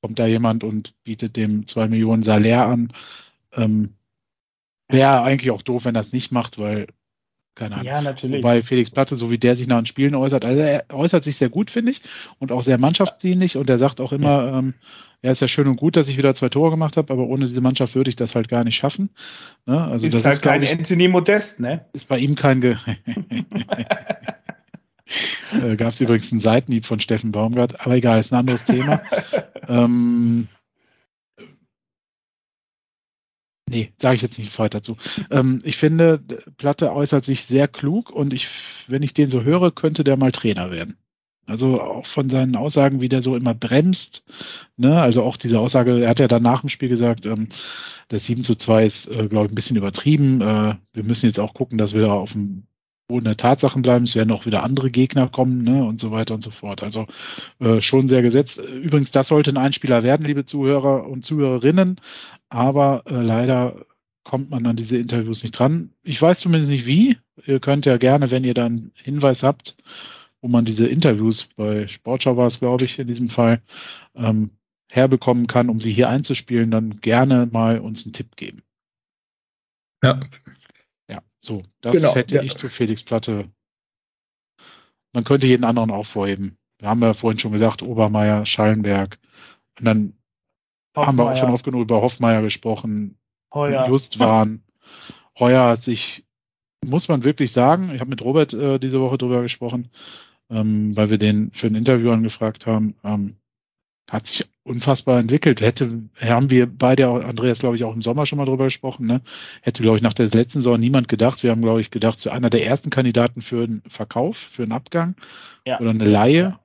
[0.03, 2.91] kommt da jemand und bietet dem zwei Millionen Salär an.
[3.55, 3.93] Ähm,
[4.89, 6.87] Wäre eigentlich auch doof, wenn er es nicht macht, weil,
[7.55, 7.87] keine Ahnung.
[7.87, 8.43] Ja, natürlich.
[8.43, 11.37] Wobei Felix Platte, so wie der sich nach den Spielen äußert, also er äußert sich
[11.37, 12.01] sehr gut, finde ich,
[12.39, 14.59] und auch sehr mannschaftsdienlich und er sagt auch immer, ja.
[14.59, 14.73] ähm,
[15.21, 17.45] ja, ist ja schön und gut, dass ich wieder zwei Tore gemacht habe, aber ohne
[17.45, 19.09] diese Mannschaft würde ich das halt gar nicht schaffen.
[19.65, 19.81] Ne?
[19.85, 21.85] Also ist das halt ist, kein ich, Anthony Modest, ne?
[21.93, 22.75] Ist bei ihm kein Ge
[25.51, 29.01] Äh, Gab es übrigens einen Seitenhieb von Steffen Baumgart, aber egal, ist ein anderes Thema.
[29.67, 30.47] ähm,
[33.69, 34.97] Nee, sage ich jetzt nichts weiter dazu.
[35.31, 36.19] Ähm, ich finde,
[36.57, 38.47] Platte äußert sich sehr klug und ich,
[38.87, 40.97] wenn ich den so höre, könnte der mal Trainer werden.
[41.45, 44.23] Also auch von seinen Aussagen, wie der so immer bremst.
[44.77, 45.01] Ne?
[45.01, 47.49] Also auch diese Aussage, er hat ja dann nach dem Spiel gesagt, ähm,
[48.09, 50.41] das 7 zu 2 ist, äh, glaube ich, ein bisschen übertrieben.
[50.41, 52.67] Äh, wir müssen jetzt auch gucken, dass wir da auf dem
[53.09, 54.05] Der Tatsachen bleiben.
[54.05, 56.81] Es werden auch wieder andere Gegner kommen ne, und so weiter und so fort.
[56.81, 57.05] Also
[57.59, 58.59] äh, schon sehr gesetzt.
[58.59, 62.01] Übrigens, das sollte ein Einspieler werden, liebe Zuhörer und Zuhörerinnen.
[62.49, 63.85] Aber äh, leider
[64.23, 65.91] kommt man an diese Interviews nicht dran.
[66.01, 67.17] Ich weiß zumindest nicht wie.
[67.45, 69.75] Ihr könnt ja gerne, wenn ihr dann Hinweis habt,
[70.41, 73.61] wo man diese Interviews bei Sportschau war es, glaube ich, in diesem Fall,
[74.15, 74.51] ähm,
[74.89, 78.61] herbekommen kann, um sie hier einzuspielen, dann gerne mal uns einen Tipp geben.
[80.03, 80.19] Ja,
[81.43, 82.41] so, das genau, hätte ja.
[82.41, 83.49] ich zu Felix Platte.
[85.11, 86.57] Man könnte jeden anderen auch vorheben.
[86.79, 89.19] Wir haben ja vorhin schon gesagt, Obermeier, Schallenberg.
[89.77, 90.13] Und dann
[90.95, 91.07] Hoffmeier.
[91.07, 93.17] haben wir auch schon oft genug über Hoffmeier gesprochen.
[93.53, 93.87] Heuer.
[93.89, 94.63] Justwan.
[95.37, 96.25] Heuer hat sich,
[96.83, 99.89] muss man wirklich sagen, ich habe mit Robert äh, diese Woche drüber gesprochen,
[100.49, 102.95] ähm, weil wir den für ein Interview angefragt haben.
[103.03, 103.35] Ähm,
[104.09, 105.61] hat sich unfassbar entwickelt.
[105.61, 109.21] Hätte, haben wir beide, Andreas, glaube ich, auch im Sommer schon mal drüber gesprochen, ne?
[109.61, 111.43] Hätte, glaube ich, nach der letzten Saison niemand gedacht.
[111.43, 114.71] Wir haben, glaube ich, gedacht, zu einer der ersten Kandidaten für einen Verkauf, für einen
[114.71, 115.15] Abgang
[115.65, 115.79] ja.
[115.79, 116.59] oder eine Laie.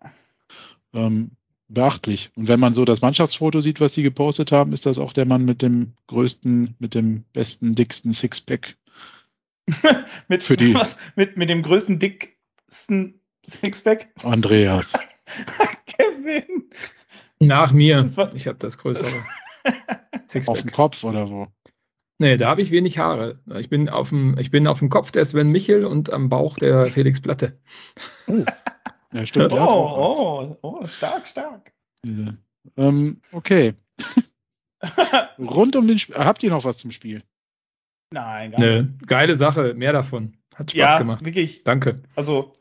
[0.94, 1.32] Ähm,
[1.68, 2.30] beachtlich.
[2.34, 5.26] Und wenn man so das Mannschaftsfoto sieht, was sie gepostet haben, ist das auch der
[5.26, 8.76] Mann mit dem größten, mit dem besten, dicksten Sixpack.
[10.28, 10.96] mit, für die, was?
[11.14, 14.08] Mit, mit dem größten, dicksten Sixpack?
[14.22, 14.92] Andreas.
[15.86, 16.70] Kevin.
[17.40, 18.04] Nach mir.
[18.34, 19.24] Ich habe das größere.
[20.46, 21.48] auf dem Kopf oder wo?
[22.18, 23.38] Nee, da habe ich wenig Haare.
[23.58, 26.58] Ich bin auf dem, ich bin auf dem Kopf der Sven Michel und am Bauch
[26.58, 27.58] der Felix Platte.
[28.26, 28.44] Oh.
[29.10, 29.54] Ja, stimmt.
[29.54, 31.72] Oh, oh, oh, stark, stark.
[32.04, 32.34] Ja.
[32.76, 33.72] Ähm, okay.
[35.38, 36.16] Rund um den Spiel.
[36.16, 37.22] Habt ihr noch was zum Spiel?
[38.12, 38.82] Nein, gar nicht.
[39.00, 40.36] Nee, geile Sache, mehr davon.
[40.54, 41.24] Hat Spaß ja, gemacht.
[41.24, 41.64] Wirklich.
[41.64, 41.96] Danke.
[42.16, 42.54] Also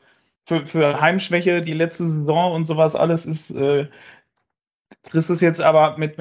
[0.45, 3.89] für, für Heimschwäche, die letzte Saison und sowas alles ist, äh,
[5.11, 6.15] du es jetzt aber mit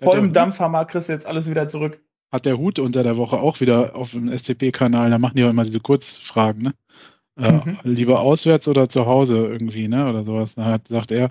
[0.00, 2.00] vollem Dampfhammer, du jetzt alles wieder zurück.
[2.30, 5.50] Hat der Hut unter der Woche auch wieder auf dem SCP-Kanal, da machen die auch
[5.50, 6.74] immer diese Kurzfragen, ne?
[7.38, 7.78] Äh, mhm.
[7.84, 10.08] Lieber auswärts oder zu Hause irgendwie, ne?
[10.08, 10.56] Oder sowas.
[10.56, 11.30] Da hat, sagt er,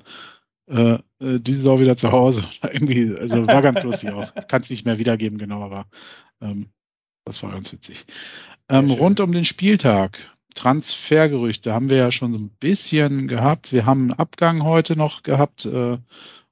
[0.68, 2.46] äh, äh, diese Saison wieder zu Hause.
[2.64, 4.34] irgendwie, also war ganz lustig auch.
[4.48, 5.86] Kann es nicht mehr wiedergeben, genau, aber
[6.42, 6.68] ähm,
[7.26, 8.06] das war ganz witzig.
[8.70, 10.20] Ähm, rund um den Spieltag,
[10.56, 13.72] Transfergerüchte haben wir ja schon so ein bisschen gehabt.
[13.72, 15.98] Wir haben einen Abgang heute noch gehabt, äh,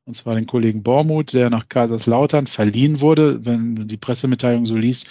[0.05, 3.45] und zwar den Kollegen Bormuth, der nach Kaiserslautern verliehen wurde.
[3.45, 5.07] Wenn du die Pressemitteilung so liest,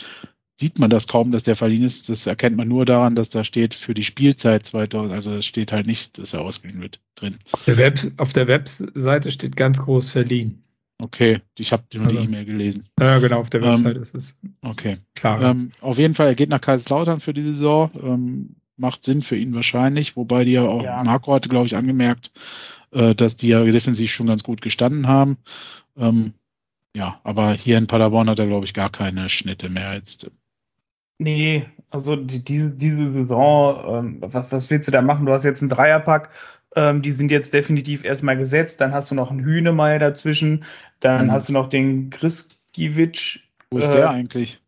[0.58, 2.08] sieht man das kaum, dass der verliehen ist.
[2.08, 5.12] Das erkennt man nur daran, dass da steht für die Spielzeit 2000.
[5.12, 7.38] Also es steht halt nicht, dass er ausgeliehen wird drin.
[7.52, 10.62] Auf der, Web, auf der Webseite steht ganz groß verliehen.
[10.98, 12.88] Okay, ich habe nur also, die E-Mail gelesen.
[13.00, 14.36] Ja, genau, auf der ähm, Website ähm, ist es.
[14.62, 14.98] Okay.
[15.16, 15.42] Klar.
[15.42, 17.90] Ähm, auf jeden Fall, er geht nach Kaiserslautern für die Saison.
[18.00, 21.02] Ähm, macht Sinn für ihn wahrscheinlich, wobei die ja auch, ja.
[21.04, 22.32] Marco hatte, glaube ich, angemerkt,
[22.94, 25.38] äh, dass die ja defensiv schon ganz gut gestanden haben.
[25.96, 26.34] Ähm,
[26.96, 30.30] ja, aber hier in Paderborn hat er, glaube ich, gar keine Schnitte mehr jetzt.
[31.18, 35.26] Nee, also die, diese, diese Saison, ähm, was, was willst du da machen?
[35.26, 36.30] Du hast jetzt einen Dreierpack,
[36.76, 38.80] ähm, die sind jetzt definitiv erstmal gesetzt.
[38.80, 40.64] Dann hast du noch einen Hühnemeier dazwischen.
[41.00, 41.32] Dann mhm.
[41.32, 43.38] hast du noch den Kriskiewicz.
[43.70, 44.60] Wo ist äh, der eigentlich?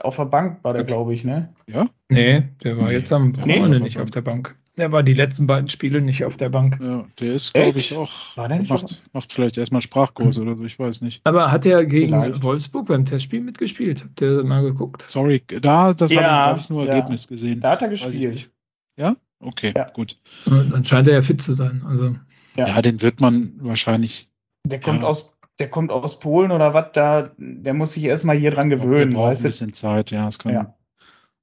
[0.00, 1.54] Auf der Bank war der, glaube ich, ne?
[1.66, 1.88] Ja?
[2.08, 2.94] Nee, der war nee.
[2.94, 4.56] jetzt am Wochenende nee, nicht auf der Bank.
[4.76, 6.78] Der war die letzten beiden Spiele nicht auf der Bank.
[6.82, 8.36] Ja, der ist, glaube ich, auch.
[8.36, 11.22] War der nicht macht, macht vielleicht erstmal Sprachkurs oder so, ich weiß nicht.
[11.24, 12.42] Aber hat er gegen vielleicht.
[12.42, 14.04] Wolfsburg beim Testspiel mitgespielt?
[14.04, 15.04] Habt ihr mal geguckt?
[15.08, 16.92] Sorry, da das ja, habe ich nur ja.
[16.92, 17.60] Ergebnis gesehen.
[17.60, 18.50] Da hat er gespielt.
[18.98, 19.16] Ja?
[19.40, 19.88] Okay, ja.
[19.90, 20.18] gut.
[20.44, 21.82] dann scheint er ja fit zu sein.
[21.86, 22.14] Also.
[22.56, 22.68] Ja.
[22.68, 24.30] ja, den wird man wahrscheinlich.
[24.66, 28.50] Der kommt aus der kommt aus Polen oder was, da, der muss sich erstmal hier
[28.50, 29.12] dran gewöhnen.
[29.12, 30.28] Der braucht ein bisschen Zeit, ja.
[30.28, 30.74] Es kann, ja.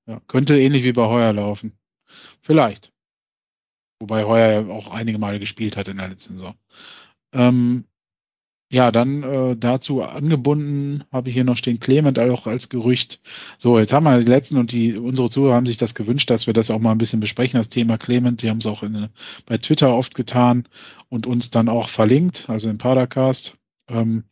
[0.05, 0.22] ja.
[0.27, 1.73] Könnte ähnlich wie bei Heuer laufen.
[2.41, 2.93] Vielleicht.
[3.99, 6.56] Wobei Heuer ja auch einige Male gespielt hat in der letzten Saison.
[7.34, 7.86] Ähm,
[8.74, 13.22] ja, dann äh, dazu angebunden habe ich hier noch stehen Clement auch als Gerücht.
[13.60, 16.48] So, jetzt haben wir die letzten und die unsere Zuhörer haben sich das gewünscht, dass
[16.48, 18.41] wir das auch mal ein bisschen besprechen, das Thema Clement.
[18.41, 19.10] Die haben es auch in,
[19.45, 20.68] bei Twitter oft getan
[21.10, 23.57] und uns dann auch verlinkt, also im Padercast.
[23.90, 24.24] Ähm,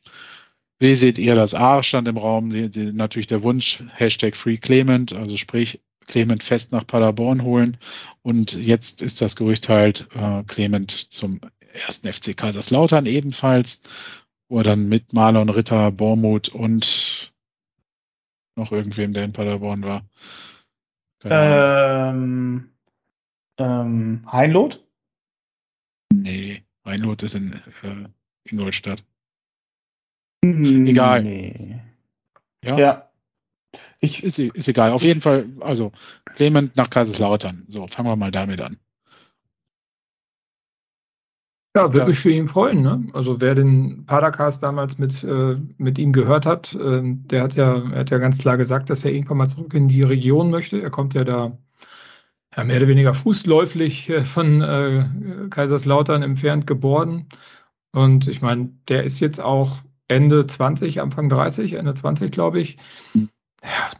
[0.79, 1.53] wie seht ihr das?
[1.53, 6.43] A stand im Raum die, die, natürlich der Wunsch, Hashtag Free Clement, also sprich Clement
[6.43, 7.77] fest nach Paderborn holen.
[8.21, 11.41] Und jetzt ist das Gerücht halt äh, Clement zum
[11.73, 13.81] ersten FC Kaiserslautern ebenfalls,
[14.49, 17.33] wo er dann mit Marlon Ritter, Bormuth und
[18.55, 20.05] noch irgendwem, der in Paderborn war.
[21.23, 22.71] Ähm,
[23.57, 24.83] ähm, Heinloth?
[26.13, 29.03] Nee, Heinloth ist in äh, Ingolstadt.
[30.43, 31.23] Egal.
[31.23, 31.79] Nee.
[32.63, 32.77] Ja.
[32.77, 33.10] ja.
[34.01, 34.91] Ich, ist, ist egal.
[34.91, 35.91] Auf jeden Fall, also
[36.35, 37.65] Clement nach Kaiserslautern.
[37.67, 38.77] So, fangen wir mal damit an.
[41.75, 42.81] Ja, würde mich für ihn freuen.
[42.81, 43.07] Ne?
[43.13, 47.89] Also wer den Padercast damals mit, äh, mit ihm gehört hat, äh, der hat ja,
[47.91, 50.81] hat ja ganz klar gesagt, dass er irgendwann mal zurück in die Region möchte.
[50.81, 51.57] Er kommt ja da
[52.57, 55.05] ja, mehr oder weniger fußläufig äh, von äh,
[55.49, 57.27] Kaiserslautern entfernt geboren.
[57.93, 59.77] Und ich meine, der ist jetzt auch
[60.09, 62.77] Ende 20, Anfang 30, Ende 20, glaube ich.
[63.13, 63.29] Hm.
[63.63, 63.91] Ja,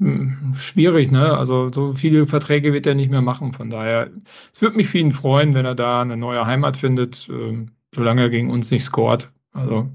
[0.00, 1.36] hm, schwierig, ne?
[1.36, 3.52] Also so viele Verträge wird er nicht mehr machen.
[3.52, 4.10] Von daher,
[4.52, 8.22] es würde mich für ihn freuen, wenn er da eine neue Heimat findet, äh, solange
[8.22, 9.30] er gegen uns nicht scored.
[9.52, 9.88] Also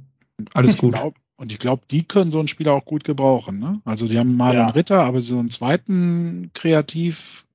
[0.54, 0.96] alles gut.
[0.96, 3.60] Ich glaub, und ich glaube, die können so einen Spieler auch gut gebrauchen.
[3.60, 3.82] Ne?
[3.86, 4.70] Also sie haben Marlon ja.
[4.70, 7.46] Ritter, aber so einen zweiten kreativ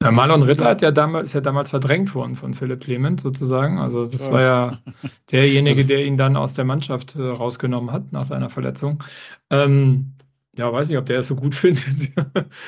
[0.00, 3.78] ja, Marlon Ritter hat ja damals, ist ja damals verdrängt worden von Philipp Clement sozusagen.
[3.78, 4.78] Also das war ja
[5.32, 9.02] derjenige, der ihn dann aus der Mannschaft äh, rausgenommen hat nach seiner Verletzung.
[9.50, 10.12] Ähm,
[10.58, 12.10] ja, weiß nicht, ob der es so gut findet.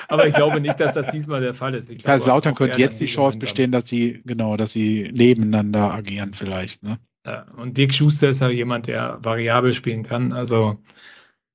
[0.08, 1.90] Aber ich glaube nicht, dass das diesmal der Fall ist.
[2.02, 6.84] Kaiserslautern könnte jetzt die Chance bestehen, dass sie, genau, dass sie nebeneinander agieren vielleicht.
[6.84, 6.98] Ne?
[7.26, 10.32] Ja, und Dick Schuster ist ja jemand, der variabel spielen kann.
[10.32, 10.78] Also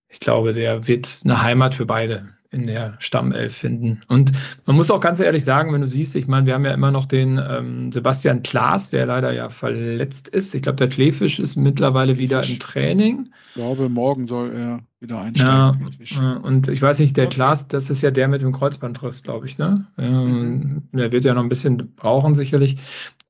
[0.09, 4.01] ich glaube, der wird eine Heimat für beide in der Stammelf finden.
[4.07, 4.31] Und
[4.65, 6.91] man muss auch ganz ehrlich sagen, wenn du siehst, ich meine, wir haben ja immer
[6.91, 10.55] noch den ähm, Sebastian Klaas, der leider ja verletzt ist.
[10.55, 13.29] Ich glaube, der Kleefisch ist mittlerweile wieder im Training.
[13.49, 15.91] Ich glaube, morgen soll er wieder einsteigen.
[16.05, 19.45] Ja, und ich weiß nicht, der Klaas, das ist ja der mit dem Kreuzbandriss, glaube
[19.45, 19.85] ich, ne?
[19.97, 20.97] Ähm, mhm.
[20.97, 22.77] Der wird ja noch ein bisschen brauchen, sicherlich.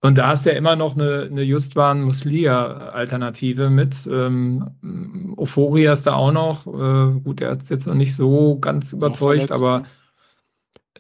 [0.02, 4.08] Und da ist ja immer noch eine, eine Justwan Muslia-Alternative mit.
[4.12, 6.68] Ähm, Euphoria ist da auch noch.
[6.68, 9.86] Äh, gut, der hat jetzt noch nicht so ganz überzeugt, aber ne?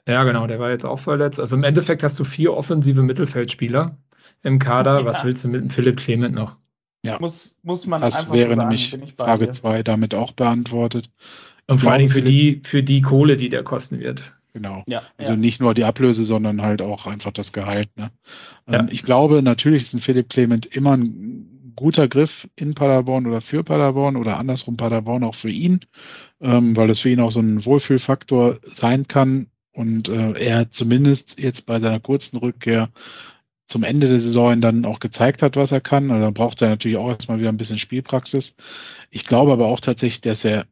[0.07, 1.39] ja, genau, der war jetzt auch verletzt.
[1.39, 3.97] Also im Endeffekt hast du vier offensive Mittelfeldspieler.
[4.41, 4.99] im Kader.
[4.99, 5.05] Ja.
[5.05, 6.57] Was willst du mit dem Philipp Clement noch?
[7.05, 11.09] Ja, muss, muss man das wäre so sagen, nämlich Frage 2 damit auch beantwortet.
[11.67, 14.33] Und vor allen Dingen für die, für die Kohle, die der kosten wird.
[14.53, 14.83] Genau.
[14.87, 15.37] Ja, also ja.
[15.37, 17.89] nicht nur die Ablöse, sondern halt auch einfach das Gehalt.
[17.97, 18.11] Ne?
[18.67, 18.79] Ja.
[18.79, 23.41] Ähm, ich glaube, natürlich ist ein Philipp Clement immer ein guter Griff in Paderborn oder
[23.41, 25.81] für Paderborn oder andersrum Paderborn auch für ihn,
[26.39, 31.37] ähm, weil es für ihn auch so ein Wohlfühlfaktor sein kann und äh, er zumindest
[31.37, 32.89] jetzt bei seiner kurzen Rückkehr
[33.67, 36.11] zum Ende der Saison dann auch gezeigt hat, was er kann.
[36.11, 38.55] Also braucht er natürlich auch erstmal wieder ein bisschen Spielpraxis.
[39.09, 40.67] Ich glaube aber auch tatsächlich, dass er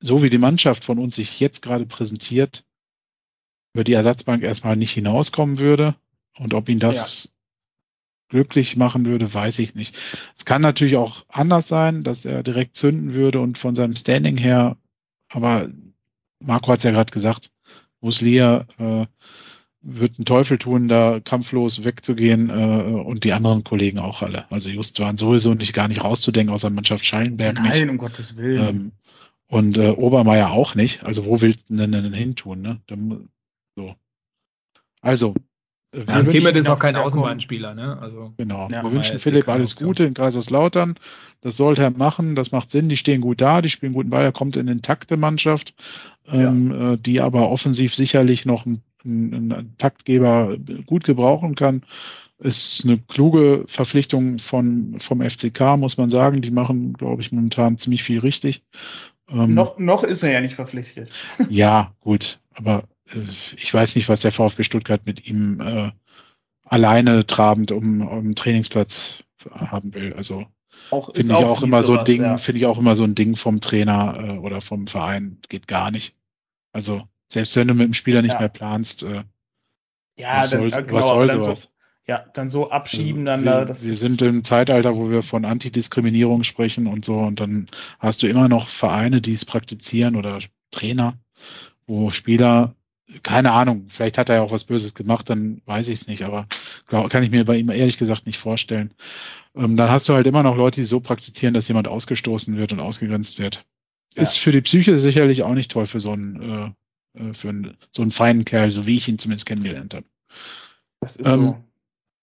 [0.00, 2.64] so wie die Mannschaft von uns sich jetzt gerade präsentiert,
[3.74, 5.94] über die Ersatzbank erstmal nicht hinauskommen würde.
[6.38, 7.30] Und ob ihn das ja.
[8.28, 9.96] glücklich machen würde, weiß ich nicht.
[10.36, 14.36] Es kann natürlich auch anders sein, dass er direkt zünden würde und von seinem Standing
[14.36, 14.76] her,
[15.28, 15.70] aber
[16.40, 17.50] Marco hat es ja gerade gesagt,
[18.00, 19.06] Muslia äh,
[19.88, 24.50] wird einen Teufel tun, da kampflos wegzugehen äh, und die anderen Kollegen auch alle.
[24.50, 27.90] Also Just waren sowieso nicht gar nicht rauszudenken aus der Mannschaft Schallenberg Nein, nicht.
[27.90, 28.68] um Gottes Willen.
[28.68, 28.92] Ähm,
[29.48, 31.04] und äh, Obermeier auch nicht.
[31.04, 32.62] Also wo willst du denn denn hin tun?
[32.62, 32.80] Ne?
[32.88, 33.28] Dann,
[33.76, 33.94] so.
[35.00, 35.34] Also.
[35.92, 37.96] Äh, ja, Kemet ist auch kein Außenbahnspieler, ne?
[38.00, 38.68] Also, genau.
[38.68, 40.98] Ja, wir wünschen Philipp alles Gute in Kaiserslautern.
[41.42, 42.34] Das sollte er machen.
[42.34, 42.88] Das macht Sinn.
[42.88, 43.62] Die stehen gut da.
[43.62, 44.24] Die spielen guten Ball.
[44.24, 45.74] Er kommt in eine intakte Mannschaft,
[46.26, 46.92] ähm, ja.
[46.92, 50.56] äh, die aber offensiv sicherlich noch einen, einen Taktgeber
[50.86, 51.82] gut gebrauchen kann
[52.38, 56.42] ist eine kluge Verpflichtung von, vom FCK, muss man sagen.
[56.42, 58.62] Die machen, glaube ich, momentan ziemlich viel richtig.
[59.28, 61.10] Ähm, noch, noch ist er ja nicht verpflichtet.
[61.48, 63.20] ja, gut, aber äh,
[63.56, 65.90] ich weiß nicht, was der VfB Stuttgart mit ihm äh,
[66.62, 70.12] alleine trabend um, um Trainingsplatz haben will.
[70.12, 70.46] Also
[71.14, 72.36] finde ich auch immer so ein Ding, ja.
[72.36, 75.90] finde ich auch immer so ein Ding vom Trainer äh, oder vom Verein geht gar
[75.90, 76.14] nicht.
[76.72, 78.40] Also selbst wenn du mit dem Spieler nicht ja.
[78.40, 79.24] mehr planst, äh,
[80.16, 81.62] ja, was, dann, soll, genau, was soll sowas?
[81.62, 81.68] So,
[82.06, 83.64] ja, dann so abschieben also, dann wir, da.
[83.64, 88.22] Das wir sind im Zeitalter, wo wir von Antidiskriminierung sprechen und so und dann hast
[88.22, 90.38] du immer noch Vereine, die es praktizieren oder
[90.70, 91.18] Trainer,
[91.86, 92.74] wo Spieler,
[93.22, 96.22] keine Ahnung, vielleicht hat er ja auch was Böses gemacht, dann weiß ich es nicht,
[96.22, 96.46] aber
[96.86, 98.94] glaub, kann ich mir bei ihm ehrlich gesagt nicht vorstellen.
[99.54, 102.72] Ähm, dann hast du halt immer noch Leute, die so praktizieren, dass jemand ausgestoßen wird
[102.72, 103.64] und ausgegrenzt wird.
[104.14, 104.22] Ja.
[104.22, 106.70] Ist für die Psyche sicherlich auch nicht toll für so einen, äh,
[107.16, 110.06] äh für einen, so einen feinen Kerl, so wie ich ihn zumindest kennengelernt habe.
[111.00, 111.62] Das ist ähm, so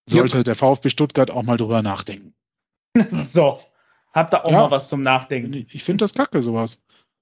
[0.08, 0.44] sollte ja.
[0.44, 2.34] der VfB Stuttgart auch mal drüber nachdenken.
[3.10, 3.60] So,
[4.14, 4.62] habt ihr auch ja.
[4.62, 5.66] mal was zum Nachdenken.
[5.72, 6.80] Ich finde das kacke, sowas.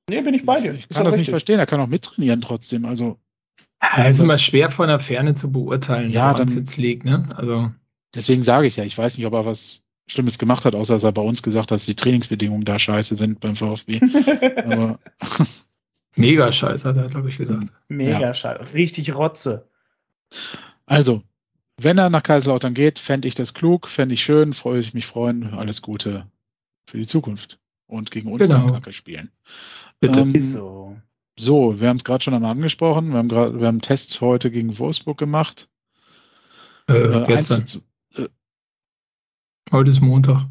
[0.09, 0.73] Nee, bin ich bei dir.
[0.73, 1.19] Ich, ich kann das richtig.
[1.19, 1.59] nicht verstehen.
[1.59, 2.83] Er kann auch mittrainieren trotzdem.
[2.85, 3.17] Also.
[3.81, 7.29] Ja, ist immer schwer von der Ferne zu beurteilen, ja, woran es jetzt liegt, ne?
[7.35, 7.71] Also.
[8.13, 11.03] Deswegen sage ich ja, ich weiß nicht, ob er was Schlimmes gemacht hat, außer dass
[11.03, 14.01] er bei uns gesagt hat, dass die Trainingsbedingungen da scheiße sind beim VfB.
[14.65, 14.99] Aber
[16.15, 17.67] Mega scheiße, hat er, glaube ich, gesagt.
[17.87, 18.33] Mega ja.
[18.33, 18.73] scheiße.
[18.73, 19.67] Richtig Rotze.
[20.85, 21.23] Also,
[21.77, 25.05] wenn er nach Kaiserslautern geht, fände ich das klug, fände ich schön, freue ich mich
[25.05, 25.53] freuen.
[25.53, 26.27] Alles Gute
[26.85, 28.71] für die Zukunft und gegen uns genau.
[28.71, 29.31] Kacke spielen.
[29.99, 30.21] Bitte.
[30.21, 30.97] Ähm, so.
[31.37, 33.11] so, wir haben es gerade schon einmal angesprochen.
[33.11, 35.69] Wir haben gerade, wir haben einen Test heute gegen Wolfsburg gemacht.
[36.87, 37.65] Äh, äh, gestern.
[38.15, 38.27] Äh,
[39.71, 40.45] heute ist Montag.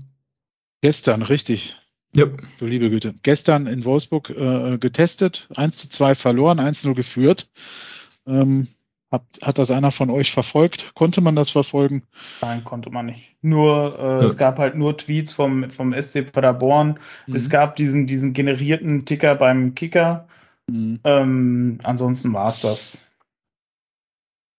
[0.82, 1.76] Gestern, richtig.
[2.16, 2.26] Ja.
[2.58, 3.14] Du liebe Güte.
[3.22, 7.48] Gestern in Wolfsburg äh, getestet, 1 zu 2 verloren, 1-0 geführt.
[8.26, 8.68] Ähm,
[9.10, 10.92] hat, hat das einer von euch verfolgt?
[10.94, 12.04] Konnte man das verfolgen?
[12.42, 13.36] Nein, konnte man nicht.
[13.42, 14.22] Nur, äh, ja.
[14.22, 16.98] es gab halt nur Tweets vom, vom SC Paderborn.
[17.26, 17.34] Mhm.
[17.34, 20.28] Es gab diesen, diesen generierten Ticker beim Kicker.
[20.68, 21.00] Mhm.
[21.02, 23.09] Ähm, ansonsten war es das.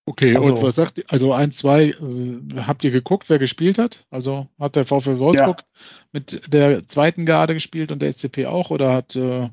[0.05, 1.03] Okay, also, und was sagt ihr?
[1.07, 1.95] Also 1, 2, äh,
[2.57, 4.05] habt ihr geguckt, wer gespielt hat?
[4.09, 5.65] Also hat der VfL Wolfsburg ja.
[6.11, 9.49] mit der zweiten Garde gespielt und der SCP auch oder hat äh,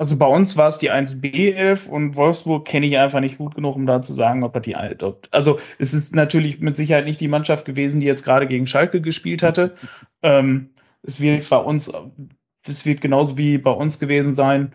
[0.00, 3.74] also bei uns war es die 1B11 und Wolfsburg kenne ich einfach nicht gut genug,
[3.74, 5.02] um da zu sagen, ob er die alt.
[5.32, 9.00] Also es ist natürlich mit Sicherheit nicht die Mannschaft gewesen, die jetzt gerade gegen Schalke
[9.00, 9.74] gespielt hatte.
[10.22, 10.70] ähm,
[11.02, 11.92] es wird bei uns,
[12.64, 14.72] es wird genauso wie bei uns gewesen sein.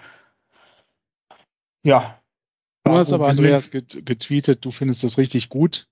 [1.84, 2.19] Ja.
[2.84, 5.88] Du hast aber Andreas getweetet, du findest das richtig gut,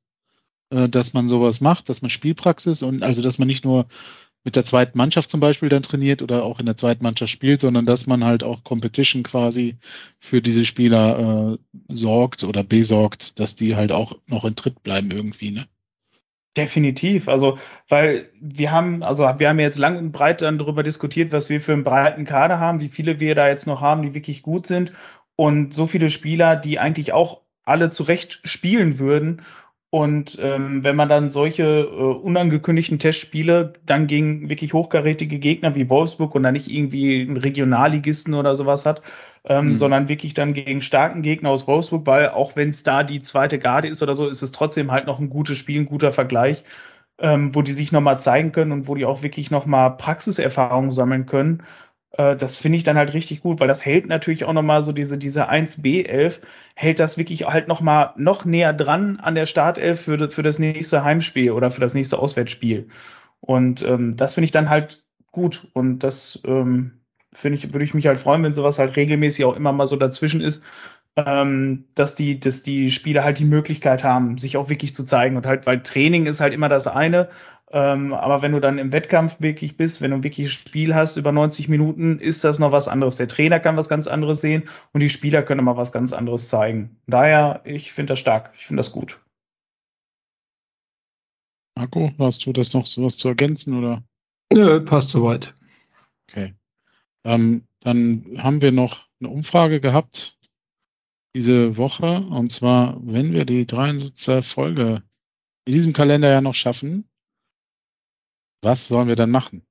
[0.69, 3.87] äh, dass man sowas macht, dass man Spielpraxis und also dass man nicht nur
[4.43, 7.61] mit der zweiten Mannschaft zum Beispiel dann trainiert oder auch in der zweiten Mannschaft spielt,
[7.61, 9.77] sondern dass man halt auch Competition quasi
[10.19, 11.57] für diese Spieler äh,
[11.93, 15.67] sorgt oder besorgt, dass die halt auch noch in Tritt bleiben irgendwie, ne?
[16.57, 17.29] Definitiv.
[17.29, 21.49] Also, weil wir haben, also wir haben jetzt lang und breit dann darüber diskutiert, was
[21.49, 24.41] wir für einen breiten Kader haben, wie viele wir da jetzt noch haben, die wirklich
[24.41, 24.91] gut sind.
[25.35, 29.41] Und so viele Spieler, die eigentlich auch alle zurecht spielen würden.
[29.89, 35.89] Und ähm, wenn man dann solche äh, unangekündigten Testspiele dann gegen wirklich hochkarätige Gegner wie
[35.89, 39.01] Wolfsburg und dann nicht irgendwie einen Regionalligisten oder sowas hat,
[39.43, 39.75] ähm, mhm.
[39.75, 43.59] sondern wirklich dann gegen starken Gegner aus Wolfsburg, weil auch wenn es da die zweite
[43.59, 46.63] Garde ist oder so, ist es trotzdem halt noch ein gutes Spiel, ein guter Vergleich,
[47.19, 51.25] ähm, wo die sich nochmal zeigen können und wo die auch wirklich nochmal Praxiserfahrung sammeln
[51.25, 51.63] können.
[52.13, 54.91] Äh, das finde ich dann halt richtig gut, weil das hält natürlich auch nochmal so
[54.91, 56.41] diese, diese 1B11,
[56.75, 61.03] hält das wirklich halt nochmal noch näher dran an der Startelf für, für das nächste
[61.03, 62.89] Heimspiel oder für das nächste Auswärtsspiel.
[63.41, 65.67] Und ähm, das finde ich dann halt gut.
[65.73, 67.01] Und das ähm,
[67.33, 69.95] finde ich, würde ich mich halt freuen, wenn sowas halt regelmäßig auch immer mal so
[69.95, 70.63] dazwischen ist,
[71.15, 75.37] ähm, dass die, dass die Spieler halt die Möglichkeit haben, sich auch wirklich zu zeigen.
[75.37, 77.29] Und halt, weil Training ist halt immer das eine,
[77.71, 81.17] ähm, aber wenn du dann im Wettkampf wirklich bist, wenn du wirklich ein Spiel hast
[81.17, 83.15] über 90 Minuten, ist das noch was anderes.
[83.15, 86.49] Der Trainer kann was ganz anderes sehen und die Spieler können mal was ganz anderes
[86.49, 86.97] zeigen.
[87.07, 89.19] Daher, ich finde das stark, ich finde das gut.
[91.77, 94.03] Marco, hast du das noch sowas zu ergänzen oder?
[94.51, 95.53] Nö, passt soweit.
[96.29, 96.53] Okay.
[97.23, 100.37] Ähm, dann haben wir noch eine Umfrage gehabt
[101.33, 104.45] diese Woche und zwar, wenn wir die 73.
[104.45, 105.03] Folge
[105.65, 107.05] in diesem Kalender ja noch schaffen,
[108.61, 109.63] was sollen wir dann machen?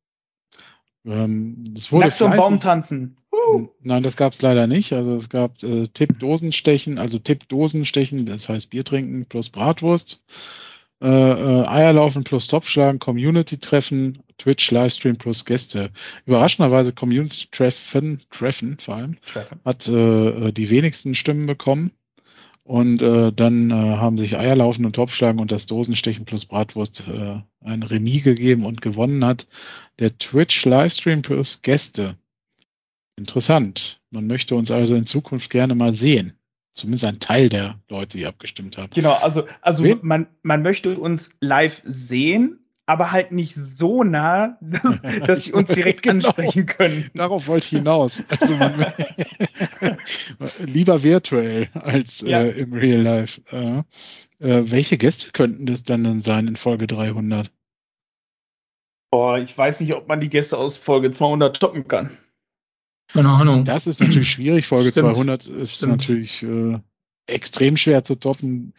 [1.04, 3.16] Ähm, das wurde Nackt um Baum tanzen.
[3.32, 3.68] Uh.
[3.80, 4.92] Nein, das gab es leider nicht.
[4.92, 10.22] Also es gab äh, Tipp-Dosenstechen, also Tipp-Dosenstechen, das heißt Bier trinken plus Bratwurst,
[11.00, 15.90] äh, äh, Eierlaufen plus Topfschlagen, Community-Treffen, Twitch-Livestream plus Gäste.
[16.26, 19.60] Überraschenderweise Community-Treffen, Treffen vor allem, Treffen.
[19.64, 21.92] hat äh, äh die wenigsten Stimmen bekommen.
[22.70, 27.40] Und äh, dann äh, haben sich Eierlaufen und Topfschlagen und das Dosenstechen plus Bratwurst äh,
[27.64, 29.48] ein Remis gegeben und gewonnen hat
[29.98, 32.16] der Twitch Livestream plus Gäste.
[33.16, 34.00] Interessant.
[34.10, 36.34] Man möchte uns also in Zukunft gerne mal sehen.
[36.74, 38.92] Zumindest ein Teil der Leute, die abgestimmt haben.
[38.94, 45.00] Genau, also, also man, man möchte uns live sehen, aber halt nicht so nah, dass,
[45.26, 46.26] dass die uns direkt genau.
[46.26, 47.10] ansprechen können.
[47.14, 48.22] Darauf wollte ich hinaus.
[48.28, 48.92] Also man,
[50.66, 52.42] lieber virtuell als ja.
[52.42, 53.40] äh, im Real Life.
[53.52, 53.82] Äh,
[54.40, 57.52] äh, welche Gäste könnten das dann sein in Folge 300?
[59.10, 62.16] Boah, ich weiß nicht, ob man die Gäste aus Folge 200 toppen kann.
[63.12, 63.64] Keine Ahnung.
[63.64, 64.66] Das ist natürlich schwierig.
[64.66, 65.16] Folge Stimmt.
[65.16, 65.92] 200 ist Stimmt.
[65.92, 66.78] natürlich äh,
[67.26, 68.72] extrem schwer zu toppen.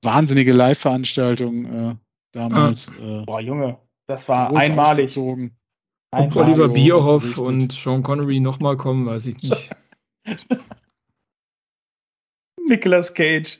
[0.00, 1.98] Wahnsinnige Live-Veranstaltung.
[2.32, 2.88] Äh, damals.
[3.00, 5.06] Äh, Boah, Junge, das war einmalig.
[5.06, 5.56] Gezogen.
[6.14, 9.70] Ob Oliver Bierhoff und Sean Connery nochmal kommen, weiß ich nicht.
[12.68, 13.58] Nicolas Cage.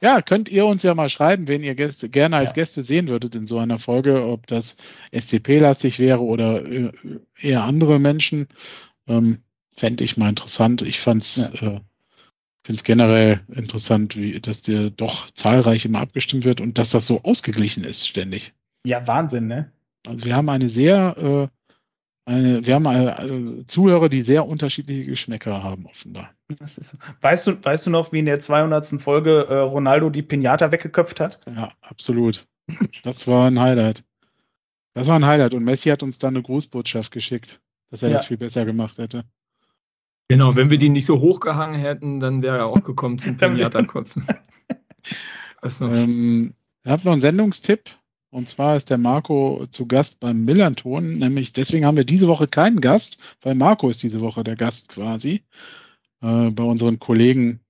[0.00, 2.54] ja, könnt ihr uns ja mal schreiben, wen ihr Gäste, gerne als ja.
[2.54, 4.76] Gäste sehen würdet in so einer Folge, ob das
[5.12, 6.90] SCP-lastig wäre oder äh,
[7.40, 8.48] eher andere Menschen.
[9.06, 9.42] Ähm,
[9.76, 10.82] Fände ich mal interessant.
[10.82, 11.76] Ich fand's ja.
[11.76, 11.80] äh,
[12.64, 17.06] finde es generell interessant, wie, dass dir doch zahlreich immer abgestimmt wird und dass das
[17.06, 18.54] so ausgeglichen ist ständig.
[18.84, 19.72] Ja, Wahnsinn, ne?
[20.06, 21.48] Also wir haben eine sehr, äh,
[22.24, 26.30] eine, wir haben eine, äh, Zuhörer, die sehr unterschiedliche Geschmäcker haben, offenbar.
[26.60, 29.00] Ist, weißt, du, weißt du noch, wie in der 200.
[29.00, 31.40] Folge äh, Ronaldo die Pinata weggeköpft hat?
[31.46, 32.46] Ja, absolut.
[33.02, 34.04] Das war ein Highlight.
[34.94, 37.60] Das war ein Highlight und Messi hat uns dann eine Grußbotschaft geschickt,
[37.90, 38.18] dass er ja.
[38.18, 39.24] das viel besser gemacht hätte.
[40.32, 44.16] Genau, wenn wir die nicht so hochgehangen hätten, dann wäre er auch gekommen zum Pinata-Kopf.
[45.82, 47.90] ähm, ich habe noch einen Sendungstipp.
[48.30, 51.18] Und zwar ist der Marco zu Gast beim Millanton.
[51.18, 54.88] Nämlich deswegen haben wir diese Woche keinen Gast, weil Marco ist diese Woche der Gast
[54.88, 55.42] quasi.
[56.22, 57.60] Äh, bei unseren Kollegen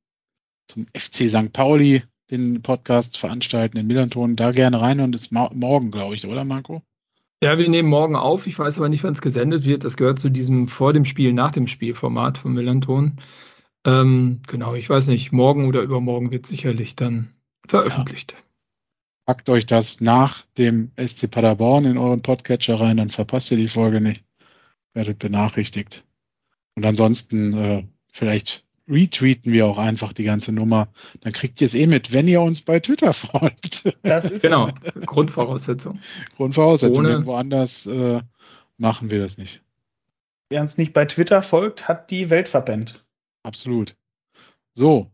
[0.69, 1.53] zum FC St.
[1.53, 4.37] Pauli den Podcast veranstalten in Millanton.
[4.37, 6.81] Da gerne rein und ist morgen, glaube ich, oder Marco?
[7.43, 8.47] Ja, wir nehmen morgen auf.
[8.47, 9.83] Ich weiß aber nicht, wann es gesendet wird.
[9.83, 13.17] Das gehört zu diesem vor dem Spiel, nach dem Spiel Format von Millanton.
[13.85, 15.33] Ähm, genau, ich weiß nicht.
[15.33, 17.33] Morgen oder übermorgen wird sicherlich dann
[17.67, 18.33] veröffentlicht.
[18.33, 18.39] Ja.
[19.27, 23.67] Packt euch das nach dem SC Paderborn in euren Podcatcher rein, dann verpasst ihr die
[23.67, 24.23] Folge nicht.
[24.95, 26.05] Werdet benachrichtigt.
[26.77, 30.89] Und ansonsten äh, vielleicht retweeten wir auch einfach die ganze Nummer.
[31.21, 33.93] Dann kriegt ihr es eh mit, wenn ihr uns bei Twitter folgt.
[34.03, 34.71] Das ist genau
[35.07, 36.01] Grundvoraussetzung.
[36.37, 37.05] Grundvoraussetzung.
[37.05, 38.21] Ohne Irgendwo anders äh,
[38.79, 39.63] machen wir das nicht.
[40.51, 43.05] Wer uns nicht bei Twitter folgt, hat die Welt verpennt.
[43.43, 43.97] Absolut.
[44.75, 45.11] So.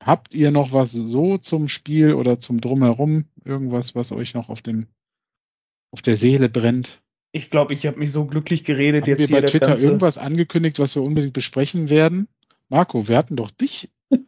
[0.00, 3.24] Habt ihr noch was so zum Spiel oder zum Drumherum?
[3.44, 4.86] Irgendwas, was euch noch auf dem
[5.90, 7.02] auf der Seele brennt?
[7.32, 10.78] Ich glaube, ich habe mich so glücklich geredet Haben jetzt wir bei Twitter irgendwas angekündigt,
[10.78, 12.28] was wir unbedingt besprechen werden?
[12.68, 13.90] Marco, wir hatten doch dich.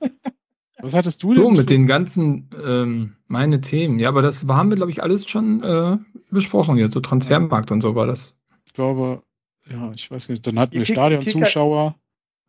[0.83, 1.43] Was hattest du denn?
[1.43, 3.99] So, mit den ganzen, ähm, meine Themen.
[3.99, 5.99] Ja, aber das haben wir, glaube ich, alles schon äh,
[6.31, 6.95] besprochen jetzt.
[6.95, 8.35] So Transfermarkt und so war das.
[8.65, 9.23] Ich glaube,
[9.69, 10.47] ja, ich weiß nicht.
[10.47, 11.97] Dann hatten wir Stadionzuschauer.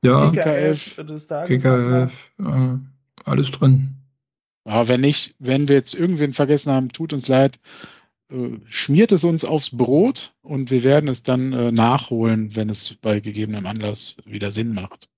[0.04, 0.96] Ja, KKF,
[1.46, 2.78] KKF äh,
[3.26, 3.98] alles drin.
[4.66, 7.60] Ja, wenn nicht, wenn wir jetzt irgendwen vergessen haben, tut uns leid.
[8.32, 12.96] äh, schmiert es uns aufs Brot und wir werden es dann äh, nachholen, wenn es
[12.96, 15.11] bei gegebenem Anlass wieder Sinn macht.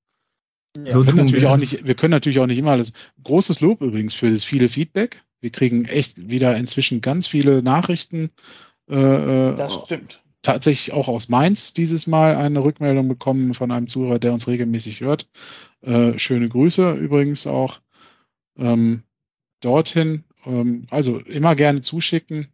[0.76, 0.92] Ja.
[0.92, 2.94] So wir, können natürlich auch nicht, wir können natürlich auch nicht immer alles.
[3.24, 5.22] Großes Lob übrigens für das viele Feedback.
[5.40, 8.32] Wir kriegen echt wieder inzwischen ganz viele Nachrichten.
[8.90, 10.22] Äh, äh das stimmt.
[10.42, 15.00] Tatsächlich auch aus Mainz dieses Mal eine Rückmeldung bekommen von einem Zuhörer, der uns regelmäßig
[15.00, 15.30] hört.
[15.82, 17.80] Äh, schöne Grüße übrigens auch
[18.58, 19.04] ähm,
[19.62, 20.24] dorthin.
[20.46, 22.48] Ähm, also immer gerne zuschicken.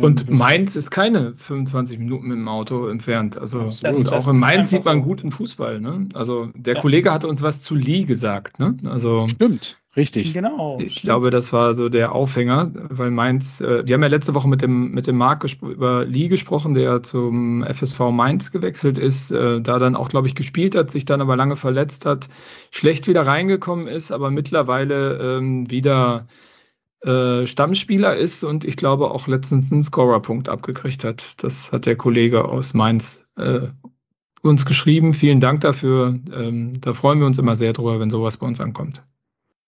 [0.00, 3.38] Und ähm, Mainz ist keine 25 Minuten mit dem Auto entfernt.
[3.38, 4.08] Also Absolut.
[4.10, 5.04] auch in Mainz sieht man so.
[5.04, 5.80] guten Fußball.
[5.80, 6.08] Ne?
[6.14, 6.80] Also der ja.
[6.80, 8.58] Kollege hatte uns was zu Lee gesagt.
[8.58, 8.76] Ne?
[8.84, 10.34] Also Stimmt, richtig.
[10.34, 10.78] Genau.
[10.80, 11.02] Ich stimmt.
[11.02, 14.62] glaube, das war so der Aufhänger, weil Mainz, äh, wir haben ja letzte Woche mit
[14.62, 19.78] dem, mit dem Marc über Lee gesprochen, der zum FSV Mainz gewechselt ist, äh, da
[19.78, 22.28] dann auch, glaube ich, gespielt hat, sich dann aber lange verletzt hat,
[22.70, 26.26] schlecht wieder reingekommen ist, aber mittlerweile ähm, wieder
[27.02, 31.42] äh, Stammspieler ist und ich glaube auch letztens einen Scorerpunkt abgekriegt hat.
[31.42, 33.68] Das hat der Kollege aus Mainz äh,
[34.42, 35.14] uns geschrieben.
[35.14, 36.18] Vielen Dank dafür.
[36.32, 39.02] Ähm, da freuen wir uns immer sehr drüber, wenn sowas bei uns ankommt.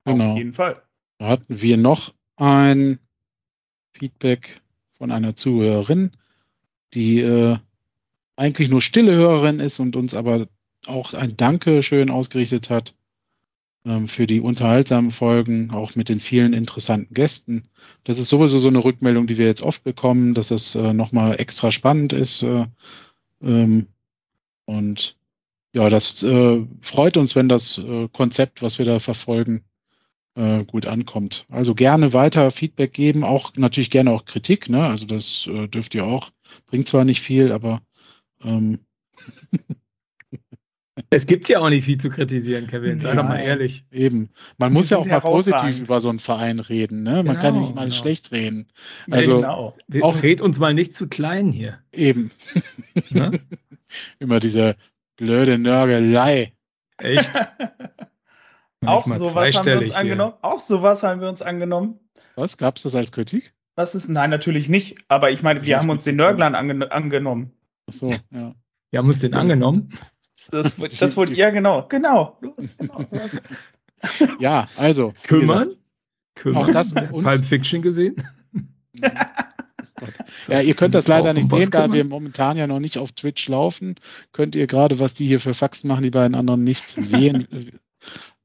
[0.05, 0.33] Genau.
[0.33, 0.83] Auf jeden Fall.
[1.19, 2.99] Da hatten wir noch ein
[3.93, 4.63] Feedback
[4.97, 6.13] von einer Zuhörerin,
[6.95, 7.59] die äh,
[8.37, 10.47] eigentlich nur stille Hörerin ist und uns aber
[10.87, 12.95] auch ein Danke schön ausgerichtet hat
[14.07, 17.69] für die unterhaltsamen Folgen, auch mit den vielen interessanten Gästen.
[18.05, 21.41] Das ist sowieso so eine Rückmeldung, die wir jetzt oft bekommen, dass es äh, nochmal
[21.41, 22.43] extra spannend ist.
[22.43, 22.67] Äh,
[23.43, 23.87] ähm,
[24.67, 25.17] und
[25.73, 29.65] ja, das äh, freut uns, wenn das äh, Konzept, was wir da verfolgen,
[30.35, 31.47] äh, gut ankommt.
[31.49, 34.69] Also gerne weiter Feedback geben, auch natürlich gerne auch Kritik.
[34.69, 34.87] Ne?
[34.87, 36.31] Also das äh, dürft ihr auch.
[36.67, 37.83] Bringt zwar nicht viel, aber
[38.43, 38.81] ähm,
[41.11, 43.85] Es gibt ja auch nicht viel zu kritisieren, Kevin, sei ja, doch mal ehrlich.
[43.91, 44.31] Eben.
[44.57, 47.23] Man muss ja auch mal positiv über so einen Verein reden, ne?
[47.23, 47.95] Man genau, kann ja nicht mal genau.
[47.95, 48.69] schlecht reden.
[49.11, 49.75] Also genau.
[50.03, 51.79] auch red uns mal nicht zu klein hier.
[51.93, 52.31] Eben.
[53.11, 53.41] Ne?
[54.19, 54.77] Immer diese
[55.17, 56.53] blöde Nörgelei.
[56.99, 57.33] Echt?
[58.87, 60.35] auch sowas haben wir uns angenommen.
[60.43, 62.01] Auch sowas haben wir uns angenommen.
[62.35, 62.57] Was?
[62.57, 63.53] Gab es das als Kritik?
[63.77, 64.97] Das ist, nein, natürlich nicht.
[65.09, 67.53] Aber ich meine, wir haben uns den Nörglern ange angenommen.
[67.89, 68.55] Ach so, ja.
[68.91, 69.93] Wir haben uns den angenommen.
[70.51, 72.39] Das, das wollte, ja, genau, genau.
[72.79, 73.05] genau.
[74.39, 75.13] ja, also.
[75.25, 75.75] Kümmern?
[76.35, 76.57] Kümmern?
[76.63, 78.17] Auch das Pulp Fiction gesehen?
[80.49, 83.49] ja, ihr könnt das leider nicht sehen, da wir momentan ja noch nicht auf Twitch
[83.49, 83.97] laufen.
[84.33, 87.81] Könnt ihr gerade, was die hier für Faxen machen, die beiden anderen nicht sehen.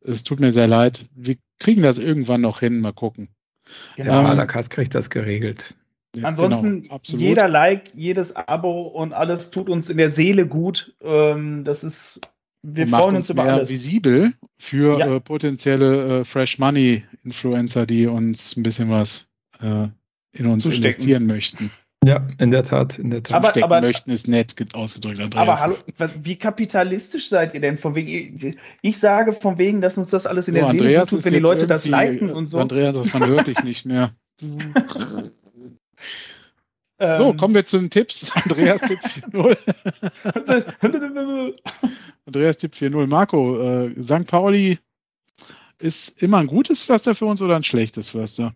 [0.01, 1.05] es tut mir sehr leid.
[1.15, 3.29] Wir kriegen das irgendwann noch hin, mal gucken.
[3.95, 4.19] Genau.
[4.19, 5.75] Ähm, Alakas kriegt das geregelt.
[6.15, 10.95] Ja, Ansonsten genau, jeder Like, jedes Abo und alles tut uns in der Seele gut.
[11.01, 12.21] Ähm, das ist,
[12.61, 13.69] wir freuen uns, uns über alles.
[13.69, 15.15] visibel für ja.
[15.15, 19.27] äh, potenzielle äh, Fresh Money Influencer, die uns ein bisschen was
[19.59, 19.87] äh,
[20.33, 20.85] in uns Zustecken.
[20.85, 21.71] investieren möchten.
[22.05, 23.37] Ja, in der Tat, in der Tat.
[23.37, 25.21] Aber, Stecken aber, möchten ist nett ausgedrückt.
[25.21, 25.41] Andreas.
[25.41, 25.75] Aber hallo,
[26.21, 27.77] wie kapitalistisch seid ihr denn?
[27.77, 31.09] Von wegen, ich sage von wegen, dass uns das alles in so, der Seele gut
[31.09, 32.59] tut, wenn die Leute das liken und so.
[32.59, 34.13] Andreas, man hört dich nicht mehr.
[37.17, 37.37] so, ähm.
[37.37, 38.31] kommen wir zu den Tipps.
[38.35, 38.99] Andreas Tipp
[39.33, 39.57] 4.0.
[42.25, 43.07] Andreas Tipp 4.0.
[43.07, 44.27] Marco, äh, St.
[44.27, 44.79] Pauli
[45.79, 48.53] ist immer ein gutes Pflaster für uns oder ein schlechtes Pflaster?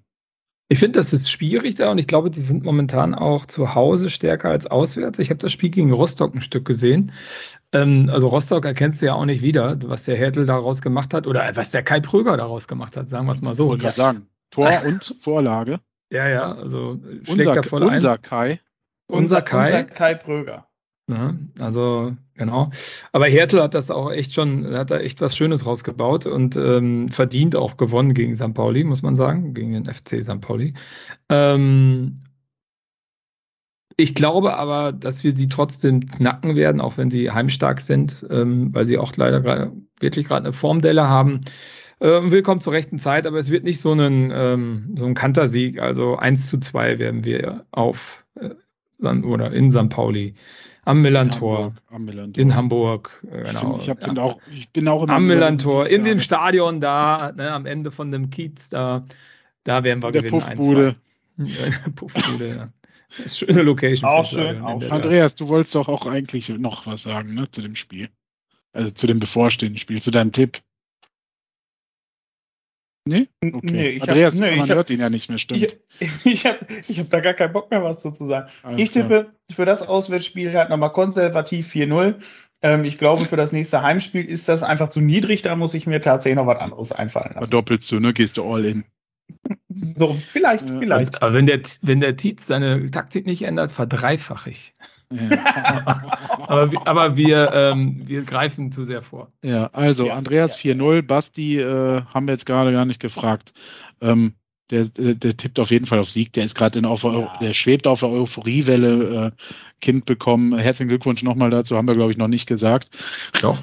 [0.70, 4.10] Ich finde, das ist schwierig da und ich glaube, die sind momentan auch zu Hause
[4.10, 5.18] stärker als auswärts.
[5.18, 7.14] Ich habe das Spiel gegen Rostock ein Stück gesehen.
[7.72, 11.26] Ähm, also Rostock erkennst du ja auch nicht wieder, was der Hertel daraus gemacht hat
[11.26, 13.66] oder was der Kai Pröger daraus gemacht hat, sagen wir es mal so.
[13.66, 15.80] Ich wollte gerade sagen, Tor und Vorlage.
[16.12, 18.22] Ja, ja, also schlägt unser, da voll unser ein.
[18.22, 18.62] Kai.
[19.08, 19.66] Unser Kai.
[19.66, 20.68] Unser Kai Pröger.
[21.10, 22.70] Ja, also, genau.
[23.14, 27.08] Aber Hertel hat das auch echt schon, hat da echt was Schönes rausgebaut und ähm,
[27.08, 28.54] verdient auch gewonnen gegen St.
[28.54, 30.42] Pauli, muss man sagen, gegen den FC St.
[30.42, 30.74] Pauli.
[31.30, 32.24] Ähm,
[33.96, 38.74] ich glaube aber, dass wir sie trotzdem knacken werden, auch wenn sie heimstark sind, ähm,
[38.76, 41.42] weil sie auch leider grad, wirklich gerade eine Formdelle haben.
[42.00, 45.80] Ähm, willkommen zur rechten Zeit, aber es wird nicht so ein, ähm, so ein Kantersieg.
[45.80, 48.50] Also 1 zu 2 werden wir auf äh,
[49.04, 49.90] oder in St.
[49.90, 50.36] Pauli
[50.86, 51.74] am Millantor.
[52.36, 53.24] In Hamburg.
[53.32, 53.80] Äh, genau.
[53.80, 57.90] Ich, bin, auch, ich bin auch am Millantor, in dem Stadion da, ne, am Ende
[57.90, 59.04] von dem Kiez da.
[59.64, 60.40] Da werden wir Der gewinnen.
[60.40, 60.96] Puffbude.
[61.96, 62.70] Puffbude, ja.
[63.10, 64.10] Das ist eine schöne Location.
[64.10, 64.62] Auch schön.
[64.62, 68.10] Auch Andreas, du wolltest doch auch eigentlich noch was sagen ne, zu dem Spiel.
[68.72, 70.62] Also zu dem bevorstehenden Spiel, zu deinem Tipp.
[73.08, 73.28] Nee?
[73.42, 73.60] Okay.
[73.64, 75.78] Nee, Andreas, hab, nee, man hört hab, ihn ja nicht mehr, stimmt.
[76.00, 78.50] Ich, ich habe ich hab da gar keinen Bock mehr, was zu sagen.
[78.64, 79.26] Alles ich tippe klar.
[79.52, 82.16] für das Auswärtsspiel halt nochmal konservativ 4-0.
[82.62, 85.42] Ähm, ich glaube, für das nächste Heimspiel ist das einfach zu niedrig.
[85.42, 87.48] Da muss ich mir tatsächlich noch was anderes einfallen lassen.
[87.48, 88.14] Verdoppelst du, ne?
[88.14, 88.84] Gehst du all in.
[89.70, 90.80] So, vielleicht, ja.
[90.80, 91.16] vielleicht.
[91.16, 94.74] Und, aber wenn der, wenn der Tietz seine Taktik nicht ändert, verdreifache ich.
[95.12, 95.30] Ja.
[96.48, 99.32] aber, aber wir, ähm, wir greifen zu sehr vor.
[99.44, 100.74] Ja, also ja, Andreas ja.
[100.74, 103.54] 4-0, Basti äh, haben wir jetzt gerade gar nicht gefragt.
[104.02, 104.34] Ähm,
[104.70, 106.34] der, der, der, tippt auf jeden Fall auf Sieg.
[106.34, 107.38] Der ist gerade in auf, ja.
[107.40, 109.28] der schwebt auf der Euphoriewelle.
[109.28, 109.32] Äh,
[109.82, 110.58] kind bekommen.
[110.58, 111.76] Herzlichen Glückwunsch nochmal dazu.
[111.76, 112.90] Haben wir glaube ich noch nicht gesagt.
[113.42, 113.62] Doch.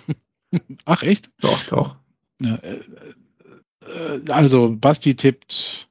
[0.84, 1.30] Ach echt?
[1.40, 1.96] Doch, doch.
[2.40, 2.80] Ja, äh,
[3.84, 5.88] äh, also Basti tippt.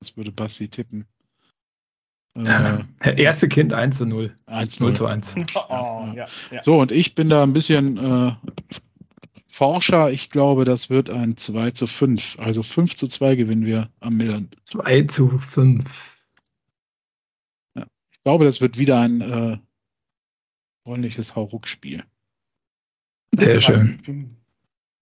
[0.00, 1.06] Was würde Basti tippen?
[2.34, 2.84] Äh,
[3.16, 4.34] erste Kind 1 zu 0.
[4.46, 5.34] 1 0 zu 1.
[5.36, 6.62] Oh, ja, ja.
[6.62, 8.32] So, und ich bin da ein bisschen äh,
[9.46, 10.10] Forscher.
[10.10, 12.38] Ich glaube, das wird ein 2 zu 5.
[12.38, 14.48] Also 5 zu 2 gewinnen wir am Millern.
[14.64, 16.16] 2 zu 5.
[17.74, 19.58] Ja, ich glaube, das wird wieder ein äh,
[20.84, 22.02] ordentliches Hauruck-Spiel.
[23.36, 24.36] Sehr schön.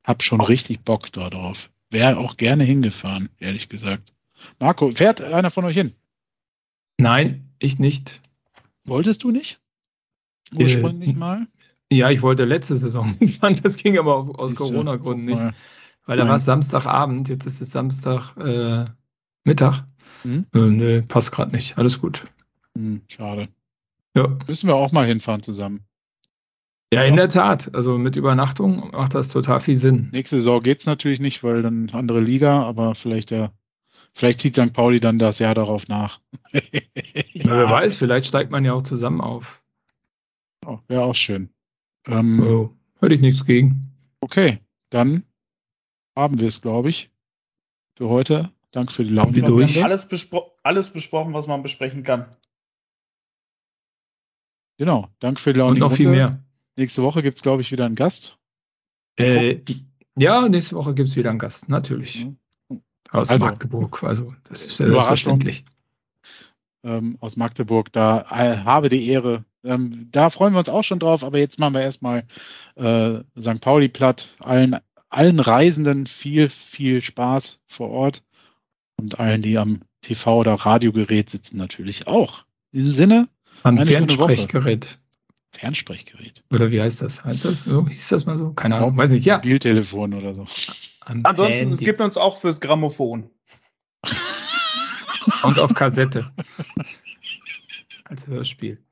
[0.03, 1.71] Hab schon richtig Bock darauf.
[1.91, 4.13] Wäre auch gerne hingefahren, ehrlich gesagt.
[4.59, 5.95] Marco, fährt einer von euch hin?
[7.01, 8.21] Nein, ich nicht.
[8.85, 9.61] Wolltest du nicht?
[10.55, 11.47] Ursprünglich äh, mal?
[11.93, 15.43] Ja, ich wollte letzte Saison fahren, das ging aber aus Corona-Gründen nicht.
[16.07, 18.85] Weil da war es Samstagabend, jetzt ist es Samstag äh,
[19.45, 19.85] Mittag.
[20.23, 20.47] Hm?
[20.55, 21.79] Äh, nee, passt gerade nicht.
[21.79, 22.25] Alles gut.
[22.77, 23.49] Hm, schade.
[24.17, 24.29] Ja.
[24.47, 25.85] Müssen wir auch mal hinfahren zusammen.
[26.93, 27.75] Ja, in der Tat.
[27.75, 30.09] Also mit Übernachtung macht das total viel Sinn.
[30.13, 33.53] Nächste Saison geht es natürlich nicht, weil dann andere Liga, aber vielleicht ja
[34.15, 34.73] Vielleicht zieht St.
[34.73, 36.21] Pauli dann das Jahr darauf nach.
[36.53, 36.61] ja.
[37.35, 39.63] Na, wer weiß, vielleicht steigt man ja auch zusammen auf.
[40.67, 41.51] Oh, Wäre auch schön.
[42.07, 42.71] Ähm, oh,
[43.01, 43.93] hätte ich nichts gegen.
[44.21, 44.59] Okay,
[44.91, 45.25] dann
[46.17, 47.11] haben wir es, glaube ich,
[47.97, 48.53] für heute.
[48.73, 49.35] Danke für die Laune.
[49.35, 52.27] Wir haben alles, bespro alles besprochen, was man besprechen kann.
[54.79, 55.73] Genau, danke für die Laune.
[55.73, 56.43] Und noch viel mehr.
[56.77, 58.39] Nächste Woche gibt es, glaube ich, wieder einen Gast.
[59.17, 59.61] Äh,
[60.17, 62.25] ja, nächste Woche gibt es wieder einen Gast, natürlich.
[62.25, 62.39] Mhm.
[63.13, 65.65] Aus also, Magdeburg, also das ist selbstverständlich.
[66.83, 69.45] Ähm, aus Magdeburg, da äh, habe die Ehre.
[69.65, 72.25] Ähm, da freuen wir uns auch schon drauf, aber jetzt machen wir erstmal
[72.77, 73.61] äh, St.
[73.61, 74.35] Pauli platt.
[74.39, 74.77] Allen,
[75.11, 78.23] allen Reisenden viel, viel Spaß vor Ort
[78.97, 82.45] und allen, die am TV- oder Radiogerät sitzen, natürlich auch.
[82.73, 83.29] In diesem Sinne.
[83.63, 84.99] Am Fernsprechgerät.
[85.53, 86.43] Fernsprechgerät.
[86.51, 87.25] Oder wie heißt das?
[87.25, 87.87] Heißt das so?
[87.87, 88.53] Hieß das mal so?
[88.53, 89.27] Keine Ahnung, weiß nicht.
[89.27, 89.37] Ja.
[89.37, 90.47] Mobiltelefon oder so.
[91.01, 91.75] Am Ansonsten, Handy.
[91.75, 93.29] es gibt uns auch fürs Grammophon.
[95.43, 96.31] Und auf Kassette.
[98.05, 98.83] Als Hörspiel.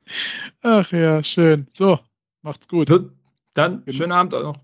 [0.62, 1.66] Ach ja, schön.
[1.76, 1.98] So,
[2.42, 2.88] macht's gut.
[3.54, 3.96] Dann genau.
[3.96, 4.56] schönen Abend auch noch.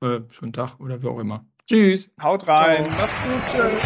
[0.00, 1.44] Äh, schönen Tag oder wie auch immer.
[1.66, 2.10] Tschüss.
[2.20, 2.84] Haut rein.
[2.84, 2.98] Ciao.
[2.98, 3.42] Macht's gut.
[3.52, 3.82] Tschüss.